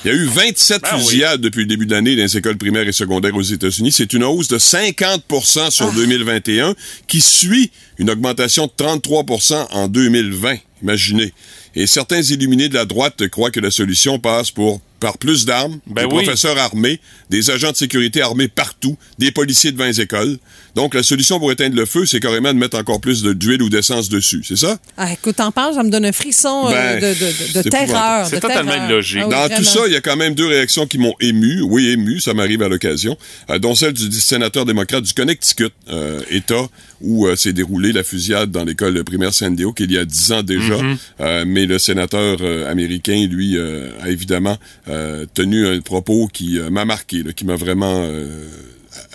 Il 0.06 0.08
y 0.08 0.10
a 0.12 0.14
eu 0.16 0.26
27 0.26 0.82
Ben 0.82 0.90
oui. 0.94 1.02
fusillades 1.02 1.42
depuis 1.42 1.60
le 1.60 1.66
début 1.66 1.86
de 1.86 1.92
l'année 1.92 2.16
dans 2.16 2.22
les 2.22 2.38
écoles 2.38 2.56
primaires 2.58 2.88
et 2.88 2.94
secondaires 2.94 3.36
aux 3.36 3.42
États-Unis. 3.42 3.92
C'est 3.92 4.14
une 4.14 4.24
hausse 4.24 4.48
de 4.48 4.58
50% 4.58 5.70
sur 5.70 5.92
2021 5.92 6.76
qui 7.08 7.20
suit 7.20 7.72
une 7.98 8.10
augmentation 8.10 8.66
de 8.68 8.72
33% 8.84 9.68
en 9.72 9.88
2020. 9.88 10.56
Imaginez. 10.82 11.34
Et 11.76 11.88
certains 11.88 12.22
illuminés 12.22 12.70
de 12.70 12.74
la 12.76 12.86
droite 12.86 13.28
croient 13.30 13.52
que 13.52 13.60
la 13.60 13.72
solution 13.72 14.20
passe 14.20 14.52
pour 14.52 14.82
par 15.00 15.18
plus 15.18 15.44
d'armes, 15.46 15.80
Ben 15.86 16.08
des 16.08 16.16
oui. 16.16 16.24
professeurs 16.24 16.58
armés, 16.58 16.98
des 17.30 17.50
agents 17.52 17.72
de 17.72 17.76
sécurité 17.76 18.22
armés 18.22 18.48
partout, 18.48 18.98
des 19.20 19.32
policiers 19.32 19.74
devant 19.74 19.84
les 19.84 20.00
écoles. 20.00 20.38
Donc, 20.76 20.94
la 20.96 21.04
solution 21.04 21.40
pour 21.40 21.52
éteindre 21.52 21.76
le 21.76 21.86
feu, 21.86 22.06
c'est 22.06 22.22
carrément 22.22 22.54
de 22.54 22.58
mettre 22.58 22.78
encore 22.78 23.02
plus 23.02 23.22
de 23.22 23.34
d'huile 23.34 23.62
ou 23.64 23.70
d'essence 23.70 24.08
dessus, 24.08 24.46
c'est 24.48 24.56
ça? 24.56 24.78
Ah, 24.96 25.12
écoute, 25.12 25.36
t'en 25.36 25.52
parles, 25.52 25.74
ça 25.76 25.84
me 25.84 25.90
donne 25.90 26.06
un 26.06 26.14
frisson 26.14 26.68
euh, 26.68 26.72
Ben, 26.72 27.02
de, 27.02 27.08
de- 27.08 27.20
de- 27.20 27.54
de 27.54 27.62
c'est 27.64 27.70
terreur. 27.70 28.28
C'est 28.28 28.38
de 28.38 28.40
totalement 28.42 28.86
illogique. 28.88 29.20
Ah 29.24 29.26
oui, 29.26 29.32
Dans 29.32 29.40
vraiment. 29.42 29.58
tout 29.58 29.64
ça, 29.66 29.80
il 29.88 29.92
y 29.92 29.96
a 29.98 30.02
quand 30.02 30.16
même 30.16 30.36
deux 30.36 30.48
réactions 30.48 30.88
qui 30.88 30.98
m'ont 30.98 31.16
ému. 31.20 31.60
Oui, 31.64 31.90
ému, 31.90 32.22
ça 32.22 32.34
m'arrive 32.34 32.62
à 32.62 32.70
l'occasion. 32.70 33.18
euh, 33.50 33.60
dont 33.60 33.76
celle 33.76 33.92
du 33.92 34.10
sénateur 34.22 34.64
démocrate 34.66 35.04
du 35.04 35.12
Connecticut, 35.12 35.68
euh, 35.90 36.22
État 36.30 36.66
où 37.02 37.28
euh, 37.28 37.36
s'est 37.36 37.52
déroulée 37.84 37.92
la 37.94 38.04
fusillade 38.04 38.52
dans 38.52 38.64
l'école 38.64 39.04
primaire 39.04 39.34
Sandy 39.34 39.66
Hook 39.66 39.80
il 39.82 39.92
y 39.92 39.98
a 39.98 40.06
dix 40.06 40.32
ans 40.32 40.44
déjà. 40.44 40.76
Euh, 41.20 41.44
mais 41.46 41.66
le 41.66 41.78
sénateur 41.80 42.38
euh, 42.42 42.70
américain, 42.72 43.28
lui, 43.30 43.58
euh, 43.58 43.90
a 44.02 44.10
évidemment 44.10 44.58
euh, 44.88 45.26
tenu 45.34 45.68
un 45.68 45.80
propos 45.82 46.28
qui 46.32 46.60
euh, 46.60 46.70
m'a 46.70 46.86
marqué, 46.86 47.24
là, 47.24 47.34
qui 47.34 47.46
m'a 47.46 47.56
vraiment 47.56 48.06
euh, 48.08 48.48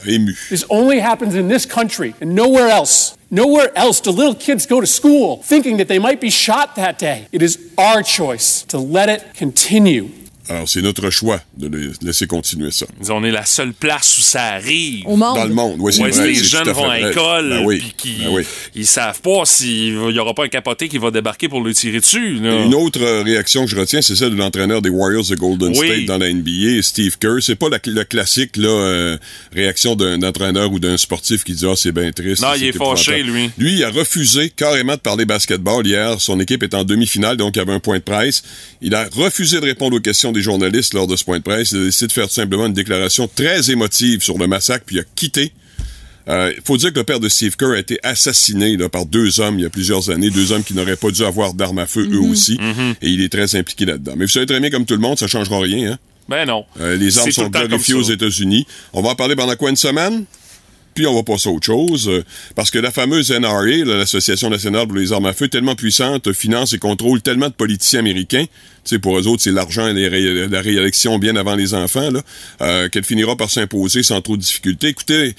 ému. 0.07 0.37
This 0.50 0.66
only 0.68 1.00
happens 1.00 1.35
in 1.35 1.48
this 1.48 1.66
country 1.66 2.14
and 2.22 2.35
nowhere 2.35 2.68
else. 2.68 3.14
Nowhere 3.31 3.70
else 3.76 4.00
do 4.02 4.11
little 4.11 4.35
kids 4.35 4.66
go 4.66 4.81
to 4.81 4.87
school 4.87 5.40
thinking 5.42 5.76
that 5.78 5.87
they 5.87 5.98
might 5.98 6.20
be 6.20 6.31
shot 6.31 6.74
that 6.76 6.98
day. 6.98 7.26
It 7.33 7.42
is 7.42 7.59
our 7.76 8.02
choice 8.02 8.64
to 8.68 8.78
let 8.78 9.09
it 9.09 9.22
continue. 9.35 10.09
Alors, 10.48 10.68
c'est 10.68 10.80
notre 10.82 11.11
choix 11.11 11.40
de 11.56 11.68
le 11.68 11.92
laisser 12.02 12.26
continuer 12.26 12.70
ça. 12.70 12.87
Disons, 13.00 13.16
On 13.18 13.24
est 13.24 13.30
la 13.30 13.44
seule 13.44 13.72
place 13.72 14.16
où 14.18 14.22
ça 14.22 14.44
arrive. 14.44 15.06
Au 15.06 15.16
monde. 15.16 15.37
Dans 15.37 15.44
le 15.44 15.54
monde, 15.54 15.76
oui, 15.78 15.92
c'est 15.92 16.02
Ouais, 16.02 16.11
vrai. 16.11 16.34
si 16.34 16.40
les 16.40 16.48
jeunes 16.48 16.70
vont 16.70 16.88
à 16.88 16.98
l'école, 16.98 17.50
Ben 17.50 17.64
oui, 17.64 17.78
puis 17.78 17.94
qui 17.96 18.22
ben 18.24 18.30
oui. 18.30 18.42
ils 18.74 18.87
savent 18.87 19.20
pas 19.20 19.44
s'il 19.44 19.88
y 19.94 20.18
aura 20.18 20.32
pas 20.34 20.44
un 20.44 20.48
capoté 20.48 20.88
qui 20.88 20.98
va 20.98 21.11
débarquer 21.11 21.48
pour 21.48 21.61
le 21.62 21.74
tirer 21.74 22.00
dessus. 22.00 22.34
là. 22.34 22.64
Une 22.64 22.74
autre 22.74 23.00
euh, 23.02 23.22
réaction 23.22 23.64
que 23.64 23.70
je 23.70 23.76
retiens, 23.76 24.00
c'est 24.02 24.16
celle 24.16 24.30
de 24.30 24.37
l'entraîneur 24.37 24.80
des 24.80 24.88
Warriors 24.90 25.24
de 25.26 25.34
Golden 25.34 25.72
Oui. 25.76 25.87
State 25.87 26.04
dans 26.06 26.18
la 26.18 26.32
NBA, 26.32 26.80
Steve 26.82 27.18
Kerr. 27.18 27.38
C'est 27.42 27.56
pas 27.56 27.68
la, 27.68 27.78
le 27.84 28.04
classique 28.04 28.56
là, 28.56 28.68
euh, 28.68 29.18
réaction 29.52 29.96
d'un 29.96 30.22
entraîneur 30.22 30.72
ou 30.72 30.78
d'un 30.78 30.96
sportif 30.96 31.44
qui 31.44 31.52
dit 31.52 31.66
ah 31.66 31.74
c'est 31.76 31.92
bien 31.92 32.11
triste. 32.12 32.42
Non, 32.42 32.54
il 32.56 32.64
est 32.64 32.72
fâché, 32.72 33.22
lui. 33.22 33.50
Lui, 33.58 33.74
il 33.74 33.84
a 33.84 33.90
refusé 33.90 34.50
carrément 34.50 34.94
de 34.94 35.00
parler 35.00 35.24
basketball 35.26 35.87
hier. 35.87 36.20
Son 36.20 36.40
équipe 36.40 36.62
est 36.62 36.74
en 36.74 36.84
demi-finale, 36.84 37.37
donc 37.37 37.56
il 37.56 37.58
y 37.58 37.62
avait 37.62 37.72
un 37.74 37.80
point 37.80 37.98
de 37.98 38.02
presse. 38.02 38.42
Il 38.80 38.94
a 38.94 39.06
refusé 39.12 39.61
de 39.61 39.64
répondre 39.64 39.96
aux 39.96 40.00
questions 40.00 40.32
des 40.32 40.38
journalistes 40.42 40.94
lors 40.94 41.07
de 41.07 41.16
ce 41.16 41.24
point 41.24 41.38
de 41.38 41.42
presse. 41.42 41.72
Il 41.72 41.79
a 41.79 41.85
décidé 41.85 42.07
de 42.09 42.12
faire 42.12 42.29
tout 42.29 42.35
simplement 42.35 42.66
une 42.66 42.72
déclaration 42.72 43.29
très 43.33 43.70
émotive 43.70 44.22
sur 44.22 44.38
le 44.38 44.46
massacre, 44.46 44.85
puis 44.87 44.96
il 44.96 45.01
a 45.01 45.05
quitté. 45.14 45.53
Il 46.29 46.61
faut 46.62 46.77
dire 46.77 46.92
que 46.92 46.98
le 46.98 47.05
père 47.05 47.20
de 47.20 47.29
Steve 47.31 47.57
Kerr 47.57 47.70
a 47.70 47.79
été 47.79 47.98
assassiné 48.03 48.77
là, 48.77 48.90
par 48.90 49.07
deux 49.07 49.40
hommes 49.40 49.59
il 49.59 49.62
y 49.62 49.64
a 49.64 49.70
plusieurs 49.70 50.11
années, 50.11 50.29
deux 50.29 50.53
hommes 50.53 50.62
qui 50.62 50.74
n'auraient 50.74 50.96
pas 50.96 51.11
dû 51.11 51.24
avoir 51.24 51.55
d'armes 51.55 51.79
à 51.79 51.87
feu 51.87 52.07
eux 52.12 52.20
aussi, 52.20 52.59
et 53.01 53.09
il 53.09 53.22
est 53.22 53.31
très 53.31 53.57
impliqué 53.57 53.87
là-dedans. 53.87 54.12
Mais 54.14 54.27
vous 54.27 54.31
savez 54.31 54.44
très 54.44 54.61
bien, 54.61 54.68
comme 54.68 54.85
tout 54.85 54.92
le 54.92 55.01
monde, 55.01 55.18
ça 55.18 55.27
changera 55.27 55.59
rien. 55.61 55.92
Hein? 55.92 55.98
Ben 56.29 56.44
non. 56.44 56.66
Euh, 56.81 56.96
les 56.96 57.18
armes 57.18 57.31
sont 57.31 57.48
glorifiées 57.48 57.94
aux. 57.94 58.03
États-Unis. 58.03 58.66
On 58.92 59.01
va 59.01 59.11
en 59.11 59.14
parler 59.14 59.37
pendant 59.37 59.57
quoi 59.57 59.70
une 59.70 59.77
semaine? 59.77 60.24
Puis 60.98 61.06
on 61.06 61.14
va 61.14 61.22
passer 61.22 61.48
à 61.48 61.52
autre 61.52 61.64
chose, 61.64 62.08
euh, 62.08 62.24
parce 62.56 62.72
que 62.72 62.78
la 62.80 62.90
fameuse 62.90 63.30
NRA, 63.30 63.84
l'Association 63.84 64.50
nationale 64.50 64.88
pour 64.88 64.96
les 64.96 65.12
armes 65.12 65.26
à 65.26 65.32
feu, 65.32 65.46
tellement 65.46 65.76
puissante, 65.76 66.32
finance 66.32 66.72
et 66.72 66.78
contrôle 66.78 67.22
tellement 67.22 67.46
de 67.46 67.52
politiciens 67.52 68.01
américains, 68.01 68.46
tu 68.84 68.99
pour 68.99 69.16
eux 69.16 69.28
autres, 69.28 69.44
c'est 69.44 69.53
l'argent 69.53 69.86
et 69.86 70.49
la 70.49 70.61
réélection 70.61 71.20
bien 71.20 71.36
avant 71.36 71.55
les 71.55 71.72
enfants, 71.72 72.09
euh, 72.62 72.88
qu'elle 72.88 73.05
finira 73.05 73.36
par 73.36 73.49
s'imposer 73.49 74.03
sans 74.03 74.20
trop 74.22 74.36
de 74.36 74.42
difficultés. 74.42 74.88
Écoutez, 74.88 75.36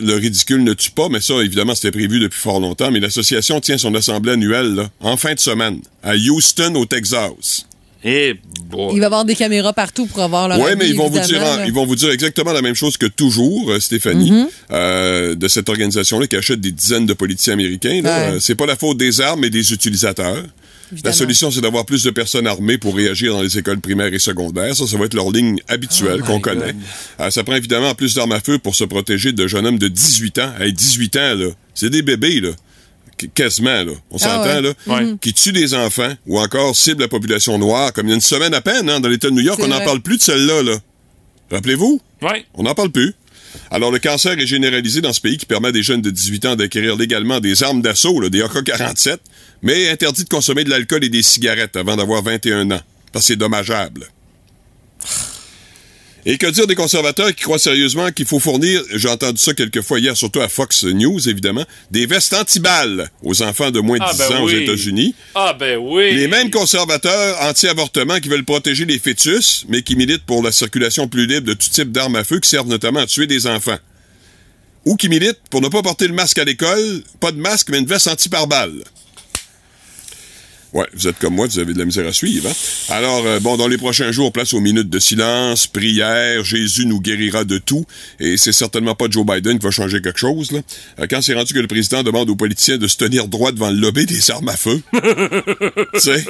le 0.00 0.14
ridicule 0.14 0.62
ne 0.62 0.74
tue 0.74 0.92
pas, 0.92 1.08
mais 1.08 1.20
ça, 1.20 1.34
évidemment, 1.42 1.74
c'était 1.74 1.90
prévu 1.90 2.20
depuis 2.20 2.38
fort 2.38 2.60
longtemps. 2.60 2.92
Mais 2.92 3.00
l'association 3.00 3.60
tient 3.60 3.78
son 3.78 3.96
assemblée 3.96 4.34
annuelle 4.34 4.90
en 5.00 5.16
fin 5.16 5.34
de 5.34 5.40
semaine 5.40 5.80
à 6.04 6.14
Houston, 6.14 6.76
au 6.76 6.86
Texas. 6.86 7.67
Et 8.04 8.34
bon. 8.70 8.90
Il 8.92 8.98
va 8.98 9.02
y 9.02 9.06
avoir 9.06 9.24
des 9.24 9.34
caméras 9.34 9.72
partout 9.72 10.06
pour 10.06 10.22
avoir 10.22 10.48
leur 10.48 10.60
Oui, 10.60 10.70
mais 10.78 10.88
ils 10.88 10.96
vont, 10.96 11.08
vous 11.08 11.18
dire, 11.18 11.40
là. 11.40 11.66
ils 11.66 11.72
vont 11.72 11.84
vous 11.84 11.96
dire 11.96 12.10
exactement 12.10 12.52
la 12.52 12.62
même 12.62 12.76
chose 12.76 12.96
que 12.96 13.06
toujours, 13.06 13.72
euh, 13.72 13.80
Stéphanie, 13.80 14.30
Mhm. 14.30 14.46
euh, 14.70 15.34
de 15.34 15.48
cette 15.48 15.68
organisation-là 15.68 16.26
qui 16.28 16.36
achète 16.36 16.60
des 16.60 16.70
dizaines 16.70 17.06
de 17.06 17.12
policiers 17.14 17.52
américains. 17.52 18.00
Ouais. 18.02 18.06
Euh, 18.06 18.40
C'est 18.40 18.54
pas 18.54 18.66
la 18.66 18.76
faute 18.76 18.98
des 18.98 19.20
armes, 19.20 19.40
mais 19.40 19.50
des 19.50 19.72
utilisateurs. 19.72 20.44
La 21.04 21.12
solution, 21.12 21.50
c'est 21.50 21.60
d'avoir 21.60 21.84
plus 21.84 22.02
de 22.04 22.10
personnes 22.10 22.46
armées 22.46 22.78
pour 22.78 22.96
réagir 22.96 23.34
dans 23.34 23.42
les 23.42 23.58
écoles 23.58 23.78
primaires 23.80 24.14
et 24.14 24.18
secondaires. 24.18 24.74
Ça, 24.74 24.86
ça 24.86 24.96
va 24.96 25.04
être 25.04 25.12
leur 25.12 25.30
ligne 25.30 25.58
habituelle 25.68 26.20
Oh 26.22 26.24
qu'on 26.24 26.40
connaît. 26.40 26.74
Euh, 27.20 27.30
ça 27.30 27.44
prend 27.44 27.56
évidemment 27.56 27.94
plus 27.94 28.14
d'armes 28.14 28.32
à 28.32 28.40
feu 28.40 28.58
pour 28.58 28.74
se 28.74 28.84
protéger 28.84 29.32
de 29.32 29.46
jeunes 29.46 29.66
hommes 29.66 29.78
de 29.78 29.88
18 29.88 30.38
ans. 30.38 30.50
Hey, 30.58 30.72
18 30.72 31.16
ans, 31.16 31.34
là, 31.34 31.48
c'est 31.74 31.90
des 31.90 32.00
bébés, 32.00 32.40
là. 32.40 32.50
Qu- 33.18 33.28
Quasiment, 33.28 33.84
là. 33.84 33.92
On 34.10 34.16
Ah 34.16 34.18
s'entend, 34.18 34.44
ouais. 34.44 34.62
là? 34.62 34.72
Ouais. 34.86 35.04
Mhm. 35.04 35.18
Qui 35.18 35.34
tuent 35.34 35.52
des 35.52 35.74
enfants 35.74 36.12
ou 36.26 36.38
encore 36.40 36.74
ciblent 36.76 37.02
la 37.02 37.08
population 37.08 37.58
noire, 37.58 37.92
comme 37.92 38.06
il 38.06 38.10
y 38.10 38.12
a 38.12 38.14
une 38.14 38.20
semaine 38.20 38.54
à 38.54 38.60
peine, 38.60 38.88
hein, 38.88 39.00
dans 39.00 39.08
l'État 39.08 39.28
de 39.28 39.34
New 39.34 39.42
York, 39.42 39.58
C'est 39.60 39.66
on 39.66 39.68
n'en 39.68 39.80
parle 39.84 40.00
plus 40.00 40.16
de 40.18 40.22
celle-là, 40.22 40.62
là. 40.62 40.78
Rappelez-vous? 41.50 42.00
Oui. 42.22 42.44
On 42.54 42.62
n'en 42.62 42.74
parle 42.74 42.90
plus. 42.90 43.14
Alors, 43.70 43.90
le 43.90 43.98
cancer 43.98 44.38
est 44.38 44.46
généralisé 44.46 45.00
dans 45.00 45.12
ce 45.12 45.20
pays 45.20 45.36
qui 45.38 45.46
permet 45.46 45.68
à 45.68 45.72
des 45.72 45.82
jeunes 45.82 46.02
de 46.02 46.10
18 46.10 46.44
ans 46.46 46.56
d'acquérir 46.56 46.96
légalement 46.96 47.40
des 47.40 47.62
armes 47.62 47.80
d'assaut, 47.82 48.20
là, 48.20 48.28
des 48.28 48.42
AK-47, 48.42 49.16
mais 49.62 49.88
interdit 49.88 50.24
de 50.24 50.28
consommer 50.28 50.64
de 50.64 50.70
l'alcool 50.70 51.02
et 51.04 51.08
des 51.08 51.22
cigarettes 51.22 51.74
avant 51.76 51.96
d'avoir 51.96 52.22
21 52.22 52.70
ans. 52.70 52.80
Parce 53.12 53.24
que 53.24 53.28
c'est 53.28 53.36
dommageable. 53.36 54.06
Et 56.26 56.36
que 56.36 56.46
dire 56.46 56.66
des 56.66 56.74
conservateurs 56.74 57.34
qui 57.34 57.44
croient 57.44 57.58
sérieusement 57.58 58.10
qu'il 58.10 58.26
faut 58.26 58.40
fournir, 58.40 58.82
j'ai 58.94 59.08
entendu 59.08 59.38
ça 59.40 59.54
quelques 59.54 59.80
fois 59.82 59.98
hier, 59.98 60.16
surtout 60.16 60.40
à 60.40 60.48
Fox 60.48 60.84
News, 60.84 61.28
évidemment, 61.28 61.64
des 61.90 62.06
vestes 62.06 62.34
antiballes 62.34 63.08
aux 63.22 63.40
enfants 63.42 63.70
de 63.70 63.80
moins 63.80 63.98
de 63.98 64.04
Ah, 64.06 64.12
10 64.12 64.18
ben 64.18 64.36
ans 64.36 64.42
aux. 64.42 64.48
États-Unis. 64.48 65.14
Ah 65.34 65.56
ben 65.58 65.78
oui. 65.80 66.14
Les 66.14 66.28
mêmes 66.28 66.50
conservateurs 66.50 67.36
anti-avortement 67.42 68.18
qui 68.20 68.28
veulent 68.28 68.44
protéger 68.44 68.84
les 68.84 68.98
fœtus, 68.98 69.64
mais 69.68 69.82
qui 69.82 69.96
militent 69.96 70.24
pour 70.26 70.42
la 70.42 70.52
circulation 70.52 71.08
plus 71.08 71.26
libre 71.26 71.46
de 71.46 71.54
tout 71.54 71.68
type 71.68 71.92
d'armes 71.92 72.16
à 72.16 72.24
feu 72.24 72.40
qui 72.40 72.48
servent 72.48 72.68
notamment 72.68 73.00
à 73.00 73.06
tuer 73.06 73.26
des 73.26 73.46
enfants. 73.46 73.78
Ou 74.84 74.96
qui 74.96 75.08
militent 75.08 75.40
pour 75.50 75.60
ne 75.60 75.68
pas 75.68 75.82
porter 75.82 76.08
le 76.08 76.14
masque 76.14 76.38
à 76.38 76.44
l'école, 76.44 77.02
pas 77.20 77.32
de 77.32 77.38
masque, 77.38 77.68
mais 77.70 77.78
une 77.78 77.86
veste 77.86 78.08
anti-pare-balles. 78.08 78.82
Ouais, 80.74 80.84
vous 80.94 81.08
êtes 81.08 81.18
comme 81.18 81.34
moi, 81.34 81.46
vous 81.46 81.58
avez 81.58 81.72
de 81.72 81.78
la 81.78 81.86
misère 81.86 82.06
à 82.06 82.12
suivre. 82.12 82.48
Hein? 82.48 82.52
Alors, 82.94 83.24
euh, 83.26 83.40
bon, 83.40 83.56
dans 83.56 83.68
les 83.68 83.78
prochains 83.78 84.12
jours, 84.12 84.32
place 84.32 84.52
aux 84.52 84.60
minutes 84.60 84.90
de 84.90 84.98
silence, 84.98 85.66
prière, 85.66 86.44
Jésus 86.44 86.84
nous 86.84 87.00
guérira 87.00 87.44
de 87.44 87.56
tout, 87.56 87.86
et 88.20 88.36
c'est 88.36 88.52
certainement 88.52 88.94
pas 88.94 89.06
Joe 89.10 89.24
Biden 89.24 89.58
qui 89.58 89.64
va 89.64 89.70
changer 89.70 90.02
quelque 90.02 90.18
chose. 90.18 90.52
Là. 90.52 90.60
Euh, 91.00 91.06
Quand 91.08 91.22
c'est 91.22 91.32
rendu 91.34 91.54
que 91.54 91.58
le 91.58 91.68
président 91.68 92.02
demande 92.02 92.28
aux 92.28 92.36
politiciens 92.36 92.76
de 92.76 92.86
se 92.86 92.96
tenir 92.98 93.28
droit 93.28 93.50
devant 93.52 93.70
le 93.70 93.76
lobby 93.78 94.04
des 94.04 94.30
armes 94.30 94.48
à 94.50 94.56
feu, 94.58 94.82
sais, 95.94 96.24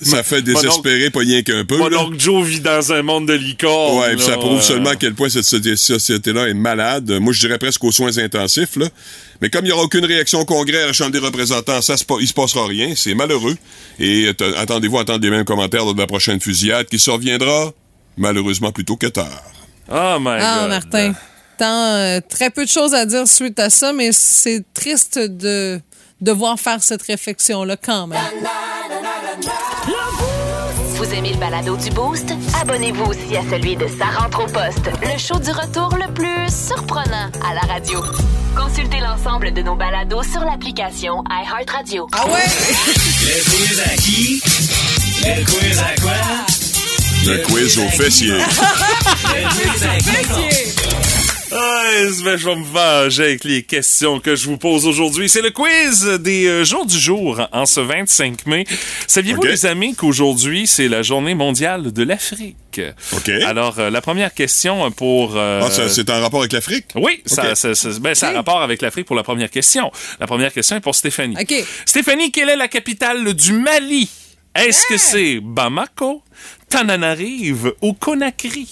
ça 0.00 0.22
fait 0.22 0.42
désespérer 0.42 1.10
pas 1.10 1.20
rien 1.20 1.42
qu'un 1.42 1.64
peu. 1.64 1.76
Mon 1.78 1.88
là. 1.88 2.02
oncle 2.04 2.18
Joe 2.20 2.46
vit 2.46 2.60
dans 2.60 2.92
un 2.92 3.02
monde 3.02 3.26
de 3.26 3.34
licorne. 3.34 3.98
Ouais, 3.98 4.18
ça 4.18 4.36
prouve 4.36 4.62
seulement 4.62 4.90
à 4.90 4.96
quel 4.96 5.14
point 5.14 5.28
cette 5.28 5.44
soci- 5.44 5.76
société-là 5.76 6.48
est 6.48 6.54
malade. 6.54 7.10
Moi, 7.20 7.32
je 7.32 7.40
dirais 7.40 7.58
presque 7.58 7.82
aux 7.84 7.92
soins 7.92 8.16
intensifs, 8.18 8.76
là. 8.76 8.86
Mais 9.42 9.48
comme 9.48 9.64
il 9.64 9.68
n'y 9.68 9.72
aura 9.72 9.84
aucune 9.84 10.04
réaction 10.04 10.40
au 10.40 10.44
Congrès 10.44 10.82
à 10.82 10.86
la 10.88 10.92
Chambre 10.92 11.12
des 11.12 11.18
représentants, 11.18 11.80
ça 11.80 11.94
il 12.20 12.28
se 12.28 12.34
passera 12.34 12.66
rien. 12.66 12.92
C'est 12.94 13.14
malheureux. 13.14 13.39
Et 13.98 14.30
euh, 14.40 14.52
attendez-vous 14.58 14.98
à 14.98 15.02
entendre 15.02 15.22
les 15.24 15.30
mêmes 15.30 15.44
commentaires 15.44 15.84
lors 15.84 15.94
de 15.94 16.00
la 16.00 16.06
prochaine 16.06 16.40
fusillade 16.40 16.86
qui 16.86 16.98
surviendra, 16.98 17.72
malheureusement, 18.16 18.72
plutôt 18.72 18.96
que 18.96 19.06
tard. 19.06 19.42
Oh 19.90 20.16
my 20.20 20.38
Ah, 20.40 20.58
God. 20.62 20.68
Martin. 20.70 21.12
Tant, 21.58 21.84
euh, 21.94 22.20
très 22.26 22.48
peu 22.50 22.64
de 22.64 22.70
choses 22.70 22.94
à 22.94 23.04
dire 23.04 23.28
suite 23.28 23.58
à 23.58 23.68
ça, 23.68 23.92
mais 23.92 24.10
c'est 24.12 24.64
triste 24.72 25.18
de 25.18 25.78
devoir 26.20 26.58
faire 26.58 26.82
cette 26.82 27.02
réflexion-là 27.02 27.76
quand 27.76 28.06
même. 28.06 28.18
Vous 31.10 31.16
aimez 31.16 31.32
le 31.32 31.38
balado 31.38 31.76
du 31.76 31.90
Boost? 31.90 32.32
Abonnez-vous 32.62 33.04
aussi 33.06 33.36
à 33.36 33.42
celui 33.50 33.74
de 33.74 33.88
Sa 33.88 34.04
rentre 34.16 34.44
au 34.44 34.46
poste, 34.46 34.88
le 35.02 35.18
show 35.18 35.40
du 35.40 35.50
retour 35.50 35.92
le 35.96 36.14
plus 36.14 36.48
surprenant 36.48 37.28
à 37.44 37.52
la 37.52 37.62
radio. 37.62 38.00
Consultez 38.56 39.00
l'ensemble 39.00 39.52
de 39.52 39.60
nos 39.60 39.74
balados 39.74 40.22
sur 40.22 40.42
l'application 40.42 41.24
iHeartRadio. 41.28 42.06
Ah 42.12 42.26
ouais? 42.26 42.46
Le 43.24 43.42
quiz 43.50 43.80
à 43.80 43.96
qui? 43.96 44.40
Le 45.24 45.44
quiz 45.44 45.78
à 45.80 46.00
quoi? 46.00 46.12
Le 47.26 47.38
quiz 47.42 47.78
au 47.78 47.88
fessier. 47.88 48.30
Le 48.30 49.48
quiz 49.48 49.82
à 49.82 49.96
qui? 49.96 51.19
Ah, 51.52 51.82
ben, 52.24 52.36
je 52.36 52.44
vais 52.44 52.54
me 52.54 52.64
venger 52.64 53.24
avec 53.24 53.44
les 53.44 53.62
questions 53.64 54.20
que 54.20 54.36
je 54.36 54.46
vous 54.46 54.56
pose 54.56 54.86
aujourd'hui. 54.86 55.28
C'est 55.28 55.42
le 55.42 55.50
quiz 55.50 56.04
des 56.20 56.46
euh, 56.46 56.64
jours 56.64 56.86
du 56.86 56.98
jour 56.98 57.40
en 57.52 57.66
ce 57.66 57.80
25 57.80 58.46
mai. 58.46 58.64
Saviez-vous, 59.08 59.40
Ok. 59.40 59.48
les 59.48 59.66
amis, 59.66 59.94
qu'aujourd'hui, 59.96 60.66
c'est 60.68 60.86
la 60.86 61.02
journée 61.02 61.34
mondiale 61.34 61.92
de 61.92 62.02
l'Afrique? 62.04 62.80
OK. 63.12 63.28
Alors, 63.28 63.78
euh, 63.80 63.90
la 63.90 64.00
première 64.00 64.32
question 64.32 64.90
pour... 64.92 65.36
euh, 65.36 65.62
Ah, 65.64 65.70
ça, 65.70 65.88
c'est 65.88 66.08
en 66.10 66.20
rapport 66.20 66.40
avec 66.40 66.52
l'Afrique? 66.52 66.86
Oui, 66.94 67.20
ça, 67.26 67.50
Ok. 67.50 67.56
ça, 67.56 67.74
ça- 67.74 67.88
ben, 68.00 68.14
ça 68.14 68.28
a 68.28 68.32
rapport 68.32 68.62
avec 68.62 68.80
l'Afrique 68.80 69.06
pour 69.06 69.16
la 69.16 69.24
première 69.24 69.50
question. 69.50 69.90
La 70.20 70.26
première 70.28 70.52
question 70.52 70.76
est 70.76 70.80
pour 70.80 70.94
Stéphanie. 70.94 71.36
OK. 71.40 71.52
Stéphanie, 71.84 72.30
quelle 72.30 72.50
est 72.50 72.56
la 72.56 72.68
capitale 72.68 73.34
du 73.34 73.52
Mali? 73.54 74.08
Est-ce 74.54 74.86
que 74.88 74.96
c'est 74.98 75.40
Bamako, 75.42 76.22
Tananarive 76.68 77.72
ou 77.82 77.92
Conakry? 77.92 78.68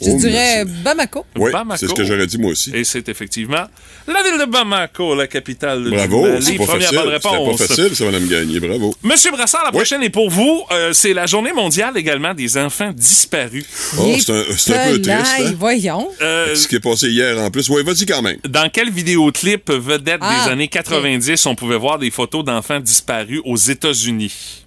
Je 0.00 0.10
Oh, 0.10 0.16
dirais 0.18 0.64
Bamako. 0.64 1.24
Oui, 1.36 1.50
Bamako. 1.52 1.78
c'est 1.78 1.88
ce 1.88 1.94
que 1.94 2.04
j'aurais 2.04 2.26
dit 2.26 2.38
moi 2.38 2.52
aussi. 2.52 2.70
Et 2.74 2.84
c'est 2.84 3.08
effectivement 3.08 3.66
la 4.06 4.22
ville 4.22 4.38
de 4.40 4.50
Bamako, 4.50 5.14
la 5.14 5.26
capitale 5.26 5.88
Bravo, 5.90 6.26
du 6.26 6.32
Mali. 6.32 6.44
c'est 6.44 6.56
pas 6.56 6.72
réponse. 7.02 7.58
pas 7.58 7.66
facile, 7.66 7.94
ça, 7.96 8.04
Madame 8.04 8.26
Gagné. 8.26 8.60
Bravo. 8.60 8.94
Monsieur 9.02 9.30
Brassard, 9.30 9.62
la 9.64 9.70
Oui. 9.70 9.76
prochaine 9.76 10.02
est 10.02 10.10
pour 10.10 10.30
vous. 10.30 10.62
Euh, 10.72 10.92
c'est 10.92 11.12
la 11.14 11.26
journée 11.26 11.52
mondiale 11.52 11.96
également 11.96 12.34
des 12.34 12.56
enfants 12.58 12.92
disparus. 12.92 13.64
Oh, 13.98 14.14
c'est 14.18 14.32
un, 14.32 14.44
c'est 14.56 14.76
un 14.76 14.92
peu 14.92 15.00
triste. 15.02 15.34
Hein? 15.40 15.52
Voyons. 15.58 16.08
Euh, 16.20 16.54
Ce 16.54 16.66
qui 16.68 16.76
est 16.76 16.80
passé 16.80 17.08
hier 17.08 17.38
en 17.38 17.50
plus. 17.50 17.68
Oui, 17.68 17.82
vas-y 17.84 18.06
quand 18.06 18.22
même. 18.22 18.36
dans 18.48 18.68
quel 18.70 18.90
vidéoclip 18.90 19.70
vedette 19.70 20.18
Ah, 20.20 20.44
des 20.46 20.52
années 20.52 20.68
90 20.68 21.46
on 21.46 21.54
pouvait 21.54 21.76
voir 21.78 21.98
des 21.98 22.10
photos 22.10 22.44
d'enfants 22.44 22.80
disparus 22.80 23.40
aux 23.44 23.56
États-Unis? 23.56 24.61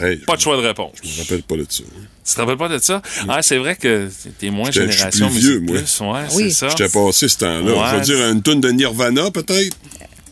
Hey, 0.00 0.16
Pas 0.18 0.36
de 0.36 0.40
choix 0.40 0.56
de 0.56 0.62
réponse. 0.62 0.92
je 1.02 1.08
me 1.08 1.22
rappelle 1.22 1.42
pas 1.42 1.56
de 1.56 1.66
ça. 1.68 1.82
Tu 2.24 2.34
te 2.34 2.40
rappelles 2.40 2.56
pas 2.56 2.68
de 2.68 2.78
ça? 2.78 3.02
Ah, 3.28 3.42
c'est 3.42 3.58
vrai 3.58 3.74
que 3.76 4.08
t'es 4.38 4.50
moins 4.50 4.70
J'étais- 4.70 4.86
je 4.86 4.90
suis 4.92 4.98
génération 4.98 5.28
plus 5.28 5.38
vieux, 5.40 5.60
moi. 5.60 5.76
plus. 5.78 6.00
Ouais, 6.00 6.20
Oui. 6.34 6.52
c'est 6.52 6.58
ça. 6.58 6.68
J'étais 6.70 6.88
passé 6.88 7.28
ce 7.28 7.38
temps-là. 7.38 7.72
Ouais. 7.72 7.88
Je 7.90 7.96
veux 7.96 8.00
dire, 8.16 8.28
une 8.30 8.42
toune 8.42 8.60
de 8.60 8.70
Nirvana, 8.70 9.30
peut-être? 9.30 9.76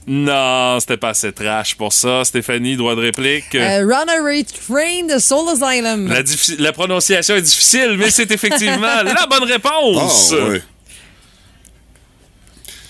Non, 0.06 0.78
c'était 0.80 0.96
pas 0.96 1.10
assez 1.10 1.30
trash 1.32 1.74
pour 1.76 1.92
ça. 1.92 2.24
Stéphanie, 2.24 2.76
droit 2.76 2.94
de 2.96 3.00
réplique. 3.02 3.54
Euh, 3.54 3.84
Runaway 3.86 4.44
Train 4.44 5.04
de 5.14 5.18
Soul 5.20 5.48
Asylum. 5.50 6.08
La, 6.08 6.22
diffi- 6.22 6.56
la 6.58 6.72
prononciation 6.72 7.36
est 7.36 7.42
difficile, 7.42 7.96
mais 7.98 8.10
c'est 8.10 8.30
effectivement 8.32 8.80
la 9.04 9.26
bonne 9.28 9.42
Ah, 9.42 9.52
réponse. 9.52 10.32
ouais. 10.32 10.62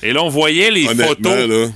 Et 0.02 0.12
là, 0.12 0.22
on 0.22 0.28
voyait 0.30 0.70
les 0.70 0.86
Honnêtement, 0.86 1.06
photos 1.08 1.48
là. 1.48 1.66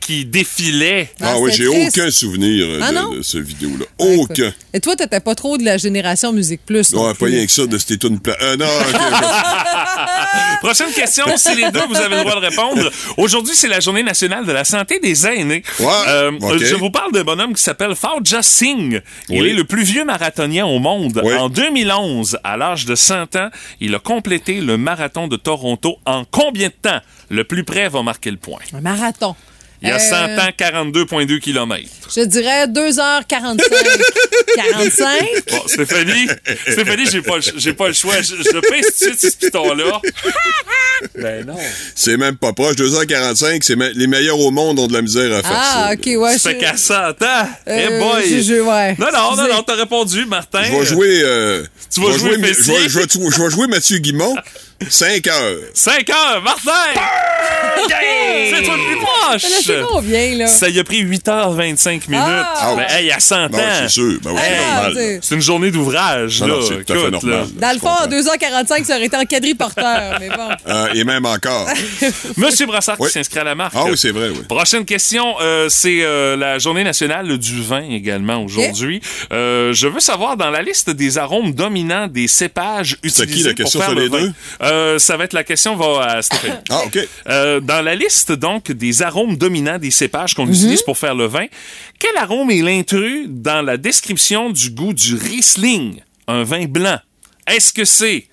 Qui 0.00 0.24
défilaient. 0.24 1.10
Ah, 1.20 1.32
Ah, 1.34 1.38
oui, 1.40 1.50
c'était 1.52 1.64
j'ai 1.64 1.68
aucun 1.86 2.10
souvenir 2.10 2.64
euh, 2.68 2.80
Ah, 2.82 2.92
de, 3.16 3.22
ce 3.22 3.38
vidéo-là. 3.38 3.84
Ah. 3.98 4.04
Aucun. 4.18 4.52
Et 4.72 4.80
toi, 4.80 4.94
t'étais 4.96 5.20
pas 5.20 5.34
trop 5.34 5.56
de 5.58 5.64
la 5.64 5.76
génération 5.78 6.32
Musique 6.32 6.60
Plus. 6.64 6.92
non 6.92 7.12
pas 7.14 7.26
rien 7.26 7.44
que 7.46 7.52
ça 7.52 7.66
de 7.66 7.76
cette 7.78 7.98
toune 7.98 8.20
pla- 8.20 8.36
Euh, 8.40 8.56
non, 8.56 8.66
ok, 8.66 8.94
ok. 8.94 10.60
Prochaine 10.60 10.92
question, 10.92 11.24
si 11.36 11.54
les 11.54 11.70
deux, 11.70 11.86
vous 11.88 11.96
avez 11.96 12.16
le 12.16 12.22
droit 12.22 12.40
de 12.40 12.46
répondre. 12.46 12.90
Aujourd'hui, 13.16 13.54
c'est 13.54 13.68
la 13.68 13.80
journée 13.80 14.02
nationale 14.02 14.44
de 14.46 14.52
la 14.52 14.64
santé 14.64 14.98
des 15.00 15.26
aînés. 15.26 15.62
Ouais, 15.80 15.86
Euh. 16.08 16.32
Je 16.58 16.74
vous 16.74 16.90
parle 16.90 17.12
d'un 17.12 17.24
bonhomme 17.24 17.54
qui 17.54 17.62
s'appelle 17.62 17.94
Fauja 17.94 18.42
Singh. 18.42 19.02
Il 19.28 19.42
Oui. 19.42 19.48
est 19.50 19.52
le 19.52 19.64
plus 19.64 19.82
vieux 19.84 20.04
marathonien 20.04 20.66
au 20.66 20.78
monde. 20.78 21.20
Oui. 21.24 21.34
En 21.34 21.48
2011, 21.48 22.38
à 22.44 22.56
l'âge 22.56 22.84
de 22.86 22.94
100 22.94 23.36
ans, 23.36 23.48
il 23.80 23.94
a 23.94 23.98
complété 23.98 24.60
le 24.60 24.76
marathon 24.76 25.28
de 25.28 25.36
Toronto 25.36 25.96
en 26.06 26.24
combien 26.24 26.68
de 26.68 26.74
temps? 26.80 27.00
Le 27.28 27.44
plus 27.44 27.64
près 27.64 27.88
va 27.88 28.02
marquer 28.02 28.30
le 28.30 28.36
point. 28.36 28.58
Un 28.72 28.80
marathon. 28.80 29.34
Il 29.82 29.88
y 29.88 29.92
a 29.92 29.96
Euh, 29.96 29.98
100 29.98 30.38
ans, 30.38 30.50
42,2 30.56 31.38
km. 31.38 31.82
Je 32.14 32.22
dirais 32.22 32.66
2h45. 32.66 33.58
45? 34.56 35.28
Bon, 35.50 35.62
Stéphanie, 35.66 36.26
Stéphanie, 36.68 37.04
j'ai 37.10 37.20
pas, 37.22 37.34
j'ai 37.56 37.72
pas 37.74 37.88
le 37.88 37.92
choix. 37.94 38.14
Je, 38.22 38.36
je 38.36 38.58
pèse 38.60 38.96
tout 38.98 39.10
de 39.10 39.18
suite 39.18 39.20
ce 39.32 39.36
piton-là. 39.36 40.00
ben 41.18 41.44
non. 41.46 41.56
C'est 41.94 42.16
même 42.16 42.36
pas 42.36 42.52
proche. 42.52 42.76
2h45, 42.76 43.58
c'est 43.62 43.76
me- 43.76 43.90
les 43.92 44.06
meilleurs 44.06 44.38
au 44.40 44.50
monde 44.50 44.78
ont 44.78 44.86
de 44.86 44.92
la 44.94 45.02
misère 45.02 45.30
à 45.36 45.42
faire 45.42 45.50
ça. 45.52 45.88
Ah, 45.88 45.92
OK, 45.92 46.06
ouais. 46.06 46.38
Ça 46.38 46.50
fait 46.50 46.56
je- 46.56 46.60
qu'à 46.60 46.76
100 46.76 46.94
ans. 46.94 47.48
Eh 47.66 47.70
Euh, 47.70 48.00
boy. 48.00 48.22
je- 48.30 48.42
je- 48.42 48.60
ouais. 48.60 48.96
Non, 48.98 49.08
non, 49.12 49.36
non, 49.36 49.48
non, 49.48 49.62
t'as 49.62 49.74
répondu, 49.74 50.24
Martin. 50.26 50.62
Je 50.64 50.72
vais 50.72 50.86
jouer. 50.86 51.20
euh, 51.22 51.64
Tu 51.92 52.00
vas 52.00 52.16
jouer 52.16 52.30
je 52.36 52.40
vais- 52.40 52.48
Fessier? 52.54 52.74
je 52.74 52.98
vais- 52.98 53.04
je 53.12 53.18
vais- 53.18 53.30
je 53.30 53.42
vais 53.42 53.50
jouer 53.50 53.66
Mathieu 53.66 53.98
Guimont. 53.98 54.34
5 54.88 55.26
heures. 55.28 55.56
5 55.72 56.10
heures, 56.10 56.42
Martin! 56.42 57.00
C'est 58.50 58.62
toi 58.62 58.74
le 58.76 58.86
plus 58.86 58.96
proche! 59.00 59.42
Ça 59.42 59.72
fait 59.72 59.82
combien, 59.90 60.34
là? 60.36 60.46
Ça 60.46 60.68
y 60.68 60.78
a 60.78 60.84
pris 60.84 61.02
8h25 61.02 62.08
minutes. 62.08 62.24
Ah! 62.26 62.74
Ben, 62.76 62.84
hey, 62.90 63.04
il 63.04 63.08
y 63.08 63.12
a 63.12 63.18
100 63.20 63.46
ans. 63.46 63.48
C'est 63.82 63.88
sûr. 63.88 64.18
Ben 64.22 64.32
oui, 64.32 64.40
c'est 64.42 64.54
Ah, 64.58 64.74
normal. 64.74 64.92
c'est- 64.94 65.18
C'est 65.22 65.34
une 65.34 65.40
journée 65.40 65.70
d'ouvrage, 65.70 66.40
Non, 66.42 66.46
là. 66.48 66.54
non, 66.54 66.60
c'est 66.62 66.84
tout 66.84 66.92
à 66.92 66.96
fait 66.96 67.00
Écoute, 67.08 67.12
normal. 67.24 67.40
là. 67.40 67.46
Dans 67.68 67.72
le 67.72 67.78
fond, 67.78 67.88
en 67.88 68.06
2h45, 68.06 68.84
ça 68.84 68.96
aurait 68.96 69.06
été 69.06 69.16
en 69.16 69.24
quadriporteur, 69.24 70.18
mais 70.20 70.28
bon. 70.28 70.48
Euh, 70.68 70.88
et 70.94 71.04
même 71.04 71.24
encore. 71.26 71.68
Monsieur 72.36 72.66
Brassard 72.66 72.96
Oui. 72.98 73.06
qui 73.08 73.14
s'inscrit 73.14 73.38
à 73.40 73.44
la 73.44 73.54
marque. 73.54 73.72
Ah 73.76 73.84
oui, 73.88 73.96
c'est 73.96 74.10
vrai, 74.10 74.28
oui. 74.30 74.42
Prochaine 74.48 74.84
question, 74.84 75.36
euh, 75.40 75.68
c'est 75.68 76.00
euh, 76.02 76.36
la 76.36 76.58
journée 76.58 76.82
nationale 76.84 77.38
du 77.38 77.62
vin 77.62 77.82
également 77.88 78.42
aujourd'hui. 78.42 79.00
Euh, 79.32 79.72
je 79.72 79.86
veux 79.86 80.00
savoir, 80.00 80.36
dans 80.36 80.50
la 80.50 80.62
liste 80.62 80.90
des 80.90 81.18
arômes 81.18 81.52
dominants 81.52 82.08
des 82.08 82.26
cépages 82.28 82.96
C'est 83.02 83.10
qui, 83.10 83.22
utilisés 83.22 83.48
la 83.50 83.54
question 83.54 83.78
pour 83.80 83.86
faire 83.86 83.90
sur 83.90 83.98
le 83.98 84.02
les 84.04 84.08
vin, 84.08 84.20
deux? 84.26 84.32
Euh, 84.66 84.98
ça 84.98 85.16
va 85.16 85.24
être 85.24 85.32
la 85.32 85.44
question 85.44 85.76
va 85.76 86.04
à 86.04 86.22
Stéphanie. 86.22 86.54
Ah, 86.70 86.80
OK. 86.86 86.98
Euh, 87.28 87.60
dans 87.60 87.82
la 87.82 87.94
liste, 87.94 88.32
donc, 88.32 88.70
des 88.72 89.02
arômes 89.02 89.36
dominants 89.36 89.78
des 89.78 89.90
cépages 89.90 90.34
qu'on 90.34 90.46
Mhm. 90.46 90.52
utilise 90.54 90.82
pour 90.82 90.98
faire 90.98 91.14
le 91.14 91.26
vin, 91.26 91.46
quel 91.98 92.16
arôme 92.16 92.50
est 92.50 92.62
l'intrus 92.62 93.26
dans 93.28 93.62
la 93.64 93.76
description 93.76 94.50
du 94.50 94.70
goût 94.70 94.92
du 94.92 95.14
Riesling, 95.14 96.00
un 96.28 96.42
vin 96.42 96.66
blanc? 96.66 96.98
Est-ce 97.46 97.72
que 97.72 97.84
c'est 97.84 98.26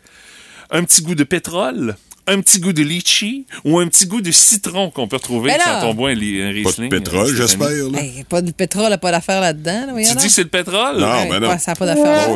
un 0.72 0.84
petit 0.84 1.02
goût 1.04 1.16
de 1.16 1.24
pétrole, 1.24 1.96
un 2.28 2.40
petit 2.42 2.60
goût 2.60 2.74
de 2.74 2.82
litchi 2.84 3.46
ou 3.66 3.80
un 3.80 3.88
petit 3.88 4.06
goût 4.06 4.22
de 4.22 4.32
citron 4.32 4.90
qu'on 4.90 5.08
peut 5.08 5.18
retrouver 5.18 5.52
Mais 5.52 5.58
là- 5.58 5.80
quand 5.82 5.88
on 5.90 5.94
boit 5.94 6.12
un, 6.12 6.14
li- 6.14 6.42
un 6.42 6.48
Pas 6.48 6.70
Riesling? 6.70 6.90
de 6.90 6.98
pétrole, 6.98 7.30
euh, 7.32 7.36
j'espère. 7.36 7.68
Là. 7.70 8.00
Hey, 8.02 8.24
pas 8.30 8.42
de 8.42 8.52
pétrole, 8.52 8.98
pas 8.98 9.12
d'affaire 9.12 9.42
là-dedans. 9.42 9.88
Là, 9.88 10.04
Tu 10.10 10.16
dis 10.16 10.26
que 10.28 10.32
c'est 10.32 10.44
le 10.44 10.50
pétrole? 10.50 10.98
Non, 11.00 11.08
Ouais, 11.12 11.30
ben 11.30 11.40
non. 11.40 11.58
ça 11.60 11.72
n'a 11.72 11.76
pas 11.76 11.86
d'affaire. 11.86 12.30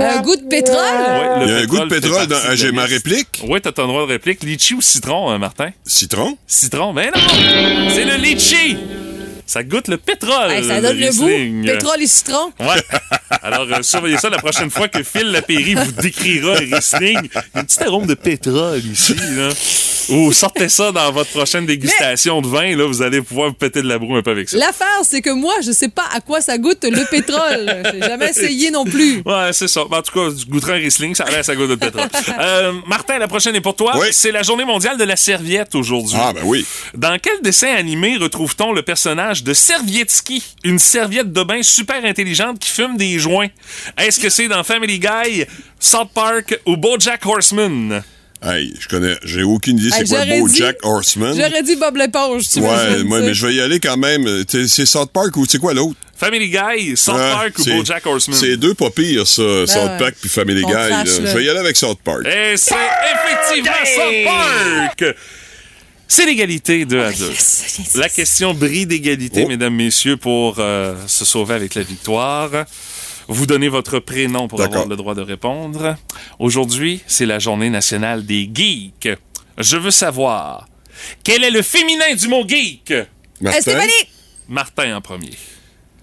Un 0.00 0.20
goût 0.22 0.36
de 0.36 0.48
pétrole? 0.48 0.76
Ouais, 0.76 1.38
le 1.40 1.46
Il 1.46 1.48
y 1.48 1.52
a 1.52 1.56
un 1.58 1.66
goût 1.66 1.78
de 1.78 1.84
pétrole 1.86 2.26
dans. 2.26 2.36
ah, 2.48 2.54
J'ai 2.56 2.72
ma 2.72 2.84
réplique? 2.84 3.42
Oui, 3.48 3.60
t'as 3.60 3.72
ton 3.72 3.86
droit 3.86 4.02
de 4.02 4.08
réplique. 4.12 4.42
Litchi 4.42 4.74
ou 4.74 4.80
citron, 4.82 5.30
hein, 5.30 5.38
Martin? 5.38 5.70
Citron? 5.84 6.36
Citron, 6.46 6.92
ben 6.92 7.10
non! 7.14 7.20
C'est 7.94 8.04
le 8.04 8.16
litchi! 8.16 8.76
Ça 9.48 9.62
goûte 9.62 9.88
le 9.88 9.96
pétrole. 9.96 10.50
Hey, 10.50 10.62
ça 10.62 10.82
donne 10.82 10.98
le 10.98 11.10
goût. 11.10 11.66
Pétrole 11.66 12.02
et 12.02 12.06
citron. 12.06 12.52
Ouais. 12.60 12.82
Alors, 13.42 13.66
euh, 13.72 13.82
surveillez 13.82 14.18
ça 14.18 14.28
la 14.28 14.36
prochaine 14.36 14.68
fois 14.68 14.88
que 14.88 15.02
Phil 15.02 15.32
Lapéry 15.32 15.72
vous 15.72 15.90
décrira 15.90 16.52
Riesling. 16.52 17.18
Il 17.24 17.30
y 17.32 17.38
a 17.38 17.44
un 17.54 17.64
petit 17.64 17.82
arôme 17.82 18.04
de 18.04 18.12
pétrole 18.12 18.84
ici, 18.84 19.14
là. 19.14 19.48
Ou 20.10 20.32
sortez 20.32 20.68
ça 20.68 20.92
dans 20.92 21.10
votre 21.12 21.30
prochaine 21.30 21.66
dégustation 21.66 22.40
de 22.40 22.48
vin, 22.48 22.76
là, 22.76 22.86
vous 22.86 23.02
allez 23.02 23.20
pouvoir 23.20 23.48
vous 23.48 23.54
péter 23.54 23.82
de 23.82 23.88
la 23.88 23.98
broue 23.98 24.16
un 24.16 24.22
peu 24.22 24.30
avec 24.30 24.48
ça. 24.48 24.56
L'affaire, 24.58 25.00
c'est 25.02 25.20
que 25.20 25.30
moi, 25.30 25.54
je 25.62 25.72
sais 25.72 25.88
pas 25.88 26.06
à 26.14 26.20
quoi 26.20 26.40
ça 26.40 26.56
goûte 26.58 26.84
le 26.84 27.04
pétrole. 27.10 27.82
J'ai 27.92 28.00
jamais 28.00 28.30
essayé 28.30 28.70
non 28.70 28.84
plus. 28.84 29.22
Ouais, 29.24 29.52
c'est 29.52 29.68
ça. 29.68 29.82
En 29.82 30.02
tout 30.02 30.12
cas, 30.12 30.30
du 30.30 30.44
goûteras 30.46 30.74
un 30.74 30.76
Riesling, 30.76 31.14
ça 31.14 31.24
reste 31.24 31.50
à 31.50 31.56
goût 31.56 31.66
de 31.66 31.74
pétrole. 31.74 32.08
Euh, 32.40 32.72
Martin, 32.86 33.18
la 33.18 33.26
prochaine 33.26 33.54
est 33.56 33.60
pour 33.60 33.74
toi. 33.74 33.92
Oui. 33.98 34.08
C'est 34.12 34.30
la 34.30 34.42
journée 34.42 34.64
mondiale 34.64 34.96
de 34.96 35.04
la 35.04 35.16
serviette 35.16 35.74
aujourd'hui. 35.74 36.16
Ah, 36.18 36.32
ben 36.32 36.42
oui. 36.44 36.64
Dans 36.94 37.18
quel 37.20 37.40
dessin 37.42 37.74
animé 37.74 38.16
retrouve-t-on 38.16 38.72
le 38.72 38.82
personnage 38.82 39.42
de 39.42 39.54
Servietsky, 39.54 40.42
une 40.62 40.78
serviette 40.78 41.32
de 41.32 41.42
bain 41.42 41.62
super 41.62 42.04
intelligente 42.04 42.58
qui 42.58 42.70
fume 42.70 42.96
des 42.96 43.18
joints? 43.18 43.48
Est-ce 43.96 44.20
que 44.20 44.28
c'est 44.28 44.46
dans 44.48 44.62
Family 44.62 44.98
Guy, 44.98 45.44
South 45.80 46.10
Park 46.14 46.58
ou 46.66 46.76
BoJack 46.76 47.24
Horseman? 47.26 48.02
Hey, 48.40 48.72
je 48.78 48.86
connais. 48.88 49.16
J'ai 49.24 49.42
aucune 49.42 49.78
idée 49.78 49.90
c'est 49.90 50.08
quoi 50.08 50.24
Beau 50.24 50.48
dit- 50.48 50.56
Jack 50.58 50.76
Horseman. 50.84 51.34
J'aurais 51.36 51.62
dit 51.64 51.74
Bob 51.76 51.96
l'éponge, 51.96 52.48
tu 52.48 52.60
Ouais, 52.60 53.02
moi, 53.04 53.20
mais 53.20 53.34
je 53.34 53.46
vais 53.46 53.54
y 53.54 53.60
aller 53.60 53.80
quand 53.80 53.96
même. 53.96 54.44
T'sais, 54.44 54.68
C'est 54.68 54.86
South 54.86 55.10
Park 55.12 55.36
ou 55.36 55.44
c'est 55.48 55.58
quoi 55.58 55.74
l'autre? 55.74 55.96
Family 56.16 56.48
Guy, 56.48 56.96
South 56.96 57.14
Ah, 57.18 57.32
Park 57.42 57.58
ou 57.58 57.62
c'est- 57.62 57.74
BoJack 57.76 58.06
Horseman? 58.06 58.36
C'est 58.38 58.56
deux 58.56 58.74
pas 58.74 58.90
pires, 58.90 59.26
ça, 59.26 59.42
South 59.66 59.66
Ben 59.74 59.86
ouais. 59.92 59.98
Park 59.98 60.14
puis 60.20 60.28
Family 60.28 60.62
On 60.64 60.68
Guy. 60.68 60.74
Je 61.06 61.20
vais 61.34 61.44
y 61.44 61.48
aller 61.48 61.58
avec 61.60 61.76
South 61.76 61.98
Park. 62.02 62.26
Et 62.26 62.56
c'est 62.56 62.74
effectivement 62.74 63.72
South 63.84 64.24
Park! 64.24 65.04
C'est 66.10 66.24
l'égalité 66.24 66.84
2 66.86 67.00
à 67.02 67.12
2. 67.12 67.28
Yes, 67.28 67.64
yes, 67.78 67.94
La 67.96 68.08
question 68.08 68.54
brille 68.54 68.86
d'égalité, 68.86 69.42
Oh. 69.44 69.48
mesdames, 69.48 69.74
messieurs, 69.74 70.16
pour 70.16 70.56
euh, 70.58 70.94
se 71.06 71.24
sauver 71.26 71.54
avec 71.54 71.74
la 71.74 71.82
victoire. 71.82 72.50
Vous 73.30 73.44
donnez 73.44 73.68
votre 73.68 73.98
prénom 73.98 74.48
pour 74.48 74.62
avoir 74.62 74.86
le 74.86 74.96
droit 74.96 75.14
de 75.14 75.20
répondre. 75.20 75.96
Aujourd'hui, 76.38 77.02
c'est 77.06 77.26
la 77.26 77.38
journée 77.38 77.68
nationale 77.68 78.24
des 78.24 78.50
geeks. 78.52 79.10
Je 79.58 79.76
veux 79.76 79.90
savoir, 79.90 80.66
quel 81.24 81.44
est 81.44 81.50
le 81.50 81.60
féminin 81.60 82.14
du 82.14 82.26
mot 82.28 82.46
geek? 82.48 82.90
Euh, 82.90 83.04
Martin? 83.42 83.60
Stéphanie! 83.60 83.92
Martin 84.48 84.96
en 84.96 85.00
premier. 85.02 85.36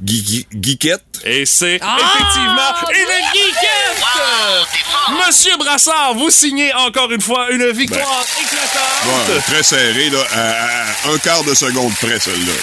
Geekette? 0.04 1.02
Et 1.24 1.46
c'est 1.46 1.80
Ah! 1.82 1.98
effectivement 2.00 2.90
une 2.90 3.26
geekette! 3.34 5.26
Monsieur 5.26 5.56
Brassard, 5.58 6.14
vous 6.16 6.30
signez 6.30 6.74
encore 6.74 7.12
une 7.12 7.22
fois 7.22 7.50
une 7.52 7.72
victoire 7.72 8.26
éclatante. 8.40 9.28
Ouais, 9.30 9.42
très 9.48 9.64
serré, 9.64 10.10
là, 10.10 10.20
à, 10.34 11.10
à 11.10 11.12
un 11.14 11.18
quart 11.20 11.44
de 11.44 11.54
seconde 11.54 11.94
près, 12.02 12.20
celle-là. 12.20 12.54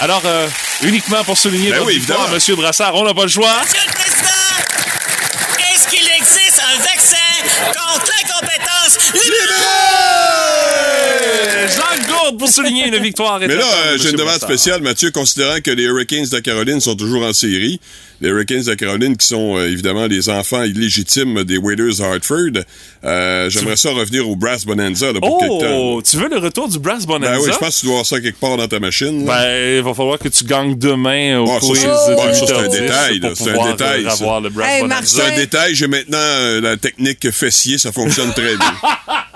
Alors, 0.00 0.22
euh, 0.24 0.48
uniquement 0.82 1.22
pour 1.24 1.36
souligner 1.38 1.70
Ben 1.70 1.76
votre 1.78 1.88
oui, 1.88 1.98
victoire, 1.98 2.18
évidemment. 2.18 2.34
Monsieur 2.34 2.56
Brassard, 2.56 2.94
on 2.94 3.04
n'a 3.04 3.14
pas 3.14 3.22
le 3.22 3.28
choix. 3.28 3.60
Monsieur 3.62 3.80
le 3.86 3.92
Président, 3.92 4.28
est-ce 5.74 5.86
qu'il 5.88 6.08
existe 6.08 6.60
un 6.74 6.78
vaccin 6.78 7.16
contre 7.72 8.10
l'incompétence 8.16 8.98
Euh, 9.14 10.51
Jacques 11.68 12.08
Gourde 12.08 12.38
pour 12.38 12.48
souligner 12.48 12.86
une 12.88 12.98
victoire 13.02 13.38
Mais 13.40 13.48
là, 13.48 13.62
euh, 13.86 13.98
j'ai 14.00 14.10
une 14.10 14.16
demande 14.16 14.40
spéciale, 14.40 14.82
Mathieu, 14.82 15.10
considérant 15.10 15.60
que 15.62 15.70
les 15.70 15.84
Hurricanes 15.84 16.26
de 16.26 16.38
Caroline 16.40 16.80
sont 16.80 16.94
toujours 16.96 17.24
en 17.24 17.32
série. 17.32 17.80
Les 18.20 18.28
Hurricanes 18.28 18.62
de 18.62 18.74
Caroline, 18.74 19.16
qui 19.16 19.26
sont 19.26 19.56
euh, 19.56 19.68
évidemment 19.68 20.06
les 20.06 20.28
enfants 20.28 20.62
illégitimes 20.62 21.42
des 21.42 21.56
Waiters 21.58 21.96
de 21.98 22.02
Hartford. 22.02 22.62
Euh, 23.04 23.50
J'aimerais 23.50 23.76
ça 23.76 23.90
revenir 23.90 24.28
au 24.28 24.36
Brass 24.36 24.64
Bonanza 24.64 25.12
là, 25.12 25.18
pour 25.20 25.38
quelque 25.40 25.60
temps. 25.64 25.76
Oh, 25.96 26.02
tu 26.08 26.16
veux 26.18 26.28
le 26.28 26.38
retour 26.38 26.68
du 26.68 26.78
Brass 26.78 27.04
Bonanza? 27.04 27.32
Ben 27.32 27.40
oui, 27.42 27.50
je 27.52 27.58
pense 27.58 27.74
que 27.76 27.80
tu 27.80 27.86
dois 27.86 27.94
avoir 27.96 28.06
ça 28.06 28.20
quelque 28.20 28.38
part 28.38 28.56
dans 28.56 28.68
ta 28.68 28.78
machine. 28.78 29.26
là. 29.26 29.38
Ben, 29.44 29.76
il 29.78 29.82
va 29.82 29.92
falloir 29.94 30.18
que 30.20 30.28
tu 30.28 30.44
gagnes 30.44 30.76
demain 30.78 31.40
au 31.40 31.46
ça, 31.48 31.58
quiz 31.58 31.80
c'est- 31.80 31.86
de 32.10 32.14
bon, 32.14 32.32
ça, 32.34 32.46
c'est 32.46 32.52
un 32.52 32.62
8h10 32.68 32.80
détail, 32.80 33.20
C'est 33.34 33.50
un 33.58 33.70
détail, 33.72 34.04
ça. 34.04 34.12
avoir 34.12 34.40
le 34.40 34.50
Brass 34.50 34.70
Hey, 34.70 34.82
Bonanza. 34.82 35.02
C'est 35.04 35.22
un 35.22 35.36
détail. 35.36 35.74
J'ai 35.74 35.88
maintenant 35.88 36.18
euh, 36.18 36.60
la 36.60 36.76
technique 36.76 37.28
fessier. 37.32 37.78
Ça 37.78 37.90
fonctionne 37.90 38.32
très 38.32 38.56
bien. 38.56 38.74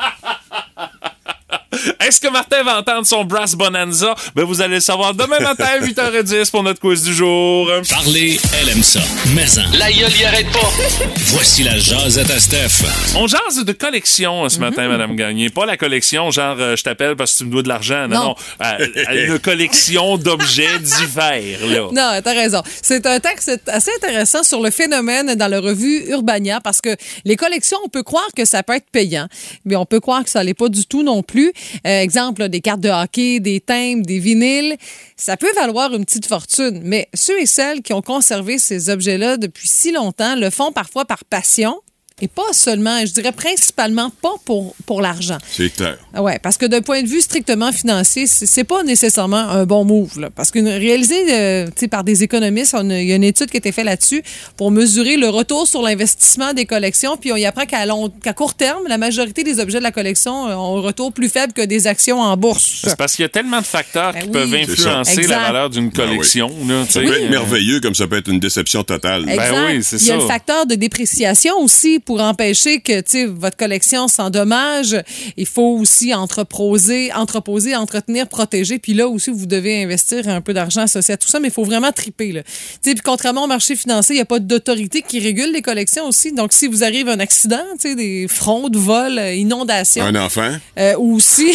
Est-ce 2.00 2.20
que 2.20 2.28
Martin 2.28 2.62
va 2.62 2.78
entendre 2.78 3.06
son 3.06 3.24
Brass 3.24 3.54
Bonanza? 3.54 4.14
Ben, 4.34 4.44
vous 4.44 4.60
allez 4.60 4.76
le 4.76 4.80
savoir 4.80 5.14
demain 5.14 5.40
matin 5.40 5.64
à 5.80 5.80
8h10 5.80 6.50
pour 6.50 6.62
notre 6.62 6.80
quiz 6.80 7.02
du 7.02 7.14
jour. 7.14 7.70
Parler, 7.88 8.38
elle 8.60 8.70
aime 8.70 8.82
ça. 8.82 9.00
Mais 9.34 9.46
en, 9.58 9.78
La 9.78 9.90
gueule 9.92 10.16
y 10.18 10.24
arrête 10.24 10.50
pas. 10.52 10.70
voici 11.26 11.62
la 11.62 11.78
jasette 11.78 12.30
à 12.30 12.38
Steph. 12.38 12.86
On 13.16 13.26
jase 13.26 13.64
de 13.64 13.72
collection 13.72 14.48
ce 14.48 14.58
matin, 14.58 14.88
Madame 14.88 15.16
Gagné. 15.16 15.50
Pas 15.50 15.66
la 15.66 15.76
collection, 15.76 16.30
genre, 16.30 16.56
euh, 16.58 16.76
je 16.76 16.82
t'appelle 16.82 17.16
parce 17.16 17.32
que 17.32 17.38
tu 17.38 17.44
me 17.44 17.50
dois 17.50 17.62
de 17.62 17.68
l'argent. 17.68 18.08
Non, 18.08 18.16
non. 18.16 18.26
Non. 18.26 18.34
Euh, 18.64 19.28
une 19.28 19.38
collection 19.38 20.16
d'objets 20.16 20.78
divers, 20.80 21.66
là. 21.66 21.88
Non, 21.92 22.20
t'as 22.22 22.34
raison. 22.34 22.62
C'est 22.82 23.06
un 23.06 23.20
texte 23.20 23.60
assez 23.66 23.90
intéressant 23.96 24.42
sur 24.42 24.60
le 24.60 24.70
phénomène 24.70 25.34
dans 25.34 25.48
la 25.48 25.60
revue 25.60 26.10
Urbania 26.10 26.60
parce 26.60 26.80
que 26.80 26.96
les 27.24 27.36
collections, 27.36 27.78
on 27.84 27.88
peut 27.88 28.02
croire 28.02 28.28
que 28.36 28.44
ça 28.44 28.62
peut 28.62 28.74
être 28.74 28.90
payant, 28.90 29.28
mais 29.64 29.76
on 29.76 29.86
peut 29.86 30.00
croire 30.00 30.24
que 30.24 30.30
ça 30.30 30.42
l'est 30.42 30.54
pas 30.54 30.68
du 30.68 30.86
tout 30.86 31.02
non 31.02 31.22
plus. 31.22 31.52
Euh, 31.86 32.00
exemple, 32.00 32.48
des 32.48 32.60
cartes 32.60 32.80
de 32.80 32.88
hockey, 32.88 33.40
des 33.40 33.60
timbres, 33.60 34.04
des 34.04 34.18
vinyles, 34.18 34.76
ça 35.16 35.36
peut 35.36 35.52
valoir 35.54 35.94
une 35.94 36.04
petite 36.04 36.26
fortune, 36.26 36.80
mais 36.84 37.08
ceux 37.14 37.40
et 37.40 37.46
celles 37.46 37.82
qui 37.82 37.92
ont 37.92 38.02
conservé 38.02 38.58
ces 38.58 38.90
objets-là 38.90 39.36
depuis 39.36 39.68
si 39.68 39.92
longtemps 39.92 40.36
le 40.36 40.50
font 40.50 40.72
parfois 40.72 41.04
par 41.04 41.24
passion. 41.24 41.80
Et 42.22 42.28
pas 42.28 42.50
seulement, 42.52 43.04
je 43.04 43.12
dirais 43.12 43.30
principalement 43.30 44.10
pas 44.22 44.32
pour, 44.46 44.74
pour 44.86 45.02
l'argent. 45.02 45.36
C'est 45.52 45.68
clair. 45.68 45.98
Ouais, 46.18 46.38
parce 46.42 46.56
que 46.56 46.64
d'un 46.64 46.80
point 46.80 47.02
de 47.02 47.06
vue 47.08 47.20
strictement 47.20 47.72
financier, 47.72 48.26
c'est 48.26 48.64
pas 48.64 48.82
nécessairement 48.84 49.36
un 49.50 49.66
bon 49.66 49.84
move. 49.84 50.18
Là, 50.18 50.30
parce 50.34 50.50
que 50.50 50.58
réalisé 50.60 51.14
euh, 51.30 51.66
tu 51.66 51.72
sais, 51.80 51.88
par 51.88 52.04
des 52.04 52.22
économistes, 52.22 52.74
il 52.82 53.02
y 53.06 53.12
a 53.12 53.16
une 53.16 53.22
étude 53.22 53.50
qui 53.50 53.58
a 53.58 53.58
été 53.58 53.70
faite 53.70 53.84
là-dessus 53.84 54.22
pour 54.56 54.70
mesurer 54.70 55.18
le 55.18 55.28
retour 55.28 55.68
sur 55.68 55.82
l'investissement 55.82 56.54
des 56.54 56.64
collections. 56.64 57.18
Puis 57.18 57.32
on 57.32 57.36
y 57.36 57.44
apprend 57.44 57.66
qu'à 57.66 57.84
long- 57.84 58.08
qu'à 58.08 58.32
court 58.32 58.54
terme, 58.54 58.84
la 58.88 58.96
majorité 58.96 59.44
des 59.44 59.60
objets 59.60 59.76
de 59.76 59.82
la 59.82 59.92
collection 59.92 60.48
euh, 60.48 60.54
ont 60.54 60.78
un 60.78 60.80
retour 60.80 61.12
plus 61.12 61.28
faible 61.28 61.52
que 61.52 61.60
des 61.60 61.86
actions 61.86 62.18
en 62.18 62.34
bourse. 62.38 62.80
C'est 62.82 62.96
parce 62.96 63.14
qu'il 63.14 63.24
y 63.24 63.26
a 63.26 63.28
tellement 63.28 63.60
de 63.60 63.66
facteurs 63.66 64.14
Ben 64.14 64.20
qui 64.22 64.26
oui. 64.28 64.32
peuvent 64.32 64.54
influencer 64.54 65.10
ça. 65.10 65.16
la 65.16 65.22
Exact. 65.22 65.40
valeur 65.42 65.68
d'une 65.68 65.90
Ben 65.90 66.04
oui. 66.04 66.08
collection. 66.16 66.48
là, 66.66 66.84
tu 66.86 66.92
Ça 66.94 67.00
peut 67.00 67.12
être 67.14 67.24
Euh, 67.26 67.28
merveilleux 67.28 67.80
comme 67.80 67.94
ça 67.94 68.06
peut 68.06 68.16
être 68.16 68.30
une 68.30 68.40
déception 68.40 68.84
totale. 68.84 69.28
Exact. 69.28 69.50
Ben 69.50 69.64
oui, 69.76 69.82
c'est 69.84 70.00
Il 70.00 70.06
y 70.06 70.10
a 70.12 70.14
ça. 70.14 70.20
le 70.22 70.26
facteur 70.26 70.64
de 70.64 70.76
dépréciation 70.76 71.58
aussi 71.58 72.00
pour 72.06 72.22
empêcher 72.22 72.80
que 72.80 73.26
votre 73.26 73.56
collection 73.56 74.08
s'endommage. 74.08 74.96
Il 75.36 75.46
faut 75.46 75.76
aussi 75.78 76.14
entreposer, 76.14 77.12
entreposer, 77.12 77.76
entretenir, 77.76 78.28
protéger. 78.28 78.78
Puis 78.78 78.94
là 78.94 79.08
aussi, 79.08 79.30
vous 79.30 79.46
devez 79.46 79.82
investir 79.82 80.28
un 80.28 80.40
peu 80.40 80.54
d'argent 80.54 80.82
associé 80.82 81.14
à 81.14 81.16
tout 81.16 81.28
ça, 81.28 81.40
mais 81.40 81.48
il 81.48 81.54
faut 81.54 81.64
vraiment 81.64 81.92
triper. 81.92 82.32
Là. 82.32 82.42
Puis 82.82 82.94
contrairement 83.04 83.44
au 83.44 83.48
marché 83.48 83.76
financier, 83.76 84.14
il 84.14 84.18
n'y 84.18 84.22
a 84.22 84.26
pas 84.26 84.38
d'autorité 84.38 85.02
qui 85.02 85.18
régule 85.18 85.52
les 85.52 85.62
collections 85.62 86.06
aussi. 86.06 86.32
Donc, 86.32 86.52
si 86.52 86.68
vous 86.68 86.84
arrive 86.84 87.08
un 87.08 87.18
accident, 87.20 87.62
tu 87.80 87.88
sais, 87.88 87.94
des 87.96 88.26
fraudes, 88.28 88.76
vols, 88.76 89.18
euh, 89.18 89.34
inondations, 89.34 90.04
Un 90.04 90.14
enfant? 90.14 90.52
euh, 90.78 90.94
ou 90.98 91.16
aussi, 91.16 91.52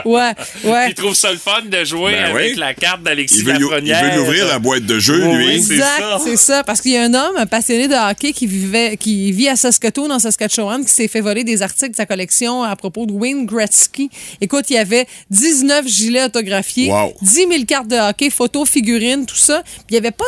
ouais, 0.04 0.32
ouais. 0.64 0.88
Il 0.90 0.94
trouve 0.94 1.14
ça 1.14 1.30
le 1.32 1.38
fun 1.38 1.62
de 1.64 1.84
jouer 1.84 2.12
Ben 2.12 2.24
avec 2.36 2.52
oui. 2.52 2.58
la 2.58 2.74
carte 2.74 3.02
d'Alexis 3.02 3.38
Il 3.38 3.44
veut, 3.44 3.52
nous- 3.54 3.68
il 3.82 3.88
Lafrenière. 3.88 4.14
veut 4.16 4.22
ouvrir 4.22 4.46
la 4.46 4.58
boîte 4.58 4.84
de 4.86 4.98
jeu, 4.98 5.24
Oui, 5.26 5.36
lui. 5.46 5.54
Exact, 5.56 6.02
c'est 6.24 6.36
ça. 6.36 6.64
Parce 6.64 6.80
qu'il 6.80 6.92
y 6.92 6.96
a 6.96 7.02
un 7.02 7.14
homme, 7.14 7.36
un 7.36 7.46
passionné 7.46 7.88
de 7.88 7.94
hockey 7.94 8.32
qui 8.32 8.46
vivait, 8.46 8.96
qui 8.96 9.32
vit 9.32 9.48
à 9.48 9.56
Saskatoon, 9.56 10.10
en 10.10 10.18
Saskatchewan, 10.18 10.84
qui 10.84 10.92
s'est 10.92 11.08
fait 11.08 11.20
voler 11.20 11.44
des 11.44 11.62
articles 11.62 11.90
de 11.92 11.96
sa 11.96 12.06
collection 12.06 12.62
à 12.62 12.74
propos 12.76 13.06
de 13.06 13.12
Wayne 13.12 13.46
Gretzky. 13.46 14.10
Écoute, 14.40 14.66
il 14.70 14.74
y 14.74 14.78
avait 14.78 15.06
19 15.30 15.86
gilets 15.86 16.24
autographiés, 16.24 16.90
Wow. 16.90 17.14
10 17.22 17.34
000 17.50 17.64
cartes 17.66 17.88
de 17.88 17.96
hockey, 17.96 18.30
photos, 18.30 18.68
figurines, 18.68 19.26
tout 19.26 19.36
ça. 19.36 19.62
Puis 19.64 19.74
il 19.90 19.92
n'y 19.92 19.98
avait 19.98 20.10
pas 20.10 20.24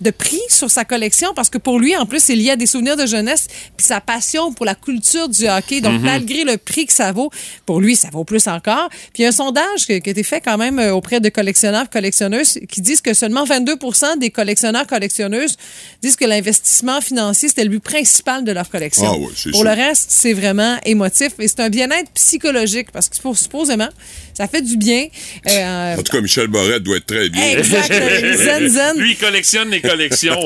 de 0.00 0.10
prix 0.10 0.40
sur 0.48 0.70
sa 0.70 0.84
collection 0.84 1.32
parce 1.34 1.48
que 1.50 1.58
pour 1.58 1.78
lui, 1.78 1.96
en 1.96 2.04
plus, 2.06 2.20
c'est 2.22 2.34
lié 2.34 2.50
à 2.50 2.56
des 2.56 2.66
souvenirs 2.66 2.96
de 2.96 3.06
jeunesse 3.06 3.46
puis 3.76 3.86
sa 3.86 4.00
passion 4.00 4.52
pour 4.52 4.66
la 4.66 4.74
culture 4.74 5.28
du 5.28 5.46
hockey. 5.48 5.80
Donc, 5.80 5.94
Mhm. 5.94 6.02
malgré 6.02 6.44
le 6.44 6.56
prix 6.58 6.86
que 6.86 6.92
ça 6.92 7.12
vaut, 7.12 7.30
pour 7.64 7.80
lui, 7.80 7.96
ça 7.96 8.08
vaut 8.12 8.24
plus 8.24 8.46
encore. 8.48 8.88
Puis 8.90 9.10
il 9.18 9.22
y 9.22 9.24
a 9.24 9.28
un 9.28 9.32
sondage 9.32 9.86
qui 9.86 10.00
qui 10.00 10.08
a 10.08 10.12
été 10.12 10.22
fait 10.22 10.40
quand 10.40 10.58
même 10.58 10.78
euh, 10.78 10.92
auprès 10.94 11.20
de 11.20 11.28
collectionneurs 11.28 11.88
collectionneuses 11.88 12.58
qui 12.68 12.80
disent 12.80 13.00
que 13.00 13.14
seulement 13.14 13.44
22% 13.44 14.16
des 14.18 14.30
collectionneurs 14.30 14.86
collectionneuses 14.86 15.56
disent 16.02 16.16
que 16.16 16.24
l'investissement 16.24 17.00
financier, 17.00 17.48
c'était 17.48 17.64
le 17.64 17.70
but 17.70 17.82
principal 17.82 18.44
de 18.44 18.52
leur 18.52 18.68
collection. 18.68 19.06
Ah 19.08 19.12
ouais, 19.18 19.26
pour 19.26 19.36
sûr. 19.36 19.64
le 19.64 19.70
reste, 19.70 20.10
c'est 20.10 20.32
vraiment 20.32 20.76
émotif 20.84 21.32
et 21.38 21.48
c'est 21.48 21.60
un 21.60 21.70
bien-être 21.70 22.10
psychologique 22.12 22.90
parce 22.92 23.08
que 23.08 23.16
suppo- 23.16 23.36
supposément, 23.36 23.88
ça 24.36 24.48
fait 24.48 24.62
du 24.62 24.76
bien. 24.76 25.06
Euh, 25.48 25.94
En 25.96 26.02
tout 26.02 26.12
cas, 26.12 26.20
Michel 26.20 26.48
Borette 26.48 26.82
doit 26.82 26.96
être 26.96 27.06
très 27.06 27.28
bien. 27.28 27.42
Exact. 27.58 27.92
Zen, 28.36 28.68
zen. 28.68 28.98
Lui, 28.98 29.12
il 29.12 29.16
collectionne 29.16 29.70
les 29.70 29.80
collections, 29.80 30.36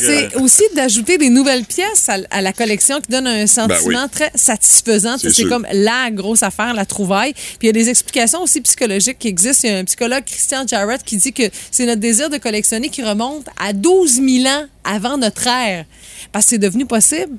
C'est 0.00 0.34
aussi 0.36 0.62
d'ajouter 0.74 1.18
des 1.18 1.30
nouvelles 1.30 1.64
pièces 1.64 2.08
à, 2.08 2.18
à 2.30 2.40
la 2.40 2.52
collection 2.52 3.00
qui 3.00 3.10
donne 3.10 3.26
un 3.26 3.46
sentiment 3.46 4.04
oui. 4.04 4.10
très 4.10 4.30
satisfaisant. 4.34 5.16
C'est 5.18 5.44
comme 5.48 5.66
la 5.72 6.10
grosse 6.10 6.42
affaire, 6.42 6.74
la 6.74 6.86
trouvaille. 6.86 7.32
Puis 7.34 7.58
il 7.62 7.66
y 7.66 7.70
a 7.70 7.72
des 7.72 7.88
explications 7.88 8.42
aussi 8.42 8.60
psychologiques 8.60 9.18
qui 9.18 9.28
existent. 9.28 9.66
Il 9.68 9.70
y 9.72 9.74
a 9.74 9.78
un 9.78 9.84
psychologue, 9.84 10.24
Christian 10.24 10.66
Jarrett, 10.66 11.02
qui 11.04 11.16
dit 11.16 11.32
que 11.32 11.44
c'est 11.70 11.86
notre 11.86 12.00
désir 12.00 12.30
de 12.30 12.36
collectionner 12.38 12.88
qui 12.88 13.02
remonte 13.02 13.46
à 13.58 13.72
12 13.72 14.14
000 14.14 14.46
ans 14.46 14.64
avant 14.84 15.16
notre 15.18 15.46
ère. 15.46 15.84
Parce 16.32 16.46
que 16.46 16.50
c'est 16.50 16.58
devenu 16.58 16.86
possible 16.86 17.32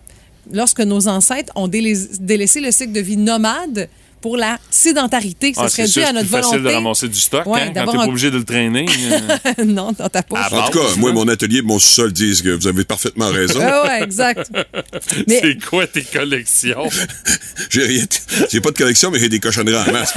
lorsque 0.51 0.79
nos 0.81 1.07
ancêtres 1.07 1.51
ont 1.55 1.67
délai- 1.67 2.07
délaissé 2.19 2.59
le 2.59 2.71
cycle 2.71 2.91
de 2.91 2.99
vie 3.01 3.17
nomade 3.17 3.87
pour 4.21 4.37
la 4.37 4.57
sédentarité. 4.69 5.53
Ça 5.53 5.61
Ah, 5.65 5.69
serait 5.69 5.83
c'est 5.83 5.87
dû 5.87 5.93
sûr, 5.93 6.03
à 6.03 6.07
c'est 6.07 6.13
notre 6.13 6.25
plus 6.27 6.35
facile 6.37 6.49
volonté. 6.59 6.69
de 6.69 6.75
ramasser 6.75 7.07
du 7.07 7.19
stock 7.19 7.45
Ouais, 7.45 7.61
hein, 7.61 7.71
quand 7.73 7.85
t'es 7.91 7.97
pas 7.97 8.03
un- 8.03 8.07
obligé 8.07 8.31
de 8.31 8.37
le 8.37 8.43
traîner. 8.43 8.85
euh. 9.59 9.63
non, 9.65 9.91
dans 9.97 10.09
ta 10.09 10.21
poche. 10.23 10.39
En 10.51 10.69
tout 10.69 10.79
cas, 10.79 10.85
moi, 10.97 11.11
mon 11.13 11.27
atelier 11.27 11.59
et 11.59 11.61
mon 11.61 11.79
sous-sol 11.79 12.11
disent 12.11 12.41
que 12.41 12.49
vous 12.49 12.67
avez 12.67 12.83
parfaitement 12.83 13.29
raison. 13.29 13.59
Ah 13.61 13.83
ouais, 13.87 14.03
exact. 14.03 14.49
Mais- 15.27 15.39
C'est 15.41 15.63
quoi 15.65 15.87
tes 15.87 16.03
collections? 16.03 16.89
J'ai 17.69 17.83
rien. 17.83 18.03
J'ai 18.51 18.61
pas 18.61 18.71
de 18.71 18.77
collection, 18.77 19.11
mais 19.11 19.19
j'ai 19.19 19.29
des 19.29 19.39
cochonneries 19.39 19.75
en 19.87 19.91
masse. 19.91 20.13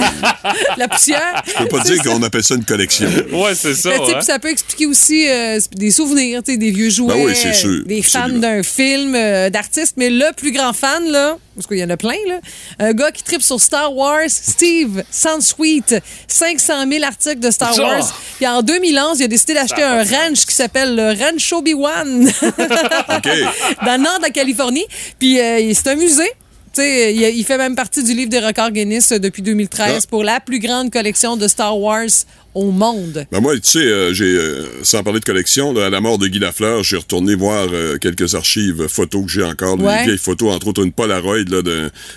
la 0.77 0.89
poussière? 0.89 1.43
Je 1.47 1.53
peux 1.65 1.69
pas 1.69 1.85
C'est 1.85 1.95
dire 1.95 2.03
qu'on 2.05 2.23
appelle 2.23 2.43
ça 2.45 2.55
une 2.55 2.65
collection. 2.65 3.09
Ouais, 3.33 3.55
c'est 3.55 3.75
ça. 3.75 3.91
Mais, 3.91 3.99
tu 3.99 4.05
sais, 4.07 4.13
hein. 4.13 4.17
puis 4.19 4.27
ça 4.27 4.39
peut 4.39 4.49
expliquer 4.51 4.87
aussi 4.87 5.29
euh, 5.29 5.59
des 5.75 5.91
souvenirs, 5.91 6.43
des 6.43 6.71
vieux 6.71 6.89
jouets, 6.91 7.15
Ben 7.15 7.27
oui, 7.27 7.33
c'est 7.35 7.53
sûr, 7.53 7.85
des 7.85 8.03
fans 8.03 8.29
d'un 8.29 8.63
film, 8.63 9.15
euh, 9.15 9.51
d'artistes. 9.51 9.95
Mais 9.97 10.09
le 10.11 10.33
plus 10.37 10.53
grand 10.53 10.73
fan, 10.73 11.11
là, 11.11 11.37
parce 11.57 11.67
qu'il 11.67 11.79
y 11.79 11.85
en 11.85 11.91
a 11.91 11.97
plein, 11.97 12.15
là, 12.29 12.41
un 12.79 12.93
gars 12.93 13.11
qui 13.11 13.23
tripe 13.23 13.43
sur 13.43 13.61
Star 13.61 13.92
Wars, 13.93 14.29
Steve 14.29 15.03
Sunsweet, 15.11 15.97
500 16.27 16.85
000 16.91 17.05
articles 17.05 17.41
de 17.41 17.51
Star. 17.51 17.77
Wars. 17.79 18.13
Puis 18.37 18.47
en 18.47 18.63
2011, 18.63 19.21
il 19.21 19.25
a 19.25 19.29
décidé 19.29 19.55
d'acheter 19.55 19.83
un 19.83 20.03
ranch 20.03 20.47
qui 20.47 20.55
s'appelle 20.55 20.95
le 20.97 21.09
Ranch 21.19 21.53
Obi-Wan 21.53 22.25
dans 22.43 23.93
le 23.97 24.03
nord 24.03 24.19
de 24.19 24.23
la 24.23 24.31
Californie. 24.31 24.87
Puis 25.19 25.41
euh, 25.41 25.73
c'est 25.75 25.89
un 25.89 25.97
musée. 25.97 26.31
Il, 26.79 27.45
fait 27.45 27.59
même 27.59 27.77
partie 27.77 28.03
du 28.03 28.15
livre 28.15 28.31
des 28.31 28.39
records 28.39 28.71
Guinness 28.71 29.11
depuis 29.13 29.43
2013 29.43 30.05
Ah. 30.05 30.07
pour 30.09 30.25
la 30.25 30.41
plus 30.41 30.59
grande 30.59 30.91
collection 30.91 31.37
de 31.37 31.47
Star 31.47 31.79
Wars 31.79 32.09
au 32.55 32.71
monde. 32.71 33.27
Ben 33.33 33.41
moi, 33.41 33.55
tu 33.55 33.61
sais, 33.65 33.79
euh, 33.79 34.13
j'ai, 34.13 34.25
euh, 34.27 34.67
sans 34.83 35.03
parler 35.03 35.21
de 35.21 35.25
collection, 35.25 35.73
là, 35.73 35.87
à 35.87 35.91
la 35.91 36.01
mort 36.01 36.19
de 36.19 36.27
Guy 36.27 36.39
Lafleur, 36.39 36.83
j'ai 36.85 36.99
retourné 36.99 37.35
voir 37.35 37.67
euh, 37.73 37.97
quelques 37.99 38.35
archives 38.35 38.87
photos 38.89 39.25
que 39.25 39.31
j'ai 39.33 39.43
encore, 39.43 39.79
Ouais. 39.81 39.99
des 40.01 40.05
vieilles 40.05 40.19
photos, 40.19 40.53
entre 40.55 40.69
autres 40.69 40.85
une 40.85 40.93
Polaroid 40.93 41.39
là, 41.49 41.63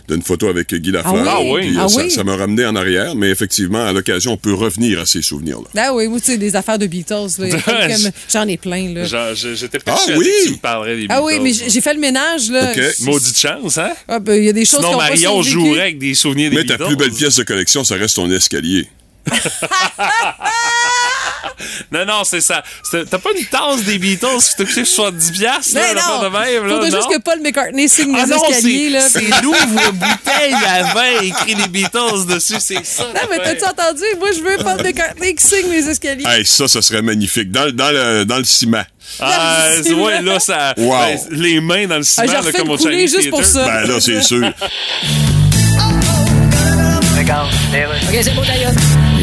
d'une 0.09 0.21
photo 0.21 0.47
avec 0.49 0.73
Guy 0.73 0.91
Lafleur. 0.91 1.25
Ah 1.27 1.39
oui? 1.41 1.67
Puis, 1.67 1.77
Ah 1.79 1.87
ça, 1.87 2.01
oui? 2.03 2.11
ça 2.11 2.23
m'a 2.23 2.35
ramené 2.35 2.65
en 2.65 2.75
arrière, 2.75 3.15
mais 3.15 3.29
effectivement, 3.29 3.85
à 3.85 3.93
l'occasion, 3.93 4.33
on 4.33 4.37
peut 4.37 4.53
revenir 4.53 4.99
à 4.99 5.05
ces 5.05 5.21
souvenirs-là. 5.21 5.67
Ah 5.81 5.93
oui, 5.93 6.07
moi, 6.07 6.19
tu 6.19 6.25
sais, 6.25 6.37
des 6.37 6.55
affaires 6.55 6.79
de 6.79 6.87
Beatles. 6.87 7.27
Il 7.39 7.49
pas 7.61 7.87
J'en 8.31 8.47
ai 8.47 8.57
plein, 8.57 8.93
là. 8.93 9.05
Genre, 9.05 9.33
je- 9.35 9.55
J'étais 9.55 9.77
Ah 9.81 9.91
persuadé 9.91 10.19
oui? 10.19 10.25
que 10.25 10.47
tu 10.47 10.53
me 10.53 10.57
parlerais 10.57 10.97
des 10.97 11.05
Ah 11.09 11.21
oui, 11.23 11.39
Beatles. 11.39 11.43
mais 11.63 11.69
j'ai 11.69 11.81
fait 11.81 11.93
le 11.93 11.99
ménage, 12.01 12.49
là. 12.51 12.73
Maudite 13.01 13.37
chance, 13.37 13.77
hein? 13.77 13.91
Ah, 14.07 14.19
ben, 14.19 14.33
il 14.35 14.43
y 14.45 14.49
a 14.49 14.53
des 14.53 14.65
choses 14.65 14.79
Sinon, 14.81 14.91
pas 14.97 15.09
Marion 15.09 15.41
jouerait 15.41 15.81
avec 15.81 15.97
des 15.99 16.13
souvenirs 16.13 16.49
des 16.49 16.57
Mais 16.57 16.65
ta 16.65 16.75
Beatles. 16.77 16.87
plus 16.87 16.95
belle 16.97 17.11
pièce 17.13 17.37
de 17.37 17.43
collection, 17.43 17.83
ça 17.85 17.95
reste 17.95 18.17
ton 18.17 18.29
escalier. 18.29 18.87
Non, 21.91 22.05
non, 22.05 22.23
c'est 22.25 22.41
ça. 22.41 22.63
T'as 22.91 23.17
pas 23.17 23.29
une 23.37 23.45
tasse 23.45 23.83
des 23.85 23.97
Beatles 23.97 24.27
qui 24.39 24.55
t'a 24.57 24.65
coûté 24.65 24.83
70 24.85 25.31
piastres, 25.31 25.71
Mais 25.75 25.93
là, 25.93 26.01
non! 26.09 26.23
de 26.23 26.27
même, 26.27 26.65
là, 26.67 26.77
non? 26.77 26.85
juste 26.85 27.09
que 27.09 27.19
Paul 27.19 27.39
McCartney 27.41 27.87
signe 27.87 28.13
Ah 28.17 28.25
les 28.25 28.31
non, 28.31 28.43
escaliers, 28.49 28.87
c'est- 28.87 28.89
là. 28.89 29.01
c'est 29.09 29.41
l'ouvre-bouteille 29.43 30.53
à 30.67 30.83
vin 30.93 31.21
écrit 31.21 31.55
les 31.55 31.67
Beatles 31.67 32.25
dessus, 32.27 32.55
c'est 32.59 32.85
ça. 32.85 33.03
Non, 33.03 33.21
mais 33.29 33.37
t'as-tu 33.37 33.63
entendu? 33.65 34.03
Moi, 34.19 34.29
je 34.35 34.41
veux 34.41 34.57
Paul 34.57 34.81
McCartney 34.83 35.35
qui 35.35 35.45
signe 35.45 35.69
mes 35.69 35.87
escaliers. 35.87 36.25
Hey, 36.27 36.45
ça, 36.45 36.67
ça 36.67 36.81
serait 36.81 37.01
magnifique. 37.01 37.51
Dans, 37.51 37.65
le- 37.65 37.71
dans, 37.71 37.91
le, 37.91 38.25
dans 38.25 38.37
le 38.37 38.43
ciment. 38.43 38.83
Ah, 39.19 39.67
ouais, 39.83 39.91
vrai. 39.93 40.21
là, 40.23 40.39
ça. 40.39 40.73
Wow. 40.77 40.89
ben, 40.91 41.19
les 41.31 41.61
mains 41.61 41.87
dans 41.87 41.97
le 41.97 42.03
ciment, 42.03 42.27
Ah, 42.37 42.41
là, 42.41 42.51
comme 42.51 42.69
au 42.71 42.77
couler 42.77 43.07
Chinese 43.07 43.15
juste 43.15 43.29
pour 43.29 43.45
ça. 43.45 43.65
Ben 43.65 43.87
là, 43.87 43.99
c'est 44.01 44.21
sûr. 44.21 44.51
OK, 48.07 48.19
c'est 48.21 48.35
beau, 48.35 48.43
d'ailleurs. 48.45 48.71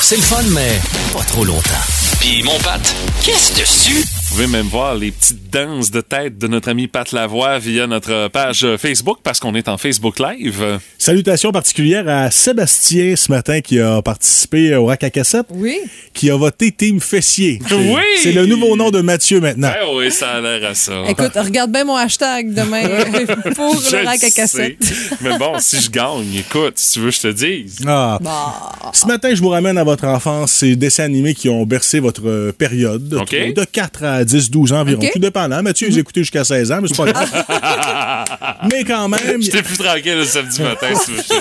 C'est 0.00 0.16
le 0.16 0.22
fun, 0.22 0.42
mais 0.52 0.80
pas 1.12 1.24
trop 1.24 1.44
longtemps. 1.44 1.72
Puis 2.20 2.42
mon 2.44 2.58
Pat, 2.60 2.80
qu'est-ce 3.22 3.58
dessus? 3.58 4.04
Vous 4.28 4.34
pouvez 4.42 4.48
même 4.48 4.66
voir 4.66 4.94
les 4.96 5.12
petites 5.12 5.50
danses 5.50 5.90
de 5.90 6.00
tête 6.00 6.36
de 6.36 6.46
notre 6.48 6.68
ami 6.68 6.88
Pat 6.88 7.10
Lavoie 7.12 7.58
via 7.58 7.86
notre 7.86 8.28
page 8.28 8.66
Facebook 8.76 9.18
parce 9.22 9.40
qu'on 9.40 9.54
est 9.54 9.68
en 9.68 9.78
Facebook 9.78 10.18
Live. 10.18 10.78
Salutations 10.98 11.52
particulières 11.52 12.06
à 12.08 12.30
Sébastien 12.30 13.14
ce 13.16 13.30
matin 13.30 13.60
qui 13.62 13.78
a 13.80 14.02
participé 14.02 14.74
au 14.74 14.86
rack 14.86 15.04
à 15.04 15.10
cassette, 15.10 15.46
Oui. 15.50 15.78
qui 16.12 16.28
a 16.30 16.36
voté 16.36 16.70
Team 16.72 17.00
Fessier. 17.00 17.60
C'est- 17.66 17.74
Oui! 17.76 18.02
C'est 18.22 18.32
le 18.32 18.44
nouveau 18.46 18.76
nom 18.76 18.90
de 18.90 19.00
Mathieu 19.00 19.40
maintenant. 19.40 19.70
Eh 19.80 19.96
oui, 19.96 20.10
ça 20.10 20.32
a 20.32 20.40
l'air 20.40 20.70
à 20.70 20.74
ça. 20.74 21.04
Écoute, 21.08 21.32
regarde 21.36 21.70
bien 21.72 21.84
mon 21.84 21.96
hashtag 21.96 22.52
demain 22.52 22.82
pour 23.54 23.80
Je 23.80 23.96
le 23.96 24.04
rack 24.04 24.16
à 24.22 24.28
sais. 24.28 24.30
cassette. 24.32 24.92
Mais 25.22 25.38
bon, 25.38 25.52
si 25.60 25.80
je 25.80 25.90
gagne, 25.90 26.34
écoute, 26.34 26.74
si 26.76 26.94
tu 26.94 27.00
veux, 27.00 27.10
je 27.12 27.20
te 27.20 27.28
dise. 27.28 27.78
Ah. 27.86 28.18
Bah. 28.20 28.90
Ce 28.92 29.06
matin, 29.06 29.34
je 29.34 29.40
vous 29.40 29.50
ramène 29.50 29.78
à 29.78 29.84
votre 29.84 30.04
enfance 30.04 30.52
ces 30.52 30.74
dessins 30.76 31.04
animés 31.04 31.32
qui 31.34 31.48
ont 31.48 31.64
bercé 31.64 32.00
votre 32.00 32.50
période, 32.58 33.14
OK. 33.14 33.30
de 33.54 33.64
4 33.64 34.04
à 34.04 34.15
10, 34.24 34.50
12 34.50 34.72
ans 34.72 34.80
environ. 34.80 35.02
Tout 35.12 35.18
dépendant. 35.18 35.62
Mathieu, 35.62 35.90
j'ai 35.90 36.00
écouté 36.00 36.20
jusqu'à 36.22 36.44
16 36.44 36.72
ans, 36.72 36.78
mais 36.82 36.88
c'est 36.88 36.96
pas 36.96 37.12
grave. 37.12 38.58
mais 38.70 38.84
quand 38.84 39.08
même, 39.08 39.42
J'étais 39.42 39.62
plus 39.62 39.78
tranquille 39.78 40.16
le 40.16 40.24
samedi 40.24 40.62
matin, 40.62 40.94
si 40.94 41.12
je 41.16 41.22
te 41.22 41.34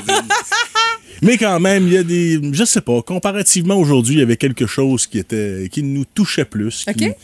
mais 1.21 1.37
quand 1.37 1.59
même, 1.59 1.87
il 1.87 1.93
y 1.93 1.97
a 1.97 2.03
des, 2.03 2.39
je 2.51 2.63
sais 2.65 2.81
pas, 2.81 3.01
comparativement 3.01 3.75
aujourd'hui, 3.77 4.15
il 4.15 4.19
y 4.19 4.23
avait 4.23 4.37
quelque 4.37 4.67
chose 4.67 5.07
qui 5.07 5.17
était, 5.17 5.69
qui 5.71 5.81
nous 5.81 6.05
touchait 6.05 6.45
plus, 6.45 6.85
qui, 6.97 7.07
OK. 7.07 7.15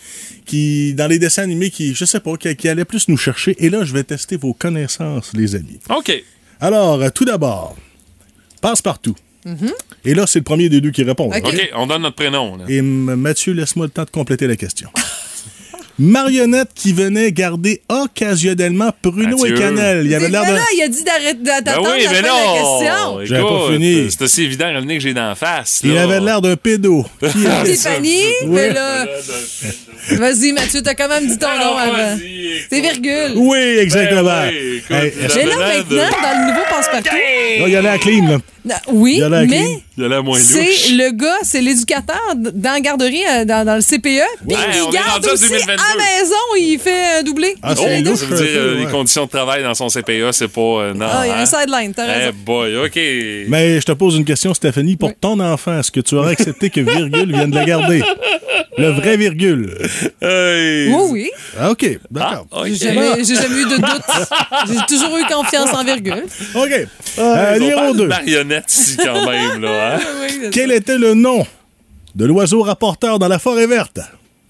qui 0.45 0.93
dans 0.93 1.07
les 1.07 1.19
dessins 1.19 1.43
animés, 1.43 1.69
qui, 1.69 1.93
je 1.93 2.05
sais 2.05 2.19
pas, 2.19 2.35
qui, 2.37 2.55
qui 2.55 2.69
allait 2.69 2.85
plus 2.85 3.07
nous 3.09 3.17
chercher. 3.17 3.55
Et 3.59 3.69
là, 3.69 3.83
je 3.83 3.93
vais 3.93 4.03
tester 4.03 4.37
vos 4.37 4.53
connaissances, 4.53 5.31
les 5.33 5.55
amis. 5.55 5.79
OK. 5.89 6.23
Alors, 6.59 7.11
tout 7.11 7.25
d'abord, 7.25 7.75
passe 8.61 8.81
partout. 8.81 9.15
Et 10.05 10.13
là, 10.13 10.27
c'est 10.27 10.39
le 10.39 10.43
premier 10.43 10.69
des 10.69 10.81
deux 10.81 10.91
qui 10.91 11.03
répond. 11.03 11.27
Ok. 11.27 11.41
OK, 11.43 11.69
on 11.75 11.87
donne 11.87 12.03
notre 12.03 12.15
prénom. 12.15 12.57
là. 12.57 12.65
Et 12.69 12.81
Mathieu, 12.81 13.53
laisse-moi 13.53 13.87
le 13.87 13.91
temps 13.91 14.03
de 14.03 14.09
compléter 14.09 14.47
la 14.47 14.55
question. 14.55 14.89
Marionnette 16.01 16.69
qui 16.73 16.93
venait 16.93 17.31
garder 17.31 17.81
occasionnellement 17.87 18.91
Mathieu. 19.03 19.55
et 19.55 19.59
Cannelle. 19.59 20.07
Il 20.07 20.15
avait 20.15 20.29
l'air 20.29 20.45
de... 20.45 20.53
là, 20.53 20.61
il 20.75 20.81
a 20.81 20.87
dit 20.87 21.03
d'arrêter 21.03 21.37
Ben 21.43 21.61
d'attendre 21.61 21.89
oui, 21.95 22.03
la 22.05 22.21
question. 22.21 23.19
J'avais 23.23 23.43
pas 23.43 23.71
fini. 23.71 24.07
C'est 24.09 24.23
aussi 24.23 24.43
évident 24.43 24.65
à 24.65 24.79
venir 24.81 24.97
que 24.97 25.03
j'ai 25.03 25.13
d'en 25.13 25.35
face. 25.35 25.81
Il 25.83 25.93
là. 25.93 26.03
avait 26.03 26.19
l'air 26.19 26.41
d'un 26.41 26.55
pédo. 26.55 27.05
Stéphanie, 27.63 28.23
Oui. 28.45 28.49
mais 28.49 28.73
là... 28.73 29.05
Vas-y, 30.09 30.51
Mathieu, 30.53 30.81
t'as 30.81 30.95
quand 30.95 31.07
même 31.07 31.27
dit 31.27 31.37
ton 31.37 31.47
nom 31.47 31.77
avant. 31.77 32.17
C'est 32.69 32.81
virgule. 32.81 33.33
Oui, 33.35 33.59
exactement. 33.59 34.23
Ben 34.23 34.49
oui, 34.51 34.77
écoute, 34.77 34.91
Hey, 34.91 35.13
la 35.21 35.35
Mais 35.35 35.45
là, 35.45 35.57
maintenant, 35.57 36.21
dans 36.23 36.41
le 36.41 36.47
nouveau 36.49 36.65
passe-partout... 36.67 37.15
Là, 37.15 37.67
il 37.67 37.71
y 37.71 37.75
a 37.75 37.81
la 37.83 37.97
clim, 37.99 38.27
là. 38.27 38.37
Non, 38.63 38.75
Oui, 38.89 39.21
mais 39.47 39.81
c'est 40.37 40.91
le 40.91 41.11
gars, 41.11 41.37
c'est 41.43 41.61
l'éducateur 41.61 42.19
dans 42.35 42.71
la 42.73 42.79
garderie, 42.79 43.23
euh, 43.29 43.45
dans, 43.45 43.65
dans 43.65 43.75
le 43.75 43.81
CPE. 43.81 44.01
Puis 44.01 44.15
Ouais, 44.55 44.55
il 44.73 44.77
est 44.89 44.91
garde 44.93 45.25
aussi 45.25 45.49
2022. 45.49 45.71
à 45.73 45.95
maison, 45.97 46.35
il 46.59 46.79
fait 46.79 47.19
un 47.19 47.23
doublé. 47.23 47.55
Ah, 47.63 47.73
c'est 47.75 48.01
louche. 48.01 48.19
Ça 48.19 48.25
veut 48.25 48.35
dire 48.37 48.47
euh, 48.55 48.73
Ouais. 48.75 48.85
les 48.85 48.91
conditions 48.91 49.25
de 49.25 49.29
travail 49.31 49.63
dans 49.63 49.73
son 49.73 49.87
CPA, 49.89 50.31
c'est 50.31 50.47
pas. 50.47 50.61
euh, 50.61 50.93
non. 50.93 51.07
Ah, 51.11 51.21
il 51.25 51.29
y 51.29 51.31
a 51.31 51.37
hein? 51.37 51.41
un 51.41 51.45
sideline, 51.45 51.93
t'as 51.93 52.05
Eh 52.05 52.11
raison. 52.25 52.37
boy, 52.45 52.77
OK. 52.77 52.95
Mais 53.49 53.79
je 53.79 53.85
te 53.85 53.91
pose 53.93 54.15
une 54.15 54.25
question, 54.25 54.53
Stéphanie. 54.53 54.95
Pour 54.95 55.09
Oui. 55.09 55.15
ton 55.19 55.39
enfant, 55.39 55.79
est-ce 55.79 55.91
que 55.91 55.99
tu 56.01 56.15
aurais 56.15 56.33
accepté 56.33 56.69
que 56.69 56.81
virgule 56.81 57.31
vienne 57.33 57.53
la 57.53 57.65
garder? 57.65 58.03
Le 58.77 58.89
vrai 58.91 59.17
virgule. 59.17 59.75
Hey. 60.21 60.87
Oui, 60.93 61.01
oui. 61.11 61.31
Ah, 61.59 61.71
OK, 61.71 61.85
d'accord. 62.09 62.47
Ah. 62.51 62.61
J'ai 62.65 62.75
jamais, 62.75 63.23
j'ai 63.23 63.35
jamais 63.35 63.59
eu 63.61 63.65
de 63.65 63.75
doute. 63.77 64.01
J'ai 64.67 64.95
toujours 64.95 65.17
eu 65.17 65.23
confiance 65.25 65.73
en 65.73 65.83
virgule. 65.83 66.23
OK. 66.55 66.71
Euh, 67.19 67.55
ont 67.55 67.59
numéro 67.59 67.79
pas 67.81 67.91
de 67.93 67.97
2. 67.97 68.09
Marionnette 68.51 68.71
ici 68.73 68.97
quand 68.97 69.25
même, 69.29 69.61
là. 69.61 69.95
Hein? 69.95 69.99
Oui, 70.21 70.49
Quel 70.51 70.71
était 70.71 70.97
le 70.97 71.13
nom 71.13 71.45
de 72.15 72.25
l'oiseau 72.25 72.61
rapporteur 72.61 73.19
dans 73.19 73.27
la 73.27 73.39
forêt 73.39 73.67
verte? 73.67 73.99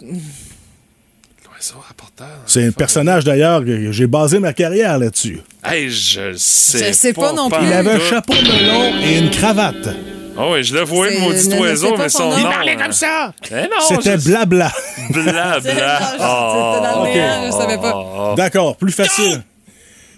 L'oiseau 0.02 1.76
rapporteur. 1.88 2.28
C'est 2.46 2.66
un 2.68 2.72
personnage 2.72 3.24
d'ailleurs 3.24 3.64
que 3.64 3.92
j'ai 3.92 4.08
basé 4.08 4.40
ma 4.40 4.54
carrière 4.54 4.98
là-dessus. 4.98 5.42
Hey, 5.64 5.90
je 5.90 6.34
sais. 6.38 6.88
Je 6.88 6.94
sais 6.94 7.14
pas 7.14 7.34
non 7.34 7.50
plus. 7.50 7.66
Il 7.66 7.74
avait 7.74 7.92
un 7.92 8.00
chapeau 8.00 8.34
melon 8.34 8.94
et 9.04 9.18
une 9.20 9.30
cravate. 9.30 9.90
Ah 10.38 10.50
oui, 10.50 10.64
je 10.64 10.74
le 10.74 10.86
maudit 10.86 11.50
ne- 11.50 11.56
ne 11.56 11.60
oiseau, 11.60 11.96
mais 11.98 12.08
son 12.10 12.20
son 12.20 12.30
nom. 12.30 12.38
Il 12.38 12.44
parlait 12.44 12.76
comme 12.78 12.94
ça. 12.94 13.34
Eh 13.52 13.54
non, 13.64 13.82
C'était 13.88 14.18
je- 14.18 14.30
blabla. 14.30 14.72
Bla, 15.10 15.60
C'est- 15.62 15.76
bla. 15.76 16.00
non, 16.00 16.08
je- 16.08 16.14
C'était 16.14 16.94
dans 16.94 17.04
le 17.04 17.10
néant, 17.14 17.46
je 17.48 17.52
savais 17.52 17.78
pas. 17.78 17.94
Ah. 18.16 18.34
D'accord, 18.38 18.78
plus 18.78 18.94
facile. 18.94 19.44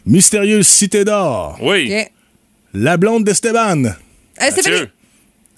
Mystérieuse 0.05 0.67
cité 0.67 1.03
d'or. 1.03 1.57
Oui. 1.61 1.91
La 2.74 2.97
blonde 2.97 3.24
d'Esteban. 3.24 3.84
Hey, 4.39 4.51
Stéphanie. 4.51 4.74
Mathieu. 4.76 4.89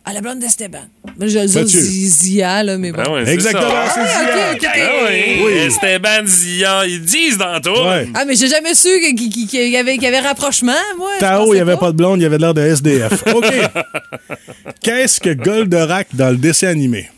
Ah, 0.07 0.13
la 0.13 0.21
blonde 0.21 0.39
d'Esteban. 0.39 0.83
Ben, 1.17 1.27
Je 1.27 1.39
le 1.39 1.63
dis. 1.65 2.07
Zia, 2.09 2.61
là, 2.61 2.77
mais 2.77 2.91
bon. 2.91 3.01
Ben 3.01 3.11
ouais, 3.11 3.29
Exactement, 3.33 3.71
c'est 3.91 4.01
Ah, 4.01 4.05
Zia. 4.05 4.51
ok, 4.51 4.57
ok. 4.61 4.69
Ah 4.75 4.89
oui. 5.09 5.41
Oui. 5.45 5.51
Esteban 5.65 6.25
Zillan, 6.27 6.81
ils 6.83 7.01
disent 7.01 7.37
dans 7.39 7.59
tout. 7.59 7.69
Ouais. 7.71 8.07
Ah, 8.13 8.23
mais 8.27 8.35
j'ai 8.35 8.47
jamais 8.47 8.75
su 8.75 8.89
qu'il 8.99 9.69
y, 9.71 9.77
avait, 9.77 9.93
qu'il 9.95 10.03
y 10.03 10.07
avait 10.07 10.19
rapprochement, 10.19 10.73
moi. 10.97 11.09
Tao, 11.19 11.53
il 11.53 11.55
n'y 11.55 11.61
avait 11.61 11.77
pas 11.77 11.91
de 11.91 11.97
blonde, 11.97 12.19
il 12.19 12.23
y 12.23 12.25
avait 12.27 12.37
de 12.37 12.41
l'air 12.43 12.53
de 12.53 12.61
SDF. 12.61 13.23
OK. 13.33 13.45
Qu'est-ce 14.83 15.19
que 15.19 15.31
Goldorak 15.33 16.09
dans 16.13 16.29
le 16.29 16.37
dessin 16.37 16.67
animé? 16.67 17.09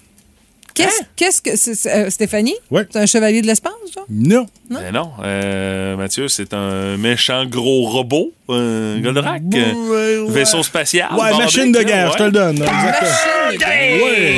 Qu'est-ce 0.77 1.01
qu'est-ce 1.15 1.41
que. 1.41 1.55
c'est- 1.55 1.75
c'est, 1.75 1.91
euh, 1.93 2.09
Stéphanie? 2.09 2.55
Ouais. 2.71 2.85
C'est 2.91 2.99
un 2.99 3.05
chevalier 3.05 3.41
de 3.41 3.47
l'espace, 3.47 3.73
ça? 3.93 4.01
Non. 4.09 4.45
Mais 4.69 4.91
non, 4.91 5.11
euh, 5.23 5.95
Mathieu, 5.95 6.27
c'est 6.27 6.53
un 6.53 6.97
méchant 6.97 7.45
gros 7.45 7.87
robot, 7.89 8.31
un 8.49 8.99
Goldorak, 8.99 9.41
euh, 9.55 10.25
vaisseau 10.29 10.61
spatial. 10.63 11.09
Ouais, 11.11 11.29
bordé, 11.29 11.43
machine 11.43 11.71
de 11.71 11.81
guerre, 11.83 12.07
ouais. 12.07 12.13
je 12.13 12.17
te 12.17 12.23
le 12.23 12.31
donne. 12.31 12.59
Machine 12.59 13.51
de 13.53 13.57
guerre. 13.57 14.01
Oui. 14.03 14.35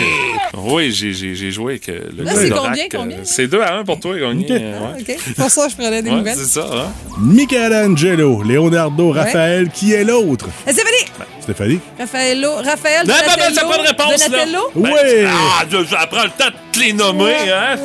Oui, 0.61 0.91
j'ai, 0.91 1.13
j'ai, 1.13 1.35
j'ai 1.35 1.51
joué 1.51 1.73
avec 1.73 1.89
euh, 1.89 2.01
le 2.17 2.23
Là, 2.25 2.31
c'est 2.35 2.49
combien, 2.49 2.85
combien? 2.91 3.17
euh, 3.17 3.21
C'est 3.23 3.47
2 3.47 3.61
à 3.61 3.75
1 3.77 3.85
pour 3.85 3.99
toi, 3.99 4.17
gagné. 4.17 4.47
Euh, 4.51 4.79
ouais. 4.97 5.17
Pour 5.37 5.49
ça, 5.49 5.67
je 5.69 5.75
prenais 5.75 6.01
des 6.01 6.09
Ouais, 6.09 6.17
nouvelles. 6.17 6.35
c'est 6.35 6.45
ça, 6.59 6.67
hein? 6.71 6.91
Michelangelo, 7.19 8.41
Leonardo, 8.43 9.11
Raphaël, 9.11 9.69
qui 9.69 9.93
est 9.93 10.03
l'autre? 10.03 10.47
Stéphanie! 10.67 11.05
Stéphanie? 11.53 11.79
Raphaëlo, 11.99 12.55
Raphaël, 12.57 13.07
Non, 13.07 13.13
non, 13.13 13.19
non, 13.19 13.35
Donatello, 13.35 13.55
c'est 13.55 13.67
pas 13.67 13.77
de 13.77 13.87
réponse, 13.87 14.19
là. 14.21 14.27
Donatello? 14.29 14.71
Ben, 14.75 14.89
Oui. 14.91 15.25
Ah, 15.27 15.63
je, 15.69 15.77
je 15.77 15.95
prends 16.07 16.23
le 16.23 16.29
temps 16.29 16.45
de 16.45 16.53
te 16.71 16.79
les 16.79 16.93
nommer, 16.93 17.33
hein? 17.51 17.75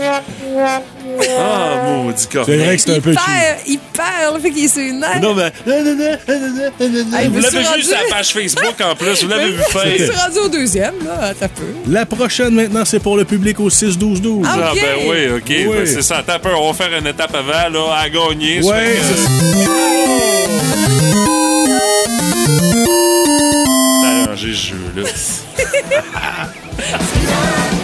Ah, 1.39 1.83
maudit 1.87 2.27
corps. 2.27 2.45
C'est 2.47 2.57
vrai 2.57 2.77
que 2.77 2.83
c'est 2.83 2.97
un 2.97 3.01
peu 3.01 3.12
perd, 3.12 3.59
il 3.67 3.79
perd, 3.79 4.35
le 4.35 4.41
fait 4.41 4.51
qu'il 4.51 4.65
est 4.65 4.69
sur 4.69 4.83
une 4.83 5.01
nerf. 5.01 5.21
Non, 5.21 5.35
mais. 5.35 5.53
Hey, 7.17 7.29
Vous 7.29 7.41
l'avez 7.41 7.59
vu 7.77 7.83
sur 7.83 7.97
la 7.97 8.05
page 8.17 8.33
Facebook 8.33 8.75
en 8.83 8.95
plus, 8.95 9.23
vous 9.23 9.29
l'avez 9.29 9.51
vu 9.53 9.59
Je 9.59 9.79
suis 9.79 9.99
faire. 10.07 10.25
rendu 10.25 10.39
au 10.39 10.49
deuxième, 10.49 10.95
là, 11.05 11.33
t'as 11.39 11.49
peu. 11.49 11.62
La 11.89 12.05
prochaine, 12.07 12.55
maintenant, 12.55 12.85
c'est 12.85 12.99
pour 13.01 13.17
le 13.17 13.25
public 13.25 13.61
au 13.61 13.69
6-12-12. 13.71 14.43
Ah, 14.47 14.57
Ah, 14.65 14.73
Ok. 14.73 14.81
ben 14.81 15.09
oui, 15.09 15.29
OK. 15.37 15.43
Oui. 15.49 15.67
Ben, 15.77 15.87
c'est 15.87 16.03
ça. 16.03 16.19
Attends 16.19 16.35
un 16.35 16.39
peu, 16.39 16.55
on 16.55 16.73
va 16.73 16.85
faire 16.85 16.99
une 16.99 17.07
étape 17.07 17.35
avant, 17.35 17.69
là, 17.71 17.97
à 18.01 18.09
gagner. 18.09 18.62
ça 18.62 18.75
J'ai 24.45 24.53
joué 24.53 24.77
le... 24.95 25.05